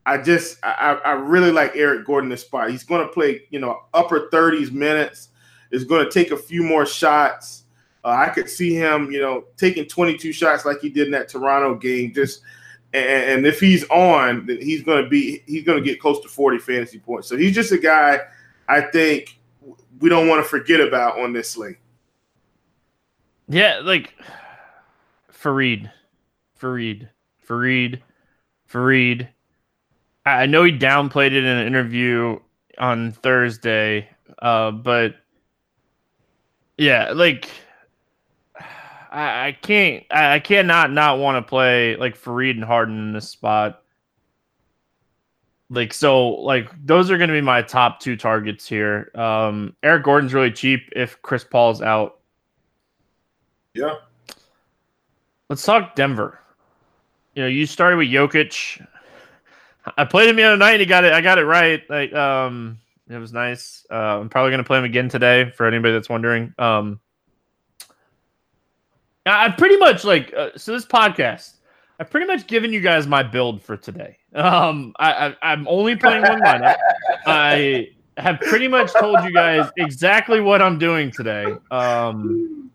I 0.07 0.19
just 0.19 0.59
I, 0.63 1.01
I 1.05 1.13
really 1.13 1.51
like 1.51 1.73
Eric 1.75 2.07
Gordon 2.07 2.31
this 2.31 2.43
spot. 2.43 2.71
He's 2.71 2.85
going 2.85 3.07
to 3.07 3.13
play, 3.13 3.43
you 3.51 3.59
know, 3.59 3.83
upper 3.93 4.31
30s 4.31 4.71
minutes. 4.73 5.31
Is 5.73 5.85
going 5.85 6.05
to 6.05 6.11
take 6.11 6.31
a 6.31 6.37
few 6.37 6.63
more 6.63 6.87
shots. 6.87 7.65
Uh, 8.05 8.11
I 8.11 8.29
could 8.29 8.49
see 8.49 8.73
him, 8.73 9.11
you 9.11 9.21
know, 9.21 9.47
taking 9.57 9.85
22 9.85 10.33
shots 10.33 10.65
like 10.65 10.81
he 10.81 10.89
did 10.89 11.07
in 11.07 11.11
that 11.11 11.29
Toronto 11.29 11.75
game. 11.75 12.15
Just 12.15 12.43
and, 12.95 13.05
and 13.05 13.47
if 13.47 13.59
he's 13.59 13.83
on, 13.91 14.47
then 14.47 14.61
he's 14.61 14.85
going 14.85 15.03
to 15.03 15.11
be 15.11 15.43
he's 15.47 15.65
going 15.65 15.77
to 15.77 15.85
get 15.85 16.01
close 16.01 16.21
to 16.21 16.29
40 16.29 16.59
fantasy 16.59 17.01
points. 17.01 17.29
So 17.29 17.37
he's 17.37 17.53
just 17.53 17.73
a 17.73 17.79
guy 17.79 18.21
I 18.69 18.81
think 18.81 19.39
we 20.01 20.09
don't 20.09 20.29
want 20.29 20.43
to 20.43 20.49
forget 20.49 20.81
about 20.81 21.19
on 21.19 21.33
this 21.33 21.51
slate. 21.51 21.79
Yeah, 23.49 23.81
like 23.83 24.15
Faried, 25.33 25.91
Faried, 26.61 27.09
Faried, 27.47 28.01
Faried. 28.71 29.29
I 30.27 30.47
know 30.47 30.65
he 30.65 30.73
downplayed 30.73 31.29
it 31.29 31.35
in 31.35 31.45
an 31.45 31.67
interview 31.67 32.41
on 32.79 33.13
Thursday, 33.13 34.09
uh, 34.41 34.73
but 34.73 35.15
yeah, 36.77 37.13
like 37.15 37.49
I, 39.11 39.47
I 39.47 39.53
can't, 39.63 40.05
I, 40.11 40.35
I 40.35 40.41
cannot 40.41 40.91
not 40.91 41.21
want 41.21 41.37
to 41.37 41.49
play 41.49 41.95
like 41.97 42.19
Faried 42.19 42.51
and 42.51 42.65
Harden 42.65 42.99
in 42.99 43.13
this 43.13 43.29
spot. 43.29 43.83
Like 45.71 45.95
so, 45.95 46.29
like 46.29 46.69
those 46.85 47.11
are 47.11 47.19
going 47.19 47.29
to 47.29 47.35
be 47.35 47.41
my 47.41 47.63
top 47.63 48.01
two 48.01 48.17
targets 48.17 48.69
here. 48.69 49.13
Um, 49.15 49.77
Eric 49.85 50.05
Gordon's 50.05 50.35
really 50.35 50.51
cheap 50.51 50.89
if 50.95 51.23
Chris 51.23 51.45
Paul's 51.45 51.83
out. 51.83 52.19
Yeah. 53.75 53.95
Let's 55.49 55.65
talk 55.65 55.95
Denver. 55.95 56.41
You 57.37 57.43
know, 57.43 57.49
you 57.49 57.67
started 57.67 57.97
with 57.97 58.09
Jokic. 58.09 58.85
I 59.97 60.05
played 60.05 60.29
him 60.29 60.37
the 60.37 60.45
other 60.45 60.57
night. 60.57 60.73
And 60.73 60.81
he 60.81 60.87
got 60.87 61.05
it. 61.05 61.13
I 61.13 61.21
got 61.21 61.39
it 61.39 61.45
right. 61.45 61.83
Like, 61.89 62.13
um, 62.13 62.79
it 63.09 63.19
was 63.19 63.33
nice. 63.33 63.87
Uh, 63.91 64.21
I'm 64.21 64.29
probably 64.29 64.51
gonna 64.51 64.65
play 64.65 64.79
him 64.79 64.85
again 64.85 65.09
today. 65.09 65.51
For 65.51 65.67
anybody 65.67 65.93
that's 65.93 66.09
wondering, 66.09 66.53
um, 66.59 66.99
I 69.25 69.49
pretty 69.51 69.77
much 69.77 70.05
like 70.05 70.35
uh, 70.35 70.51
so. 70.57 70.73
This 70.73 70.87
podcast, 70.87 71.55
I've 72.01 72.11
pretty 72.11 72.27
much 72.27 72.47
given 72.47 72.73
you 72.73 72.81
guys 72.81 73.07
my 73.07 73.23
build 73.23 73.63
for 73.63 73.77
today. 73.77 74.19
Um, 74.35 74.93
I, 74.99 75.37
I 75.41 75.53
am 75.53 75.67
only 75.69 75.97
playing 75.97 76.23
one 76.23 76.41
lineup. 76.41 76.77
I 77.27 77.91
have 78.17 78.41
pretty 78.41 78.67
much 78.67 78.93
told 78.93 79.23
you 79.25 79.33
guys 79.33 79.69
exactly 79.77 80.41
what 80.41 80.61
I'm 80.61 80.79
doing 80.79 81.11
today. 81.11 81.55
Um, 81.71 82.71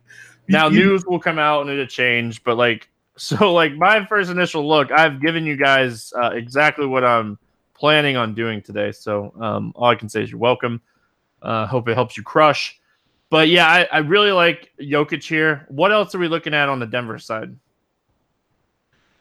now 0.47 0.70
news 0.70 1.05
will 1.05 1.20
come 1.20 1.39
out 1.39 1.62
and 1.62 1.70
it'll 1.70 1.86
change, 1.86 2.43
but 2.43 2.57
like 2.57 2.89
so, 3.22 3.53
like 3.53 3.76
my 3.76 4.03
first 4.03 4.32
initial 4.32 4.67
look, 4.67 4.91
I've 4.91 5.22
given 5.22 5.45
you 5.45 5.55
guys 5.55 6.11
uh, 6.19 6.32
exactly 6.32 6.88
what 6.88 7.03
I'm 7.03 7.38
planning 7.76 8.17
on 8.17 8.34
doing 8.34 8.63
today. 8.63 8.91
So 8.91 9.32
um, 9.39 9.74
all 9.76 9.89
I 9.89 9.93
can 9.93 10.09
say 10.09 10.24
is 10.24 10.32
you're 10.32 10.39
welcome. 10.39 10.82
Uh, 11.39 11.67
hope 11.67 11.88
it 11.88 11.93
helps 11.93 12.17
you 12.17 12.24
crush. 12.24 12.80
But 13.30 13.47
yeah, 13.49 13.67
I, 13.67 13.88
I 13.91 13.97
really 13.99 14.32
like 14.32 14.72
Jokic 14.82 15.22
here. 15.24 15.67
What 15.69 15.91
else 15.91 16.15
are 16.15 16.17
we 16.17 16.30
looking 16.30 16.55
at 16.55 16.67
on 16.67 16.80
the 16.80 16.88
Denver 16.88 17.19
side? 17.19 17.55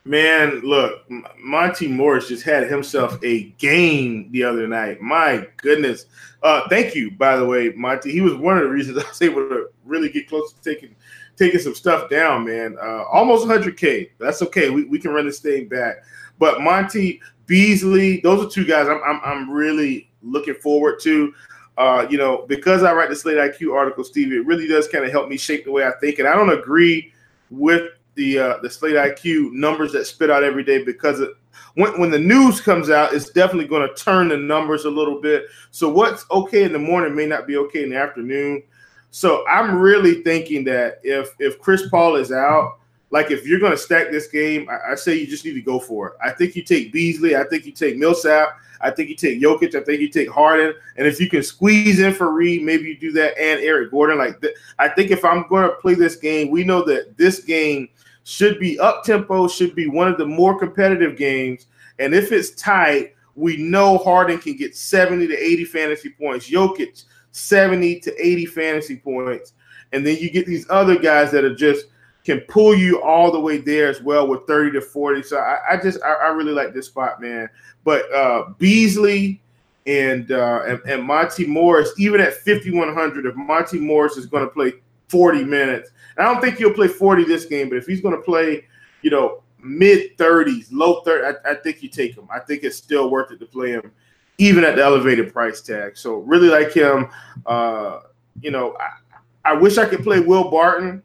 Man, 0.07 0.61
look, 0.61 1.05
Monte 1.38 1.86
Morris 1.86 2.28
just 2.28 2.42
had 2.42 2.70
himself 2.70 3.22
a 3.22 3.51
game 3.59 4.30
the 4.32 4.44
other 4.44 4.66
night. 4.66 5.03
My 5.03 5.46
goodness. 5.59 6.07
Uh, 6.42 6.66
thank 6.70 6.94
you, 6.94 7.11
by 7.11 7.36
the 7.36 7.44
way, 7.44 7.68
Monte. 7.76 8.11
He 8.11 8.22
was 8.22 8.34
one 8.34 8.57
of 8.57 8.62
the 8.62 8.70
reasons 8.70 8.96
I 9.05 9.07
was 9.07 9.20
able 9.20 9.46
to 9.46 9.68
really 9.84 10.09
get 10.09 10.26
close 10.26 10.55
to 10.55 10.62
taking 10.62 10.96
taking 11.41 11.59
some 11.59 11.74
stuff 11.74 12.11
down, 12.11 12.45
man. 12.45 12.76
Uh, 12.80 13.05
almost 13.05 13.49
100K. 13.49 14.11
That's 14.18 14.43
okay. 14.43 14.68
We, 14.68 14.84
we 14.84 14.99
can 14.99 15.11
run 15.11 15.24
this 15.24 15.41
thing 15.41 15.68
back. 15.68 16.05
But 16.38 16.61
Monte 16.61 17.20
Beasley, 17.47 18.20
those 18.20 18.45
are 18.45 18.51
two 18.51 18.66
guys 18.66 18.88
I'm, 18.88 19.01
I'm, 19.03 19.20
I'm 19.24 19.51
really 19.51 20.11
looking 20.22 20.55
forward 20.55 21.01
to. 21.01 21.32
Uh, 21.78 22.07
you 22.11 22.18
know, 22.18 22.45
because 22.47 22.82
I 22.82 22.93
write 22.93 23.09
the 23.09 23.16
Slate 23.16 23.38
IQ 23.38 23.74
article, 23.74 24.05
Steve, 24.05 24.32
it 24.32 24.45
really 24.45 24.68
does 24.68 24.86
kind 24.86 25.03
of 25.03 25.11
help 25.11 25.30
me 25.30 25.38
shape 25.38 25.64
the 25.64 25.72
way 25.72 25.86
I 25.86 25.93
think. 25.93 26.18
And 26.18 26.28
I 26.28 26.34
don't 26.34 26.53
agree 26.53 27.11
with 27.49 27.93
the 28.16 28.38
uh, 28.38 28.59
the 28.61 28.68
Slate 28.68 28.97
IQ 28.97 29.53
numbers 29.53 29.93
that 29.93 30.05
spit 30.07 30.30
out 30.30 30.45
every 30.45 30.62
day 30.62 30.84
because 30.84 31.20
it, 31.20 31.30
when 31.74 31.99
when 31.99 32.11
the 32.11 32.18
news 32.18 32.61
comes 32.61 32.91
out, 32.91 33.14
it's 33.14 33.30
definitely 33.30 33.66
going 33.66 33.88
to 33.88 33.95
turn 33.95 34.28
the 34.28 34.36
numbers 34.36 34.84
a 34.84 34.91
little 34.91 35.22
bit. 35.22 35.45
So 35.70 35.88
what's 35.88 36.26
okay 36.30 36.64
in 36.64 36.72
the 36.74 36.78
morning 36.78 37.14
may 37.14 37.24
not 37.24 37.47
be 37.47 37.57
okay 37.57 37.84
in 37.84 37.91
the 37.91 37.97
afternoon. 37.97 38.62
So 39.11 39.46
I'm 39.48 39.76
really 39.76 40.22
thinking 40.22 40.64
that 40.64 41.00
if 41.02 41.34
if 41.38 41.61
Chris 41.61 41.88
Paul 41.88 42.16
is 42.16 42.30
out, 42.30 42.78
like 43.11 43.30
if 43.30 43.46
you're 43.46 43.58
going 43.58 43.72
to 43.72 43.78
stack 43.78 44.11
this 44.11 44.28
game, 44.28 44.68
I, 44.70 44.92
I, 44.92 44.94
say 44.94 45.14
you 45.14 45.26
just 45.26 45.44
need 45.44 45.54
to 45.54 45.62
go 45.62 45.80
for 45.80 46.08
it. 46.08 46.14
I 46.24 46.30
think 46.30 46.54
you 46.54 46.62
take 46.62 46.92
Beasley. 46.92 47.34
I 47.34 47.44
think 47.44 47.66
you 47.66 47.72
take 47.72 47.96
Millsap. 47.96 48.56
I 48.80 48.90
think 48.90 49.11
you 49.11 49.16
take 49.16 49.42
Jokic. 49.42 49.74
I 49.74 49.82
think 49.82 50.00
you 50.00 50.08
take 50.08 50.30
Harden. 50.30 50.74
And 50.96 51.06
if 51.06 51.20
you 51.20 51.28
can 51.28 51.42
squeeze 51.42 51.98
in 51.98 52.14
Faried, 52.14 52.62
maybe 52.62 52.84
you 52.84 52.96
do 52.96 53.12
that 53.12 53.36
and 53.38 53.61
Eric 53.61 53.90
Gordon. 53.90 54.18
Like 54.18 54.40
th- 54.40 54.54
I 54.78 54.88
think 54.88 55.11
if 55.11 55.24
I'm 55.24 55.46
going 55.48 55.68
to 55.68 55.74
play 55.76 55.94
this 55.94 56.16
game, 56.16 56.50
we 56.50 56.64
know 56.64 56.82
that 56.84 57.16
this 57.18 57.40
game 57.40 57.88
should 58.24 58.58
be 58.61 58.78
up 58.78 59.02
tempo, 59.02 59.48
should 59.48 59.74
be 59.74 59.88
one 59.88 60.08
of 60.08 60.16
the 60.16 60.26
more 60.26 60.58
competitive 60.58 61.16
games. 61.16 61.66
And 61.98 62.14
if 62.14 62.32
it's 62.32 62.50
tight, 62.52 63.14
we 63.34 63.56
know 63.56 63.98
Harden 63.98 64.38
can 64.38 64.56
get 64.56 64.76
70 64.76 65.26
to 65.26 65.36
80 65.36 65.64
fantasy 65.64 66.11
points. 66.11 66.48
Jokic 66.48 67.04
70 67.33 68.01
to 68.01 68.26
80 68.26 68.47
fantasy 68.47 68.97
points. 68.97 69.55
And 69.93 70.07
then 70.07 70.16
you 70.18 70.31
get 70.31 70.47
these 70.47 70.66
other 70.70 70.99
guys 70.99 71.31
that 71.33 71.45
are 71.45 71.55
just 71.55 71.87
can 72.24 72.41
pull 72.41 72.74
you 72.74 73.03
all 73.03 73.33
the 73.33 73.41
way 73.41 73.59
there 73.59 73.89
as 73.89 74.01
well 74.03 74.26
with 74.26 74.47
30 74.47 74.72
to 74.72 74.81
40. 74.81 75.22
So 75.22 75.39
I, 75.39 75.59
I 75.70 75.76
just 75.76 76.03
I, 76.03 76.12
I, 76.12 76.28
really 76.28 76.53
like 76.53 76.74
this 76.74 76.87
spot, 76.87 77.20
man. 77.20 77.49
But 77.83 78.12
uh 78.12 78.51
Beasley 78.59 79.41
and 79.87 80.31
uh 80.31 80.62
and, 80.66 80.81
and 80.87 81.03
Monte 81.03 81.47
Morris, 81.47 81.93
even 81.99 82.20
at 82.20 82.35
5100, 82.35 83.26
if 83.26 83.35
Monte 83.37 83.78
Morris 83.78 84.16
is 84.16 84.26
going 84.26 84.45
to 84.45 84.51
play 84.51 84.74
40 85.09 85.45
minutes, 85.45 85.91
I 86.18 86.24
don't 86.24 86.41
think 86.41 86.57
he'll 86.57 86.74
play 86.74 86.89
40 86.89 87.24
this 87.24 87.47
game, 87.47 87.68
but 87.68 87.78
if 87.78 87.87
he's 87.87 88.03
going 88.03 88.14
to 88.14 88.22
play, 88.22 88.66
you 89.03 89.11
know, 89.11 89.43
mid 89.59 90.16
30s, 90.18 90.68
low 90.70 91.01
30, 91.01 91.24
I, 91.24 91.53
I 91.53 91.55
think 91.55 91.83
you 91.83 91.89
take 91.89 92.14
him. 92.14 92.28
I 92.31 92.41
think 92.41 92.62
it's 92.62 92.76
still 92.76 93.11
worth 93.11 93.33
it 93.33 93.41
to 93.41 93.47
play 93.47 93.70
him 93.70 93.91
even 94.41 94.64
at 94.64 94.74
the 94.74 94.82
elevated 94.82 95.30
price 95.30 95.61
tag. 95.61 95.99
So 95.99 96.16
really 96.20 96.49
like 96.49 96.72
him. 96.72 97.09
Uh, 97.45 98.01
you 98.41 98.51
know, 98.51 98.74
I, 98.80 99.51
I 99.51 99.53
wish 99.53 99.76
I 99.76 99.84
could 99.84 100.03
play 100.03 100.18
Will 100.18 100.51
Barton, 100.51 101.03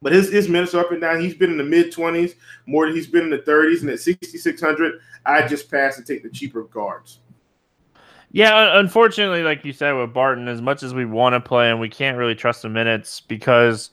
but 0.00 0.12
his, 0.12 0.32
his 0.32 0.48
minutes 0.48 0.74
are 0.74 0.80
up 0.80 0.90
and 0.90 1.00
down. 1.00 1.20
He's 1.20 1.34
been 1.34 1.50
in 1.50 1.58
the 1.58 1.64
mid 1.64 1.92
20s 1.92 2.34
more 2.64 2.86
than 2.86 2.96
he's 2.96 3.06
been 3.06 3.24
in 3.24 3.30
the 3.30 3.38
30s. 3.38 3.82
And 3.82 3.90
at 3.90 4.00
6,600, 4.00 5.00
I 5.26 5.46
just 5.46 5.70
pass 5.70 5.98
and 5.98 6.06
take 6.06 6.22
the 6.22 6.30
cheaper 6.30 6.64
guards. 6.64 7.18
Yeah, 8.32 8.78
unfortunately, 8.78 9.42
like 9.42 9.62
you 9.64 9.74
said 9.74 9.92
with 9.92 10.14
Barton, 10.14 10.48
as 10.48 10.62
much 10.62 10.82
as 10.82 10.94
we 10.94 11.04
want 11.04 11.34
to 11.34 11.40
play 11.40 11.70
him, 11.70 11.78
we 11.78 11.90
can't 11.90 12.16
really 12.16 12.34
trust 12.34 12.62
the 12.62 12.68
minutes 12.70 13.20
because, 13.20 13.90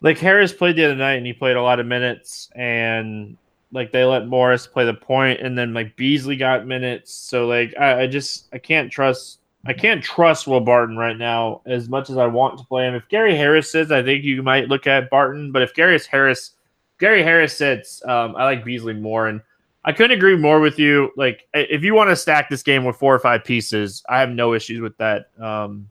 like 0.00 0.18
Harris 0.18 0.52
played 0.52 0.76
the 0.76 0.84
other 0.84 0.96
night 0.96 1.14
and 1.14 1.26
he 1.26 1.32
played 1.32 1.56
a 1.56 1.62
lot 1.62 1.78
of 1.78 1.86
minutes, 1.86 2.50
and 2.54 3.36
like 3.72 3.92
they 3.92 4.04
let 4.04 4.26
Morris 4.26 4.66
play 4.66 4.84
the 4.84 4.94
point, 4.94 5.40
and 5.40 5.56
then 5.56 5.74
like 5.74 5.96
Beasley 5.96 6.36
got 6.36 6.66
minutes. 6.66 7.12
So 7.12 7.46
like 7.46 7.74
I, 7.78 8.02
I 8.02 8.06
just 8.06 8.48
I 8.52 8.58
can't 8.58 8.90
trust 8.90 9.40
I 9.66 9.72
can't 9.72 10.02
trust 10.02 10.46
Will 10.46 10.60
Barton 10.60 10.96
right 10.96 11.16
now 11.16 11.62
as 11.66 11.88
much 11.88 12.08
as 12.08 12.16
I 12.16 12.26
want 12.26 12.58
to 12.58 12.64
play 12.64 12.86
him. 12.86 12.94
If 12.94 13.08
Gary 13.08 13.36
Harris 13.36 13.70
sits, 13.70 13.90
I 13.90 14.02
think 14.02 14.22
you 14.22 14.42
might 14.42 14.68
look 14.68 14.86
at 14.86 15.10
Barton. 15.10 15.50
But 15.50 15.62
if 15.62 15.74
Gary 15.74 15.98
Harris 16.10 16.52
Gary 16.98 17.22
Harris 17.22 17.56
sits, 17.56 18.04
um, 18.06 18.36
I 18.36 18.44
like 18.44 18.64
Beasley 18.64 18.94
more. 18.94 19.26
And 19.26 19.40
I 19.84 19.92
couldn't 19.92 20.16
agree 20.16 20.36
more 20.36 20.60
with 20.60 20.78
you. 20.78 21.10
Like 21.16 21.48
if 21.52 21.82
you 21.82 21.94
want 21.94 22.10
to 22.10 22.16
stack 22.16 22.48
this 22.48 22.62
game 22.62 22.84
with 22.84 22.96
four 22.96 23.14
or 23.14 23.18
five 23.18 23.44
pieces, 23.44 24.04
I 24.08 24.20
have 24.20 24.30
no 24.30 24.54
issues 24.54 24.80
with 24.80 24.96
that. 24.98 25.30
Um, 25.40 25.88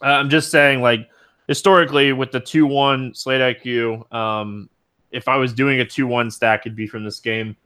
I'm 0.00 0.30
just 0.30 0.50
saying 0.50 0.80
like 0.80 1.08
historically 1.46 2.12
with 2.12 2.32
the 2.32 2.40
two 2.40 2.66
one 2.66 3.14
slate 3.14 3.40
IQ, 3.40 4.10
um, 4.12 4.70
if 5.10 5.28
I 5.28 5.36
was 5.36 5.52
doing 5.52 5.80
a 5.80 5.84
two 5.84 6.06
one 6.06 6.30
stack, 6.30 6.60
it'd 6.66 6.76
be 6.76 6.86
from 6.86 7.04
this 7.04 7.20
game. 7.20 7.56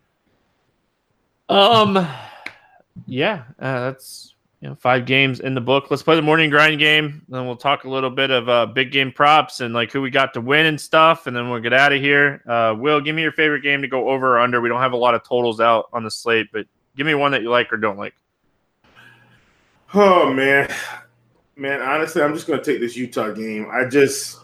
Um, 1.48 2.06
yeah, 3.06 3.44
uh, 3.58 3.80
that's 3.80 4.34
you 4.60 4.68
know 4.68 4.74
five 4.76 5.06
games 5.06 5.40
in 5.40 5.54
the 5.54 5.60
book. 5.60 5.90
Let's 5.90 6.02
play 6.02 6.16
the 6.16 6.22
morning 6.22 6.50
grind 6.50 6.78
game, 6.78 7.22
then 7.28 7.46
we'll 7.46 7.56
talk 7.56 7.84
a 7.84 7.90
little 7.90 8.10
bit 8.10 8.30
of 8.30 8.48
uh, 8.48 8.66
big 8.66 8.92
game 8.92 9.12
props 9.12 9.60
and 9.60 9.74
like 9.74 9.92
who 9.92 10.00
we 10.00 10.10
got 10.10 10.34
to 10.34 10.40
win 10.40 10.66
and 10.66 10.80
stuff, 10.80 11.26
and 11.26 11.36
then 11.36 11.50
we'll 11.50 11.60
get 11.60 11.72
out 11.72 11.92
of 11.92 12.00
here. 12.00 12.42
Uh, 12.48 12.74
Will, 12.78 13.00
give 13.00 13.14
me 13.14 13.22
your 13.22 13.32
favorite 13.32 13.62
game 13.62 13.82
to 13.82 13.88
go 13.88 14.08
over 14.08 14.36
or 14.36 14.40
under. 14.40 14.60
We 14.60 14.68
don't 14.68 14.80
have 14.80 14.92
a 14.92 14.96
lot 14.96 15.14
of 15.14 15.24
totals 15.24 15.60
out 15.60 15.88
on 15.92 16.04
the 16.04 16.10
slate, 16.10 16.48
but 16.52 16.66
give 16.96 17.06
me 17.06 17.14
one 17.14 17.32
that 17.32 17.42
you 17.42 17.50
like 17.50 17.72
or 17.72 17.76
don't 17.76 17.98
like. 17.98 18.14
Oh 19.94 20.32
man, 20.32 20.72
man. 21.56 21.82
Honestly, 21.82 22.22
I'm 22.22 22.32
just 22.32 22.46
gonna 22.46 22.64
take 22.64 22.80
this 22.80 22.96
Utah 22.96 23.30
game. 23.30 23.68
I 23.70 23.84
just, 23.84 24.38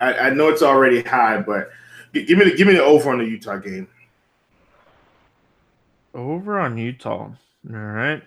I, 0.00 0.14
I 0.14 0.30
know 0.30 0.48
it's 0.48 0.62
already 0.62 1.02
high, 1.02 1.38
but 1.38 1.70
Give 2.12 2.38
me 2.38 2.44
the 2.44 2.56
give 2.56 2.66
me 2.66 2.74
the 2.74 2.82
over 2.82 3.10
on 3.10 3.18
the 3.18 3.24
Utah 3.24 3.56
game. 3.56 3.88
Over 6.14 6.58
on 6.58 6.76
Utah. 6.76 7.30
All 7.72 7.76
right. 7.76 8.22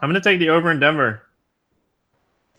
I'm 0.00 0.08
gonna 0.08 0.20
take 0.20 0.38
the 0.38 0.50
over 0.50 0.70
in 0.70 0.80
Denver. 0.80 1.22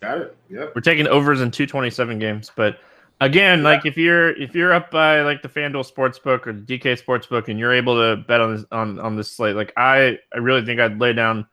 Got 0.02 0.20
it. 0.20 0.38
Yep. 0.50 0.74
We're 0.76 0.82
taking 0.82 1.08
overs 1.08 1.42
in 1.42 1.52
227 1.52 2.20
games, 2.20 2.52
but 2.56 2.80
again, 3.22 3.60
yeah. 3.60 3.66
like 3.66 3.86
if 3.86 3.98
you're 3.98 4.32
if 4.42 4.56
you're 4.56 4.74
up 4.74 4.92
by 4.92 5.22
like 5.22 5.42
the 5.42 5.50
FanDuel 5.50 5.92
Sportsbook 5.92 6.48
or 6.48 6.54
the 6.54 6.62
DK 6.62 7.02
Sportsbook 7.04 7.48
and 7.48 7.60
you're 7.60 7.74
able 7.74 7.96
to 7.96 8.24
bet 8.24 8.42
on 8.42 8.56
this 8.56 8.66
on 8.72 9.00
on 9.00 9.16
this 9.16 9.32
slate, 9.32 9.56
like 9.56 9.74
I 9.78 10.20
I 10.34 10.38
really 10.38 10.66
think 10.66 10.80
I'd 10.80 11.00
lay 11.00 11.14
down 11.14 11.48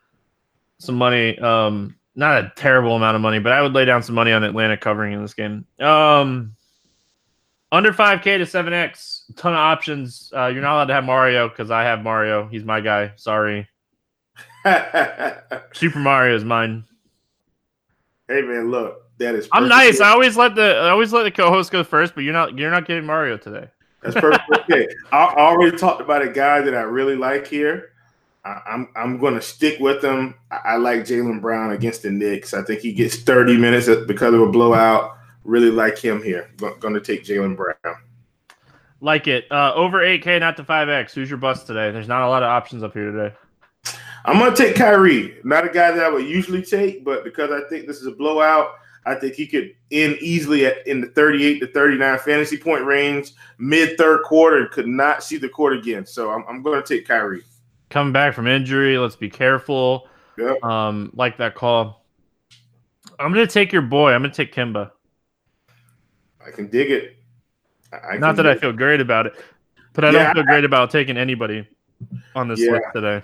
some 0.78 0.96
money. 0.96 1.38
Um, 1.38 1.96
not 2.14 2.44
a 2.44 2.52
terrible 2.56 2.96
amount 2.96 3.14
of 3.14 3.22
money, 3.22 3.38
but 3.38 3.52
I 3.52 3.62
would 3.62 3.74
lay 3.74 3.84
down 3.84 4.02
some 4.02 4.14
money 4.14 4.32
on 4.32 4.42
Atlanta 4.42 4.76
covering 4.76 5.12
in 5.12 5.22
this 5.22 5.34
game. 5.34 5.66
Um, 5.80 6.55
under 7.72 7.92
5K 7.92 8.22
to 8.38 8.44
7X, 8.44 9.34
ton 9.36 9.52
of 9.52 9.58
options. 9.58 10.32
Uh, 10.34 10.46
you're 10.46 10.62
not 10.62 10.74
allowed 10.74 10.86
to 10.86 10.94
have 10.94 11.04
Mario 11.04 11.48
because 11.48 11.70
I 11.70 11.82
have 11.84 12.02
Mario. 12.02 12.46
He's 12.48 12.64
my 12.64 12.80
guy. 12.80 13.12
Sorry. 13.16 13.68
Super 15.72 15.98
Mario 15.98 16.36
is 16.36 16.44
mine. 16.44 16.84
Hey 18.28 18.42
man, 18.42 18.70
look, 18.70 19.02
that 19.18 19.34
is. 19.34 19.48
I'm 19.52 19.68
nice. 19.68 20.00
I 20.00 20.10
always 20.10 20.36
let 20.36 20.56
the 20.56 20.76
I 20.76 20.90
always 20.90 21.12
let 21.12 21.22
the 21.22 21.30
co-host 21.30 21.70
go 21.70 21.84
first, 21.84 22.14
but 22.14 22.24
you're 22.24 22.32
not 22.32 22.58
you're 22.58 22.70
not 22.70 22.86
getting 22.86 23.06
Mario 23.06 23.36
today. 23.36 23.68
That's 24.02 24.16
perfect. 24.16 24.44
okay, 24.70 24.88
I 25.12 25.34
already 25.36 25.76
talked 25.76 26.00
about 26.00 26.22
a 26.22 26.28
guy 26.28 26.60
that 26.60 26.74
I 26.74 26.82
really 26.82 27.14
like 27.14 27.46
here. 27.46 27.92
I, 28.44 28.60
I'm 28.66 28.88
I'm 28.96 29.18
going 29.18 29.34
to 29.34 29.42
stick 29.42 29.78
with 29.78 30.02
him. 30.02 30.34
I, 30.50 30.60
I 30.64 30.76
like 30.76 31.02
Jaylen 31.02 31.40
Brown 31.40 31.70
against 31.70 32.02
the 32.02 32.10
Knicks. 32.10 32.52
I 32.52 32.62
think 32.62 32.80
he 32.80 32.92
gets 32.92 33.16
30 33.16 33.56
minutes 33.56 33.88
because 34.06 34.34
of 34.34 34.40
a 34.40 34.48
blowout. 34.48 35.15
Really 35.46 35.70
like 35.70 35.96
him 35.96 36.22
here. 36.22 36.50
Going 36.58 36.94
to 36.94 37.00
take 37.00 37.24
Jaylen 37.24 37.56
Brown. 37.56 37.96
Like 39.00 39.28
it. 39.28 39.50
Uh, 39.50 39.72
over 39.74 39.98
8K, 39.98 40.40
not 40.40 40.56
to 40.56 40.64
5X. 40.64 41.12
Who's 41.12 41.30
your 41.30 41.38
bust 41.38 41.68
today? 41.68 41.92
There's 41.92 42.08
not 42.08 42.22
a 42.22 42.28
lot 42.28 42.42
of 42.42 42.48
options 42.48 42.82
up 42.82 42.92
here 42.92 43.12
today. 43.12 43.34
I'm 44.24 44.38
going 44.40 44.52
to 44.52 44.56
take 44.60 44.74
Kyrie. 44.74 45.38
Not 45.44 45.64
a 45.64 45.68
guy 45.68 45.92
that 45.92 46.04
I 46.04 46.08
would 46.08 46.26
usually 46.26 46.62
take, 46.62 47.04
but 47.04 47.22
because 47.22 47.52
I 47.52 47.60
think 47.68 47.86
this 47.86 47.98
is 47.98 48.08
a 48.08 48.10
blowout, 48.10 48.74
I 49.04 49.14
think 49.14 49.34
he 49.34 49.46
could 49.46 49.72
end 49.92 50.16
easily 50.16 50.66
at 50.66 50.84
in 50.84 51.00
the 51.00 51.06
38 51.06 51.60
to 51.60 51.68
39 51.68 52.18
fantasy 52.18 52.56
point 52.56 52.84
range 52.84 53.32
mid 53.58 53.96
third 53.96 54.24
quarter 54.24 54.58
and 54.58 54.70
could 54.72 54.88
not 54.88 55.22
see 55.22 55.36
the 55.36 55.48
court 55.48 55.76
again. 55.76 56.04
So 56.04 56.30
I'm, 56.30 56.44
I'm 56.48 56.62
going 56.62 56.82
to 56.82 56.86
take 56.86 57.06
Kyrie. 57.06 57.44
Coming 57.88 58.12
back 58.12 58.34
from 58.34 58.48
injury, 58.48 58.98
let's 58.98 59.14
be 59.14 59.30
careful. 59.30 60.08
Yep. 60.38 60.64
Um, 60.64 61.12
like 61.14 61.36
that 61.36 61.54
call. 61.54 62.04
I'm 63.20 63.32
going 63.32 63.46
to 63.46 63.52
take 63.52 63.72
your 63.72 63.82
boy. 63.82 64.10
I'm 64.10 64.22
going 64.22 64.32
to 64.32 64.36
take 64.36 64.52
Kemba. 64.52 64.90
I 66.46 66.50
can 66.50 66.68
dig 66.68 66.90
it. 66.90 67.16
I 67.92 68.16
Not 68.16 68.36
that 68.36 68.46
I 68.46 68.54
feel 68.54 68.72
great 68.72 69.00
about 69.00 69.26
it, 69.26 69.34
but 69.92 70.04
I 70.04 70.10
yeah, 70.10 70.24
don't 70.24 70.34
feel 70.34 70.44
great 70.44 70.64
about 70.64 70.90
taking 70.90 71.16
anybody 71.16 71.66
on 72.34 72.48
this 72.48 72.60
yeah. 72.60 72.72
list 72.72 72.84
today. 72.94 73.22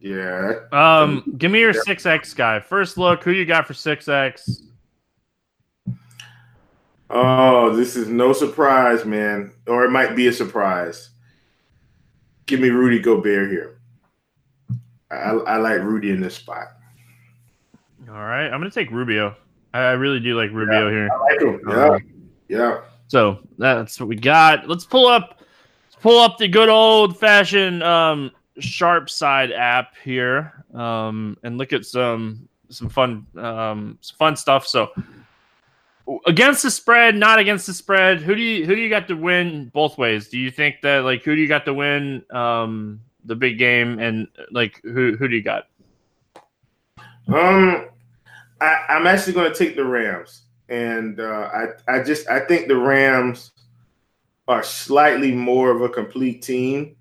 Yeah. 0.00 0.54
Um, 0.72 1.34
give 1.38 1.50
me 1.52 1.60
your 1.60 1.72
six 1.72 2.06
X 2.06 2.34
guy. 2.34 2.58
First 2.60 2.98
look, 2.98 3.22
who 3.22 3.30
you 3.30 3.44
got 3.44 3.66
for 3.66 3.74
six 3.74 4.08
X? 4.08 4.62
Oh, 7.08 7.76
this 7.76 7.94
is 7.94 8.08
no 8.08 8.32
surprise, 8.32 9.04
man. 9.04 9.52
Or 9.66 9.84
it 9.84 9.90
might 9.90 10.16
be 10.16 10.26
a 10.28 10.32
surprise. 10.32 11.10
Give 12.46 12.58
me 12.58 12.70
Rudy 12.70 12.98
Gobert 12.98 13.50
here. 13.50 13.78
I, 15.10 15.30
I 15.30 15.56
like 15.58 15.82
Rudy 15.82 16.10
in 16.10 16.20
this 16.20 16.34
spot. 16.34 16.68
All 18.08 18.14
right, 18.14 18.46
I'm 18.46 18.60
gonna 18.60 18.70
take 18.70 18.90
Rubio. 18.90 19.36
I 19.74 19.92
really 19.92 20.20
do 20.20 20.36
like 20.36 20.50
Rubio 20.50 20.88
yeah, 20.88 20.90
here. 20.90 21.08
I 21.12 21.16
like 21.18 21.40
him. 21.40 21.60
Yeah, 21.68 21.86
um, 21.86 22.11
yeah. 22.52 22.82
So 23.08 23.38
that's 23.58 23.98
what 23.98 24.08
we 24.08 24.16
got. 24.16 24.68
Let's 24.68 24.84
pull 24.84 25.06
up, 25.06 25.40
let's 25.86 26.02
pull 26.02 26.20
up 26.20 26.36
the 26.36 26.48
good 26.48 26.68
old 26.68 27.18
fashioned 27.18 27.82
um, 27.82 28.30
Sharp 28.58 29.08
Side 29.08 29.52
app 29.52 29.94
here, 30.04 30.64
um, 30.74 31.38
and 31.42 31.56
look 31.56 31.72
at 31.72 31.86
some 31.86 32.48
some 32.68 32.90
fun 32.90 33.26
um, 33.36 33.98
some 34.02 34.16
fun 34.18 34.36
stuff. 34.36 34.66
So 34.66 34.90
against 36.26 36.62
the 36.62 36.70
spread, 36.70 37.16
not 37.16 37.38
against 37.38 37.66
the 37.66 37.74
spread. 37.74 38.20
Who 38.20 38.34
do 38.34 38.42
you 38.42 38.66
who 38.66 38.74
do 38.74 38.80
you 38.82 38.90
got 38.90 39.08
to 39.08 39.14
win 39.14 39.70
both 39.72 39.96
ways? 39.96 40.28
Do 40.28 40.38
you 40.38 40.50
think 40.50 40.76
that 40.82 41.04
like 41.04 41.22
who 41.22 41.34
do 41.34 41.40
you 41.40 41.48
got 41.48 41.64
to 41.64 41.74
win 41.74 42.22
um, 42.30 43.00
the 43.24 43.34
big 43.34 43.58
game, 43.58 43.98
and 43.98 44.28
like 44.50 44.78
who 44.82 45.16
who 45.16 45.26
do 45.26 45.36
you 45.36 45.42
got? 45.42 45.68
Um, 47.28 47.88
I, 48.60 48.84
I'm 48.90 49.06
actually 49.06 49.32
going 49.32 49.50
to 49.50 49.58
take 49.58 49.74
the 49.74 49.84
Rams, 49.84 50.42
and 50.72 51.20
uh, 51.20 51.50
I 51.52 51.66
I 51.96 52.02
just 52.02 52.28
I 52.28 52.40
think 52.40 52.66
the 52.66 52.76
Rams 52.76 53.52
are 54.48 54.62
slightly 54.62 55.30
more 55.32 55.70
of 55.70 55.82
a 55.82 55.88
complete 55.88 56.42
team, 56.42 56.96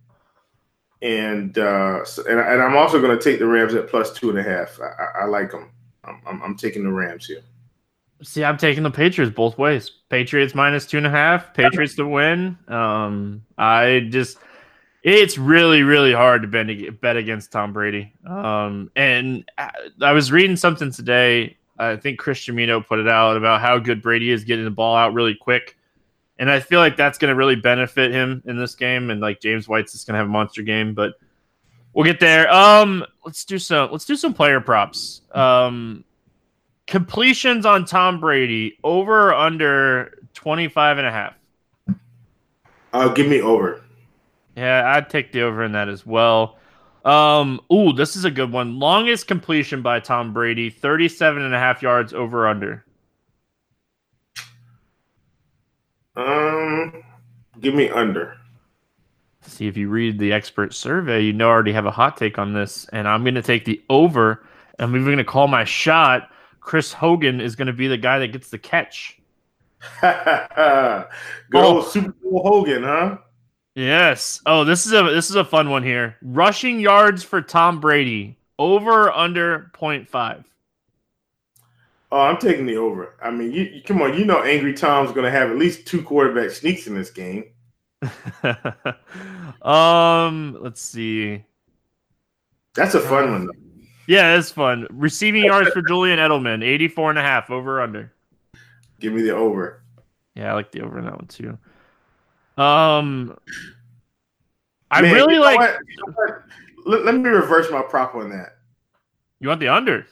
and 1.02 1.58
uh, 1.58 2.04
and, 2.28 2.40
and 2.40 2.62
I'm 2.62 2.76
also 2.76 3.02
going 3.02 3.18
to 3.18 3.24
take 3.24 3.40
the 3.40 3.48
Rams 3.48 3.74
at 3.74 3.88
plus 3.88 4.12
two 4.12 4.30
and 4.30 4.38
a 4.38 4.44
half. 4.44 4.78
I, 4.80 5.22
I 5.22 5.26
like 5.26 5.52
them. 5.52 5.72
I'm, 6.04 6.22
I'm, 6.28 6.44
I'm 6.44 6.58
taking 6.58 6.84
the 6.84 6.92
Rams 6.92 7.26
here. 7.26 7.42
See, 8.24 8.44
I'm 8.44 8.58
taking 8.58 8.84
the 8.84 8.92
Patriots 8.92 9.34
both 9.34 9.58
ways. 9.58 9.90
Patriots 10.10 10.54
minus 10.54 10.86
two 10.86 10.98
and 10.98 11.08
a 11.08 11.10
half. 11.10 11.54
Patriots 11.54 11.96
to 11.96 12.08
win. 12.08 12.58
Um, 12.68 13.44
I 13.58 14.08
just, 14.10 14.38
it's 15.02 15.40
really, 15.40 15.82
really 15.82 16.14
hard 16.14 16.44
to 16.44 16.48
bet, 16.48 17.02
bet 17.02 17.18
against 17.18 17.52
Tom 17.52 17.74
Brady. 17.74 18.14
Um, 18.28 18.92
and 18.96 19.50
I 20.02 20.12
was 20.12 20.32
reading 20.32 20.56
something 20.56 20.92
today. 20.92 21.58
I 21.78 21.96
think 21.96 22.20
Chris 22.20 22.40
Chimino 22.40 22.86
put 22.86 23.00
it 23.00 23.08
out 23.08 23.38
about 23.38 23.62
how 23.62 23.80
good 23.80 24.02
Brady 24.02 24.32
is 24.32 24.44
getting 24.44 24.66
the 24.66 24.72
ball 24.72 24.96
out 24.96 25.14
really 25.14 25.36
quick. 25.36 25.78
And 26.38 26.50
I 26.50 26.60
feel 26.60 26.80
like 26.80 26.98
that's 26.98 27.18
going 27.18 27.30
to 27.30 27.36
really 27.36 27.56
benefit 27.56 28.12
him 28.12 28.42
in 28.46 28.58
this 28.58 28.76
game. 28.76 29.10
And 29.10 29.22
like 29.22 29.40
James 29.40 29.68
White's 29.68 29.92
just 29.92 30.08
going 30.08 30.14
to 30.14 30.18
have 30.20 30.28
a 30.28 30.32
monster 30.32 30.64
game, 30.64 30.94
but 30.94 31.14
we'll 31.94 32.06
get 32.06 32.20
there. 32.20 32.52
Um, 32.52 33.06
let's 33.26 33.46
do 33.46 33.60
some, 33.60 33.92
let's 33.92 34.06
do 34.06 34.16
some 34.16 34.34
player 34.34 34.60
props. 34.60 35.22
Um, 35.34 36.04
completions 36.88 37.66
on 37.66 37.86
Tom 37.86 38.20
Brady 38.20 38.78
over 38.84 39.30
or 39.30 39.34
under 39.34 40.18
25 40.34 40.98
and 40.98 41.08
a 41.08 41.12
half? 41.12 41.36
Uh, 42.94 43.08
give 43.10 43.28
me 43.28 43.42
over. 43.42 43.82
Yeah, 44.56 44.94
I'd 44.96 45.10
take 45.10 45.32
the 45.32 45.42
over 45.42 45.64
in 45.64 45.72
that 45.74 45.90
as 45.90 46.06
well. 46.06 46.58
Um, 47.04 47.60
ooh, 47.74 47.93
this 47.93 48.16
is 48.16 48.26
a 48.26 48.32
good 48.32 48.52
one. 48.52 48.80
Longest 48.80 49.28
completion 49.28 49.82
by 49.82 49.99
Tom 49.99 50.34
Brady, 50.34 50.70
37 50.70 51.41
and 51.41 51.54
a 51.54 51.60
half 51.60 51.82
yards 51.82 52.14
over 52.14 52.47
under. 52.47 52.86
Um, 56.16 57.04
give 57.60 57.74
me 57.74 57.89
under. 57.89 58.38
See 59.41 59.68
if 59.68 59.76
you 59.76 59.89
read 59.89 60.20
the 60.20 60.32
expert 60.32 60.74
survey, 60.74 61.22
you 61.22 61.34
know 61.34 61.47
I 61.47 61.52
already 61.52 61.74
have 61.74 61.88
a 61.88 61.91
hot 61.91 62.18
take 62.18 62.38
on 62.38 62.54
this, 62.54 62.86
and 62.93 63.08
I'm 63.08 63.24
going 63.24 63.36
to 63.36 63.41
take 63.41 63.66
the 63.66 63.82
over. 63.89 64.45
I'm 64.78 64.95
even 64.95 65.06
going 65.06 65.18
to 65.18 65.24
call 65.24 65.47
my 65.47 65.64
shot. 65.64 66.30
Chris 66.60 66.93
Hogan 66.93 67.41
is 67.41 67.56
going 67.56 67.68
to 67.68 67.74
be 67.74 67.88
the 67.88 67.97
guy 67.97 68.20
that 68.20 68.32
gets 68.32 68.49
the 68.49 68.60
catch. 68.60 69.20
Go 70.02 71.08
oh. 71.56 71.82
Super 71.82 72.14
Bowl 72.22 72.43
Hogan, 72.43 72.84
huh? 72.84 73.18
Yes. 73.76 74.42
Oh, 74.46 74.64
this 74.64 74.86
is 74.86 74.94
a 74.94 75.04
this 75.04 75.30
is 75.30 75.36
a 75.36 75.46
fun 75.46 75.70
one 75.70 75.84
here. 75.84 76.18
Rushing 76.22 76.80
yards 76.80 77.24
for 77.24 77.42
Tom 77.42 77.80
Brady 77.80 78.38
over 78.60 79.12
under 79.12 79.72
0.5. 79.74 80.44
Oh, 82.12 82.20
I'm 82.20 82.38
taking 82.38 82.66
the 82.66 82.76
over. 82.76 83.16
I 83.24 83.32
mean, 83.32 83.54
you, 83.54 83.64
you 83.64 83.82
come 83.82 84.02
on, 84.02 84.18
you 84.18 84.26
know, 84.26 84.44
Angry 84.44 84.74
Tom's 84.74 85.12
going 85.12 85.24
to 85.24 85.32
have 85.32 85.50
at 85.50 85.58
least 85.58 85.88
two 85.88 86.02
quarterback 86.02 86.52
sneaks 86.52 86.86
in 86.88 86.94
this 86.94 87.10
game. 87.10 87.46
um, 89.62 90.58
let's 90.60 90.82
see. 90.82 91.44
That's 92.74 92.96
a 92.96 93.00
fun 93.00 93.32
one. 93.32 93.46
Though. 93.46 93.54
Yeah, 94.08 94.36
it's 94.36 94.52
fun. 94.52 94.88
Receiving 94.90 95.46
yards 95.46 95.70
for 95.70 95.82
Julian 95.82 96.20
Edelman, 96.20 96.66
84 96.66 97.12
and 97.12 97.20
a 97.20 97.22
half 97.22 97.50
over 97.50 97.82
under. 97.82 98.12
Give 99.00 99.14
me 99.14 99.22
the 99.22 99.34
over. 99.34 99.82
Yeah, 100.36 100.52
I 100.52 100.54
like 100.54 100.72
the 100.72 100.82
over 100.82 101.00
in 101.00 101.06
that 101.06 101.16
one 101.16 101.28
too. 101.28 101.58
Um 102.62 103.38
I 104.91 105.01
Man, 105.01 105.14
really 105.14 105.39
like 105.39 105.78
let, 106.86 107.05
let, 107.05 107.16
me 107.16 107.30
reverse 107.30 107.72
my 107.72 107.82
prop 107.82 108.16
on 108.16 108.30
that. 108.32 108.57
You 109.39 109.47
want 109.47 109.59
the 109.59 109.70
under? 109.70 110.05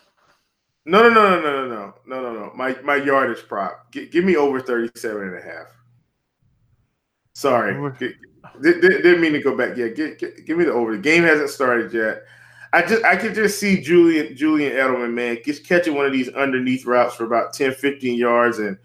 No, 0.85 1.03
no, 1.03 1.09
no, 1.09 1.41
no, 1.41 1.41
no, 1.41 1.67
no, 1.67 1.93
no, 2.07 2.21
no, 2.21 2.33
no. 2.33 2.51
My 2.55 2.75
my 2.83 2.95
yardage 2.95 3.47
prop. 3.47 3.91
G- 3.91 4.07
give 4.07 4.23
me 4.23 4.35
over 4.37 4.61
37 4.61 5.21
and 5.21 5.37
a 5.37 5.41
half. 5.41 5.67
Sorry. 7.33 7.93
G- 7.99 8.13
didn't 8.61 9.21
mean 9.21 9.33
to 9.33 9.41
go 9.41 9.55
back. 9.55 9.77
Yeah, 9.77 9.89
give, 9.89 10.17
give 10.17 10.57
me 10.57 10.65
the 10.65 10.73
over. 10.73 10.95
The 10.95 11.01
game 11.01 11.23
hasn't 11.23 11.49
started 11.49 11.93
yet. 11.93 12.23
I 12.71 12.81
just 12.83 13.03
I 13.03 13.15
could 13.15 13.33
just 13.33 13.59
see 13.59 13.81
Julian 13.81 14.35
Julian 14.35 14.73
Edelman, 14.73 15.13
man, 15.13 15.37
just 15.43 15.65
catching 15.65 15.95
one 15.95 16.05
of 16.05 16.11
these 16.11 16.29
underneath 16.29 16.85
routes 16.85 17.15
for 17.15 17.25
about 17.25 17.53
10, 17.53 17.73
15 17.73 18.17
yards, 18.17 18.59
and 18.59 18.77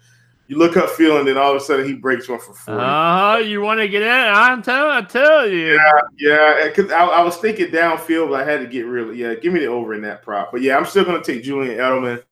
you 0.47 0.57
look 0.57 0.77
up 0.77 0.89
field, 0.89 1.19
and 1.19 1.27
then 1.27 1.37
all 1.37 1.51
of 1.51 1.57
a 1.57 1.59
sudden 1.59 1.85
he 1.85 1.93
breaks 1.93 2.29
one 2.29 2.39
for 2.39 2.53
40. 2.53 2.79
Uh, 2.79 2.83
huh. 2.83 3.37
you 3.37 3.61
want 3.61 3.79
to 3.79 3.87
get 3.87 4.03
in? 4.03 4.09
I'm 4.09 4.61
telling, 4.61 4.91
I 4.91 5.01
tell 5.01 5.47
you. 5.47 5.73
Yeah, 5.73 6.01
yeah. 6.17 6.61
Because 6.65 6.91
I, 6.91 7.05
I, 7.05 7.21
was 7.23 7.37
thinking 7.37 7.67
downfield, 7.67 8.29
but 8.29 8.41
I 8.41 8.51
had 8.51 8.59
to 8.61 8.67
get 8.67 8.85
really. 8.85 9.17
Yeah, 9.17 9.33
give 9.33 9.53
me 9.53 9.61
the 9.61 9.67
over 9.67 9.93
in 9.93 10.01
that 10.03 10.21
prop. 10.21 10.51
But 10.51 10.61
yeah, 10.61 10.77
I'm 10.77 10.85
still 10.85 11.03
going 11.03 11.21
to 11.21 11.33
take 11.33 11.43
Julian 11.43 11.77
Edelman 11.77 12.23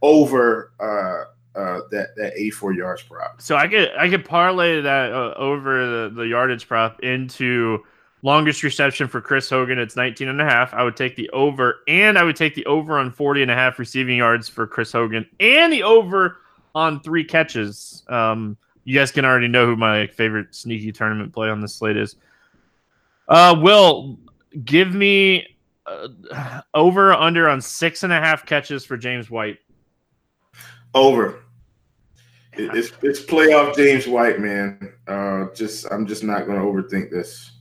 over 0.00 0.72
uh, 0.80 1.58
uh, 1.58 1.80
that 1.90 2.16
that 2.16 2.32
84 2.36 2.72
yards 2.72 3.02
prop. 3.02 3.42
So 3.42 3.56
I 3.56 3.68
could 3.68 3.90
I 3.98 4.08
could 4.08 4.24
parlay 4.24 4.80
that 4.80 5.12
uh, 5.12 5.34
over 5.36 5.86
the, 5.86 6.14
the 6.14 6.26
yardage 6.26 6.66
prop 6.66 7.00
into 7.00 7.84
Longest 8.22 8.64
reception 8.64 9.06
for 9.06 9.20
Chris 9.20 9.48
Hogan, 9.48 9.78
it's 9.78 9.94
19 9.94 10.26
and 10.26 10.40
a 10.40 10.44
half. 10.44 10.74
I 10.74 10.82
would 10.82 10.96
take 10.96 11.14
the 11.14 11.30
over, 11.30 11.80
and 11.86 12.18
I 12.18 12.24
would 12.24 12.34
take 12.34 12.56
the 12.56 12.66
over 12.66 12.98
on 12.98 13.12
40 13.12 13.42
and 13.42 13.50
a 13.50 13.54
half 13.54 13.78
receiving 13.78 14.16
yards 14.16 14.48
for 14.48 14.66
Chris 14.66 14.90
Hogan, 14.90 15.24
and 15.38 15.72
the 15.72 15.84
over 15.84 16.38
on 16.78 17.00
three 17.00 17.24
catches. 17.24 18.04
Um, 18.08 18.56
you 18.84 18.94
guys 18.94 19.10
can 19.10 19.24
already 19.24 19.48
know 19.48 19.66
who 19.66 19.76
my 19.76 20.06
favorite 20.06 20.54
sneaky 20.54 20.92
tournament 20.92 21.32
play 21.32 21.50
on 21.50 21.60
this 21.60 21.74
slate 21.74 21.96
is. 21.96 22.16
Uh, 23.28 23.58
Will, 23.60 24.18
give 24.64 24.94
me 24.94 25.56
uh, 25.86 26.60
over 26.72 27.12
under 27.12 27.48
on 27.48 27.60
six 27.60 28.04
and 28.04 28.12
a 28.12 28.16
half 28.16 28.46
catches 28.46 28.84
for 28.84 28.96
James 28.96 29.30
White. 29.30 29.58
Over. 30.94 31.42
It's 32.54 32.92
it's 33.02 33.20
playoff 33.20 33.76
James 33.76 34.06
White, 34.06 34.40
man. 34.40 34.92
Uh, 35.06 35.46
just 35.54 35.86
I'm 35.92 36.06
just 36.06 36.24
not 36.24 36.46
going 36.46 36.58
to 36.58 36.64
overthink 36.64 37.10
this. 37.10 37.52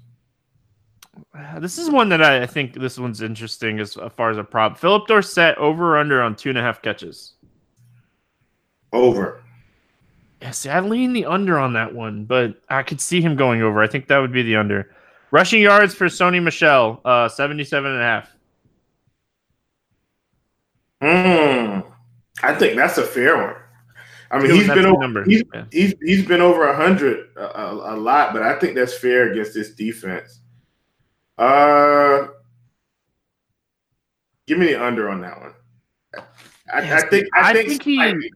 This 1.60 1.78
is 1.78 1.90
one 1.90 2.10
that 2.10 2.22
I, 2.22 2.44
I 2.44 2.46
think 2.48 2.74
this 2.74 2.98
one's 2.98 3.22
interesting 3.22 3.80
as 3.80 3.98
far 4.16 4.32
as 4.32 4.38
a 4.38 4.44
prop. 4.44 4.78
Phillip 4.78 5.08
Dorsett 5.08 5.58
over 5.58 5.96
or 5.96 5.98
under 5.98 6.22
on 6.22 6.36
two 6.36 6.50
and 6.50 6.58
a 6.58 6.62
half 6.62 6.82
catches. 6.82 7.34
Over. 8.94 9.42
Yeah, 10.42 10.52
see, 10.52 10.70
I 10.70 10.80
lean 10.80 11.14
the 11.14 11.26
under 11.26 11.58
on 11.58 11.74
that 11.74 11.94
one, 11.94 12.26
but 12.26 12.62
I 12.70 12.84
could 12.84 13.02
see 13.02 13.22
him 13.22 13.36
going 13.36 13.62
over. 13.62 13.82
I 13.82 13.88
think 13.88 14.08
that 14.08 14.20
would 14.20 14.32
be 14.32 14.44
the 14.44 14.56
under. 14.56 14.92
Rushing 15.32 15.62
yards 15.62 15.94
for 15.94 16.06
Sony 16.06 16.42
Michel, 16.42 17.02
uh, 17.04 17.28
77 17.28 17.92
and 17.92 18.00
a 18.00 18.04
half. 18.04 18.34
Mm, 21.02 21.92
I 22.44 22.56
think 22.56 22.76
that's 22.76 22.98
a 22.98 23.04
fair 23.04 23.38
one. 23.38 23.56
I 24.30 24.40
mean, 24.40 24.52
he's 24.52 24.68
been 24.68 24.86
over, 24.86 25.24
he's, 25.24 25.44
yeah. 25.54 25.66
he's, 25.72 25.94
he's 26.02 26.26
been 26.26 26.42
over 26.42 26.74
hundred 26.74 27.30
a, 27.38 27.62
a, 27.62 27.96
a, 27.96 27.98
lot, 27.98 28.34
but 28.34 28.44
I 28.44 28.60
think 28.60 28.76
that's 28.76 28.98
fair 28.98 29.32
against 29.32 29.54
this 29.54 29.72
defense. 29.72 30.42
Uh, 31.38 32.28
give 34.46 34.58
me 34.58 34.68
the 34.68 34.84
under 34.84 35.10
on 35.10 35.22
that 35.22 35.40
one. 35.40 35.54
I, 36.74 36.98
I 36.98 37.02
think. 37.08 37.28
I, 37.34 37.50
I 37.50 37.54
think, 37.54 37.70
think, 37.70 37.84
he. 37.84 38.32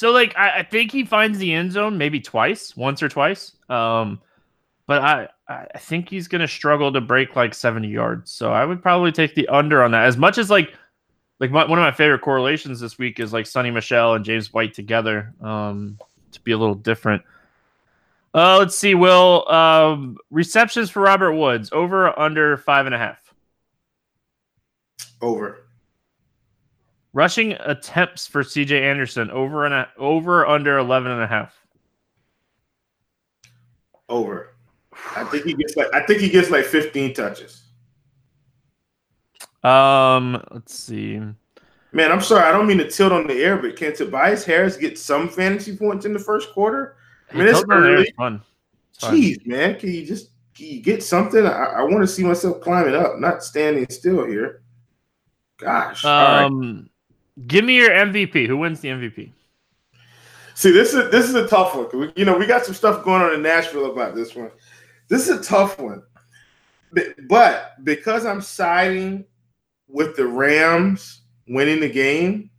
So 0.00 0.12
like, 0.12 0.34
I, 0.34 0.60
I, 0.60 0.62
think 0.62 0.90
he 0.90 1.04
finds 1.04 1.36
the 1.36 1.52
end 1.52 1.72
zone 1.72 1.98
maybe 1.98 2.20
twice, 2.20 2.74
once 2.74 3.02
or 3.02 3.10
twice. 3.10 3.52
Um, 3.68 4.18
but 4.86 5.02
I 5.02 5.28
I 5.46 5.76
think 5.76 6.08
he's 6.08 6.26
gonna 6.26 6.48
struggle 6.48 6.90
to 6.90 7.02
break 7.02 7.36
like 7.36 7.52
seventy 7.52 7.88
yards. 7.88 8.30
So 8.30 8.50
I 8.50 8.64
would 8.64 8.80
probably 8.80 9.12
take 9.12 9.34
the 9.34 9.46
under 9.48 9.82
on 9.82 9.90
that. 9.90 10.06
As 10.06 10.16
much 10.16 10.38
as 10.38 10.48
like, 10.48 10.72
like 11.38 11.50
my, 11.50 11.66
one 11.66 11.78
of 11.78 11.82
my 11.82 11.92
favorite 11.92 12.22
correlations 12.22 12.80
this 12.80 12.96
week 12.96 13.20
is 13.20 13.34
like 13.34 13.44
Sony 13.44 13.70
Michel 13.70 14.14
and 14.14 14.24
James 14.24 14.54
White 14.54 14.72
together. 14.72 15.34
Um, 15.42 15.98
to 16.32 16.40
be 16.40 16.52
a 16.52 16.56
little 16.56 16.74
different. 16.74 17.22
Uh, 18.32 18.56
let's 18.56 18.76
see, 18.76 18.94
Will. 18.94 19.46
Um, 19.52 20.16
receptions 20.30 20.88
for 20.88 21.02
Robert 21.02 21.34
Woods 21.34 21.68
over 21.72 22.18
under 22.18 22.56
five 22.56 22.86
and 22.86 22.94
a 22.94 22.98
half. 22.98 23.34
Over. 25.20 25.59
Rushing 27.12 27.52
attempts 27.54 28.26
for 28.26 28.42
CJ 28.42 28.80
Anderson 28.80 29.30
over 29.30 29.64
and 29.64 29.74
a, 29.74 29.88
over 29.98 30.46
under 30.46 30.78
11 30.78 31.10
and 31.10 31.22
a 31.22 31.26
half. 31.26 31.56
Over. 34.08 34.54
I 35.16 35.24
think 35.24 35.44
he 35.44 35.54
gets 35.54 35.76
like 35.76 35.88
I 35.92 36.04
think 36.04 36.20
he 36.20 36.28
gets 36.28 36.50
like 36.50 36.64
15 36.64 37.14
touches. 37.14 37.62
Um, 39.62 40.42
let's 40.52 40.74
see. 40.74 41.20
Man, 41.92 42.12
I'm 42.12 42.20
sorry, 42.20 42.44
I 42.44 42.52
don't 42.52 42.66
mean 42.66 42.78
to 42.78 42.88
tilt 42.88 43.12
on 43.12 43.26
the 43.26 43.42
air, 43.42 43.56
but 43.56 43.76
can 43.76 43.94
Tobias 43.94 44.44
Harris 44.44 44.76
get 44.76 44.98
some 44.98 45.28
fantasy 45.28 45.76
points 45.76 46.06
in 46.06 46.12
the 46.12 46.18
first 46.18 46.52
quarter? 46.52 46.96
I 47.32 47.36
mean, 47.36 47.48
it's 47.48 47.64
early. 47.68 48.12
Fun. 48.16 48.42
It's 48.94 49.04
Jeez, 49.04 49.42
fun. 49.42 49.50
man, 49.50 49.78
can 49.78 49.90
you 49.90 50.06
just 50.06 50.30
can 50.54 50.66
you 50.66 50.80
get 50.80 51.02
something? 51.02 51.44
I, 51.44 51.64
I 51.64 51.82
want 51.82 52.02
to 52.02 52.06
see 52.06 52.22
myself 52.22 52.60
climbing 52.60 52.94
up, 52.94 53.18
not 53.18 53.42
standing 53.42 53.88
still 53.90 54.24
here. 54.24 54.62
Gosh. 55.56 56.04
Um, 56.04 56.89
give 57.46 57.64
me 57.64 57.76
your 57.76 57.90
MVP. 57.90 58.46
Who 58.46 58.56
wins 58.56 58.80
the 58.80 58.88
MVP? 58.88 59.32
See, 60.54 60.70
this 60.70 60.92
is 60.92 61.10
this 61.10 61.28
is 61.28 61.34
a 61.34 61.46
tough 61.46 61.74
one. 61.74 62.12
You 62.16 62.24
know, 62.24 62.36
we 62.36 62.46
got 62.46 62.64
some 62.64 62.74
stuff 62.74 63.04
going 63.04 63.22
on 63.22 63.32
in 63.32 63.42
Nashville 63.42 63.90
about 63.92 64.14
this 64.14 64.34
one. 64.34 64.50
This 65.08 65.28
is 65.28 65.40
a 65.40 65.42
tough 65.42 65.78
one, 65.78 66.02
but 67.28 67.84
because 67.84 68.26
I'm 68.26 68.40
siding 68.40 69.24
with 69.88 70.16
the 70.16 70.26
Rams 70.26 71.22
winning 71.48 71.80
the 71.80 71.88
game, 71.88 72.50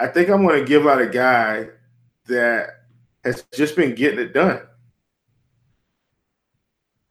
I 0.00 0.06
think 0.06 0.28
I'm 0.28 0.44
going 0.44 0.60
to 0.60 0.66
give 0.66 0.86
out 0.86 1.00
a 1.00 1.06
guy 1.06 1.68
that 2.26 2.70
has 3.24 3.44
just 3.54 3.76
been 3.76 3.94
getting 3.94 4.20
it 4.20 4.32
done. 4.32 4.62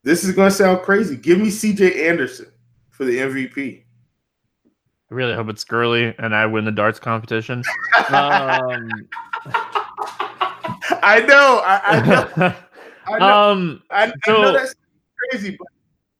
This 0.02 0.24
is 0.24 0.34
going 0.34 0.50
to 0.50 0.54
sound 0.54 0.82
crazy. 0.82 1.16
Give 1.16 1.38
me 1.38 1.48
CJ 1.48 2.08
Anderson 2.08 2.50
for 2.90 3.04
the 3.04 3.18
MVP. 3.18 3.84
I 5.10 5.14
really 5.14 5.34
hope 5.34 5.48
it's 5.48 5.64
Gurley 5.64 6.14
and 6.18 6.34
I 6.34 6.44
win 6.46 6.64
the 6.64 6.72
darts 6.72 6.98
competition. 6.98 7.62
um, 8.10 8.90
I 11.02 11.24
know. 11.26 11.62
I, 11.64 11.80
I 11.84 12.06
know. 12.06 12.54
I 13.08 13.18
know, 13.18 13.50
um, 13.52 13.82
I, 13.90 14.12
I 14.26 14.30
know 14.30 14.52
that's 14.52 14.74
crazy, 15.30 15.56
but 15.56 15.68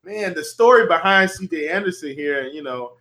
man, 0.04 0.32
the 0.32 0.42
story 0.42 0.86
behind 0.86 1.30
CJ 1.30 1.70
Anderson 1.70 2.14
here, 2.14 2.44
you 2.44 2.62
know, 2.62 2.92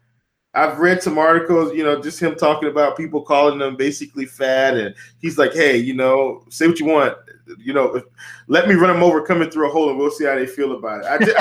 I've 0.54 0.80
read 0.80 1.02
some 1.02 1.18
articles, 1.18 1.74
you 1.74 1.84
know, 1.84 2.02
just 2.02 2.20
him 2.20 2.36
talking 2.36 2.68
about 2.68 2.98
people 2.98 3.22
calling 3.22 3.62
him 3.62 3.78
basically 3.78 4.26
fat, 4.26 4.76
and 4.76 4.96
he's 5.22 5.38
like, 5.38 5.54
"Hey, 5.54 5.78
you 5.78 5.94
know, 5.94 6.44
say 6.50 6.68
what 6.68 6.80
you 6.80 6.88
want, 6.88 7.16
you 7.60 7.74
know, 7.74 8.02
let 8.48 8.68
me 8.68 8.76
run 8.76 8.92
them 8.92 9.04
over 9.04 9.22
coming 9.22 9.50
through 9.50 9.70
a 9.70 9.72
hole, 9.72 9.90
and 9.90 9.98
we'll 9.98 10.12
see 10.12 10.26
how 10.26 10.36
they 10.36 10.48
feel 10.48 10.74
about 10.74 11.06
it." 11.06 11.06
I, 11.06 11.18
just, 11.24 11.38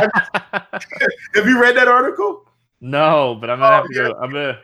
I 0.52 0.78
have 1.34 1.46
you 1.46 1.60
read 1.60 1.76
that 1.76 1.88
article? 1.88 2.46
No, 2.80 3.36
but 3.40 3.50
I'm 3.50 3.58
gonna 3.58 3.76
oh, 3.76 3.78
have 3.78 3.88
to 3.88 3.94
yeah, 3.94 4.08
go. 4.08 4.14
I'm 4.20 4.30
gonna. 4.30 4.60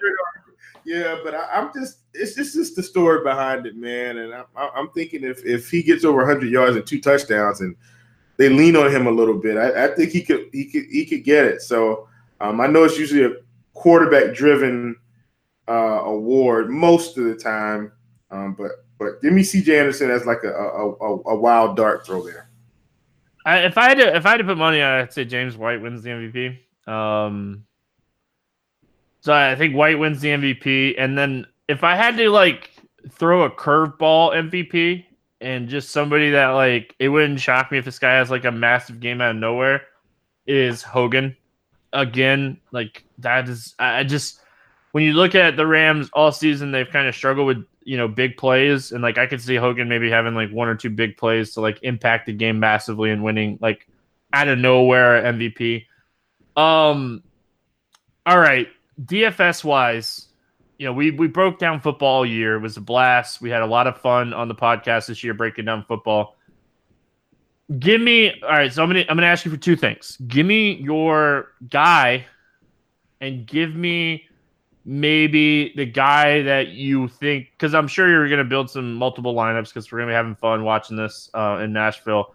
Yeah, 0.85 1.19
but 1.23 1.35
I, 1.35 1.61
am 1.61 1.71
just 1.75 1.99
it's 2.13 2.35
just 2.35 2.55
just 2.55 2.77
the 2.77 2.83
story 2.83 3.23
behind 3.23 3.67
it, 3.67 3.77
man. 3.77 4.19
And 4.19 4.35
I'm, 4.35 4.45
I'm 4.57 4.89
thinking 4.91 5.25
if 5.25 5.45
if 5.45 5.71
he 5.71 5.83
gets 5.83 6.05
over 6.05 6.19
100 6.19 6.51
yards 6.51 6.77
and 6.77 6.87
two 6.87 7.01
touchdowns, 7.01 7.61
and 7.61 7.77
they 8.37 8.49
lean 8.49 8.77
on 8.77 8.91
him 8.91 9.07
a 9.07 9.11
little 9.11 9.39
bit, 9.39 9.57
I, 9.57 9.85
I 9.85 9.89
think 9.95 10.11
he 10.11 10.23
could 10.23 10.49
he 10.53 10.67
could 10.67 10.85
he 10.91 11.07
could 11.07 11.25
get 11.25 11.45
it. 11.45 11.63
So 11.63 12.09
um, 12.41 12.61
I 12.61 12.67
know 12.67 12.85
it's 12.85 12.99
usually 12.99 13.25
a 13.25 13.37
quarterback 13.75 14.35
driven 14.35 14.97
uh, 15.69 16.03
award 16.05 16.71
most 16.71 17.17
of 17.17 17.25
the 17.25 17.37
time, 17.37 17.93
um, 18.31 18.55
but 18.55 18.73
but 18.99 19.23
give 19.23 19.33
me 19.33 19.43
C.J. 19.43 19.79
Anderson 19.79 20.11
as 20.11 20.27
like 20.27 20.45
a 20.45 20.53
a, 20.53 20.91
a, 20.91 21.21
a 21.27 21.37
wild 21.37 21.77
dart 21.77 22.05
throw 22.05 22.23
there. 22.23 22.51
I, 23.45 23.59
if 23.61 23.79
I 23.79 23.89
had 23.89 23.99
to 23.99 24.17
if 24.17 24.27
I 24.27 24.31
had 24.31 24.37
to 24.39 24.45
put 24.45 24.59
money 24.59 24.83
on, 24.83 25.01
I'd 25.01 25.13
say 25.13 25.25
James 25.25 25.57
White 25.57 25.81
wins 25.81 26.03
the 26.03 26.11
MVP. 26.11 26.59
Um, 26.93 27.65
so 29.23 29.33
I 29.33 29.55
think 29.55 29.77
White 29.77 30.01
wins 30.01 30.21
the 30.21 30.31
MVP, 30.31 30.97
and 30.99 31.17
then 31.17 31.47
if 31.69 31.85
I 31.85 31.95
had 31.95 32.17
to 32.17 32.29
like 32.29 32.71
throw 33.09 33.45
a 33.45 33.51
curveball 33.51 34.35
MVP 34.35 35.05
and 35.41 35.69
just 35.69 35.91
somebody 35.91 36.31
that 36.33 36.49
like 36.49 36.97
it 36.99 37.09
wouldn't 37.09 37.39
shock 37.39 37.71
me 37.71 37.79
if 37.79 37.85
this 37.85 38.01
guy 38.01 38.15
has 38.15 38.31
like 38.31 38.45
a 38.45 38.51
massive 38.51 38.99
game 38.99 39.21
out 39.21 39.31
of 39.31 39.37
nowhere 39.37 39.83
is 40.47 40.83
Hogan. 40.83 41.37
Again, 41.93 42.61
like 42.73 43.05
that 43.19 43.49
is 43.49 43.77
I 43.79 44.03
just 44.03 44.41
when 44.91 45.05
you 45.05 45.13
look 45.13 45.37
at 45.37 45.57
the 45.57 45.69
Rams 45.69 46.11
all 46.15 46.33
season, 46.33 46.73
they've 46.73 46.91
kind 46.91 47.07
of 47.07 47.15
struggled 47.15 47.47
with 47.47 47.65
you 47.85 47.97
know 47.97 48.09
big 48.09 48.37
plays, 48.37 48.91
and 48.91 49.05
like 49.05 49.19
I 49.19 49.27
could 49.29 49.41
see 49.41 49.55
Hogan 49.55 49.89
maybe 49.89 50.11
having 50.11 50.35
like 50.35 50.51
one 50.51 50.67
or 50.67 50.75
two 50.75 50.91
big 50.91 51.17
plays 51.17 51.53
to 51.55 51.61
like 51.61 51.79
impact 51.83 52.27
the 52.27 52.33
game 52.33 52.59
massively 52.59 53.13
and 53.13 53.23
winning 53.23 53.57
like 53.63 53.87
out 54.33 54.49
of 54.49 54.59
nowhere 54.59 55.23
MVP. 55.23 55.87
Um, 56.57 57.23
all 58.27 58.39
right, 58.39 58.67
DFS 59.01 59.65
wise, 59.65 60.29
you 60.79 60.87
know, 60.87 60.93
we 60.93 61.11
we 61.13 61.29
broke 61.29 61.59
down 61.59 61.81
football 61.81 62.17
all 62.17 62.27
year. 62.27 62.57
It 62.57 62.61
was 62.61 62.77
a 62.77 62.81
blast. 62.81 63.41
We 63.41 63.51
had 63.51 63.63
a 63.63 63.67
lot 63.67 63.87
of 63.87 63.99
fun 63.99 64.33
on 64.33 64.49
the 64.49 64.55
podcast 64.55 65.07
this 65.07 65.23
year 65.23 65.35
breaking 65.35 65.65
down 65.65 65.85
football. 65.85 66.37
Give 67.79 68.01
me 68.01 68.41
all 68.43 68.51
right. 68.51 68.73
So 68.73 68.83
I'm 68.83 68.89
gonna 68.89 69.05
I'm 69.09 69.17
gonna 69.17 69.27
ask 69.27 69.45
you 69.45 69.51
for 69.51 69.57
two 69.57 69.77
things. 69.77 70.19
Give 70.27 70.45
me 70.45 70.75
your 70.75 71.53
guy, 71.71 72.27
and 73.21 73.47
give 73.47 73.75
me 73.75 74.25
maybe 74.85 75.73
the 75.77 75.87
guy 75.87 76.43
that 76.43 76.69
you 76.69 77.07
think 77.07 77.53
because 77.53 77.75
I'm 77.75 77.87
sure 77.87 78.11
you're 78.11 78.29
gonna 78.29 78.45
build 78.45 78.69
some 78.69 78.95
multiple 78.95 79.35
lineups 79.35 79.69
because 79.69 79.91
we're 79.91 80.01
gonna 80.01 80.11
be 80.11 80.15
having 80.17 80.35
fun 80.35 80.65
watching 80.65 80.97
this 80.97 81.31
uh, 81.33 81.61
in 81.63 81.73
Nashville. 81.73 82.35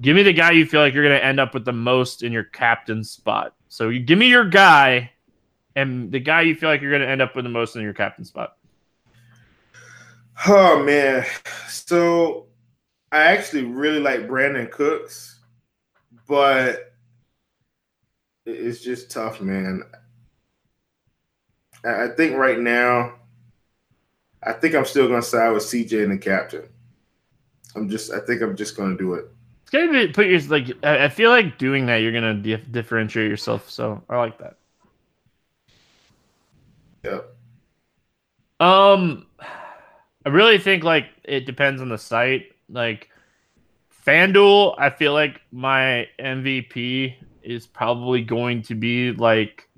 Give 0.00 0.16
me 0.16 0.24
the 0.24 0.32
guy 0.32 0.50
you 0.50 0.66
feel 0.66 0.80
like 0.80 0.92
you're 0.92 1.04
gonna 1.04 1.16
end 1.16 1.38
up 1.38 1.54
with 1.54 1.64
the 1.64 1.72
most 1.72 2.24
in 2.24 2.32
your 2.32 2.44
captain 2.44 3.04
spot. 3.04 3.54
So 3.68 3.88
you 3.88 4.00
give 4.00 4.18
me 4.18 4.28
your 4.28 4.44
guy 4.44 5.12
and 5.76 6.10
the 6.12 6.20
guy 6.20 6.42
you 6.42 6.54
feel 6.54 6.68
like 6.68 6.80
you're 6.80 6.90
going 6.90 7.02
to 7.02 7.08
end 7.08 7.22
up 7.22 7.34
with 7.34 7.44
the 7.44 7.50
most 7.50 7.76
in 7.76 7.82
your 7.82 7.94
captain 7.94 8.24
spot? 8.24 8.56
Oh 10.46 10.82
man, 10.82 11.24
so 11.68 12.46
I 13.12 13.24
actually 13.24 13.64
really 13.64 14.00
like 14.00 14.28
Brandin 14.28 14.70
Cooks, 14.70 15.38
but 16.26 16.92
it's 18.44 18.80
just 18.82 19.10
tough, 19.10 19.40
man. 19.40 19.84
I 21.84 22.08
think 22.08 22.36
right 22.36 22.58
now, 22.58 23.14
I 24.42 24.52
think 24.52 24.74
I'm 24.74 24.84
still 24.84 25.06
going 25.06 25.20
to 25.20 25.26
side 25.26 25.50
with 25.50 25.62
CJ 25.62 26.02
and 26.02 26.12
the 26.12 26.18
captain. 26.18 26.68
I'm 27.76 27.88
just, 27.88 28.12
I 28.12 28.20
think 28.20 28.42
I'm 28.42 28.56
just 28.56 28.76
going 28.76 28.96
to 28.96 29.02
do 29.02 29.14
it. 29.14 29.26
It's 29.62 29.70
going 29.70 29.92
to 29.92 30.06
be 30.06 30.12
put 30.12 30.26
your 30.26 30.40
like. 30.42 30.72
I 30.84 31.08
feel 31.08 31.30
like 31.30 31.58
doing 31.58 31.86
that, 31.86 31.96
you're 31.96 32.12
going 32.12 32.42
to 32.42 32.56
differentiate 32.56 33.30
yourself. 33.30 33.70
So 33.70 34.02
I 34.08 34.16
like 34.16 34.38
that. 34.38 34.56
Yep. 37.04 37.36
Um, 38.60 39.26
I 40.24 40.28
really 40.30 40.58
think 40.58 40.84
like 40.84 41.06
it 41.22 41.46
depends 41.46 41.82
on 41.82 41.88
the 41.90 41.98
site. 41.98 42.46
Like 42.68 43.10
FanDuel, 44.06 44.74
I 44.78 44.90
feel 44.90 45.12
like 45.12 45.40
my 45.52 46.08
MVP 46.18 47.14
is 47.42 47.66
probably 47.66 48.22
going 48.22 48.62
to 48.62 48.74
be 48.74 49.12
like. 49.12 49.68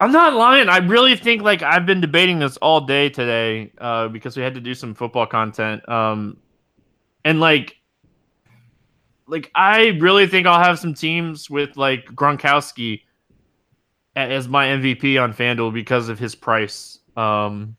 I'm 0.00 0.10
not 0.10 0.34
lying. 0.34 0.68
I 0.68 0.78
really 0.78 1.14
think 1.14 1.42
like 1.42 1.62
I've 1.62 1.86
been 1.86 2.00
debating 2.00 2.40
this 2.40 2.56
all 2.56 2.80
day 2.80 3.08
today 3.08 3.70
uh, 3.78 4.08
because 4.08 4.36
we 4.36 4.42
had 4.42 4.54
to 4.54 4.60
do 4.60 4.74
some 4.74 4.96
football 4.96 5.26
content. 5.26 5.88
Um, 5.88 6.38
and 7.24 7.38
like, 7.38 7.76
like 9.28 9.52
I 9.54 9.96
really 10.00 10.26
think 10.26 10.48
I'll 10.48 10.60
have 10.60 10.80
some 10.80 10.92
teams 10.92 11.48
with 11.48 11.76
like 11.76 12.04
Gronkowski 12.06 13.02
as 14.14 14.48
my 14.48 14.66
MVP 14.66 15.22
on 15.22 15.32
FanDuel 15.32 15.72
because 15.72 16.08
of 16.08 16.18
his 16.18 16.34
price. 16.34 16.98
Um, 17.16 17.76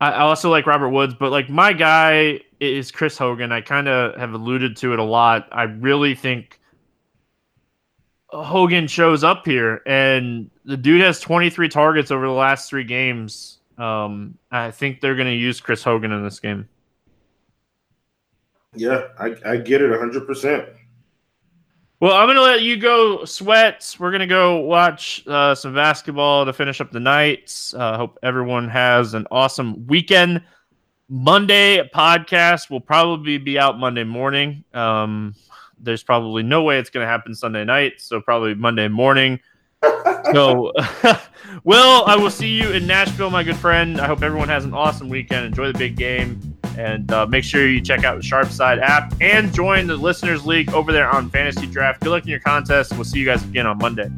I, 0.00 0.12
also 0.14 0.50
like 0.50 0.66
Robert 0.66 0.90
Woods, 0.90 1.14
but 1.18 1.30
like 1.30 1.48
my 1.48 1.72
guy 1.72 2.40
is 2.60 2.90
Chris 2.90 3.16
Hogan. 3.16 3.52
I 3.52 3.60
kind 3.60 3.88
of 3.88 4.16
have 4.16 4.32
alluded 4.32 4.76
to 4.78 4.92
it 4.92 4.98
a 4.98 5.04
lot. 5.04 5.48
I 5.52 5.64
really 5.64 6.14
think 6.14 6.60
Hogan 8.28 8.86
shows 8.86 9.24
up 9.24 9.46
here, 9.46 9.82
and 9.86 10.50
the 10.64 10.76
dude 10.76 11.00
has 11.00 11.20
23 11.20 11.68
targets 11.68 12.10
over 12.10 12.26
the 12.26 12.32
last 12.32 12.68
three 12.68 12.84
games. 12.84 13.58
Um, 13.78 14.36
I 14.50 14.70
think 14.70 15.00
they're 15.00 15.14
going 15.14 15.28
to 15.28 15.34
use 15.34 15.60
Chris 15.60 15.82
Hogan 15.82 16.12
in 16.12 16.22
this 16.22 16.40
game. 16.40 16.68
Yeah, 18.74 19.08
I, 19.18 19.34
I 19.44 19.56
get 19.56 19.80
it 19.80 19.90
100%. 19.90 20.68
Well, 21.98 22.12
I'm 22.12 22.28
gonna 22.28 22.42
let 22.42 22.60
you 22.60 22.76
go, 22.76 23.24
sweats. 23.24 23.98
We're 23.98 24.12
gonna 24.12 24.26
go 24.26 24.56
watch 24.58 25.26
uh, 25.26 25.54
some 25.54 25.74
basketball 25.74 26.44
to 26.44 26.52
finish 26.52 26.78
up 26.82 26.90
the 26.90 27.00
night. 27.00 27.72
Uh, 27.74 27.96
hope 27.96 28.18
everyone 28.22 28.68
has 28.68 29.14
an 29.14 29.26
awesome 29.30 29.86
weekend. 29.86 30.42
Monday 31.08 31.88
podcast 31.94 32.68
will 32.68 32.82
probably 32.82 33.38
be 33.38 33.58
out 33.58 33.78
Monday 33.78 34.04
morning. 34.04 34.62
Um, 34.74 35.34
there's 35.78 36.02
probably 36.02 36.42
no 36.42 36.64
way 36.64 36.78
it's 36.78 36.90
gonna 36.90 37.06
happen 37.06 37.34
Sunday 37.34 37.64
night, 37.64 37.94
so 37.96 38.20
probably 38.20 38.54
Monday 38.54 38.88
morning. 38.88 39.40
so, 40.34 40.74
Will, 41.64 42.04
I 42.04 42.16
will 42.16 42.30
see 42.30 42.48
you 42.48 42.72
in 42.72 42.86
Nashville, 42.86 43.30
my 43.30 43.42
good 43.42 43.56
friend. 43.56 44.02
I 44.02 44.06
hope 44.06 44.22
everyone 44.22 44.48
has 44.48 44.66
an 44.66 44.74
awesome 44.74 45.08
weekend. 45.08 45.46
Enjoy 45.46 45.72
the 45.72 45.78
big 45.78 45.96
game 45.96 46.55
And 46.76 47.10
uh, 47.10 47.26
make 47.26 47.44
sure 47.44 47.66
you 47.66 47.80
check 47.80 48.04
out 48.04 48.16
the 48.16 48.26
Sharpside 48.26 48.80
app 48.80 49.14
and 49.20 49.52
join 49.52 49.86
the 49.86 49.96
Listeners 49.96 50.44
League 50.44 50.72
over 50.72 50.92
there 50.92 51.08
on 51.08 51.30
Fantasy 51.30 51.66
Draft. 51.66 52.02
Good 52.02 52.10
luck 52.10 52.22
in 52.24 52.28
your 52.28 52.40
contest. 52.40 52.92
We'll 52.92 53.04
see 53.04 53.18
you 53.18 53.24
guys 53.24 53.42
again 53.44 53.66
on 53.66 53.78
Monday. 53.78 54.10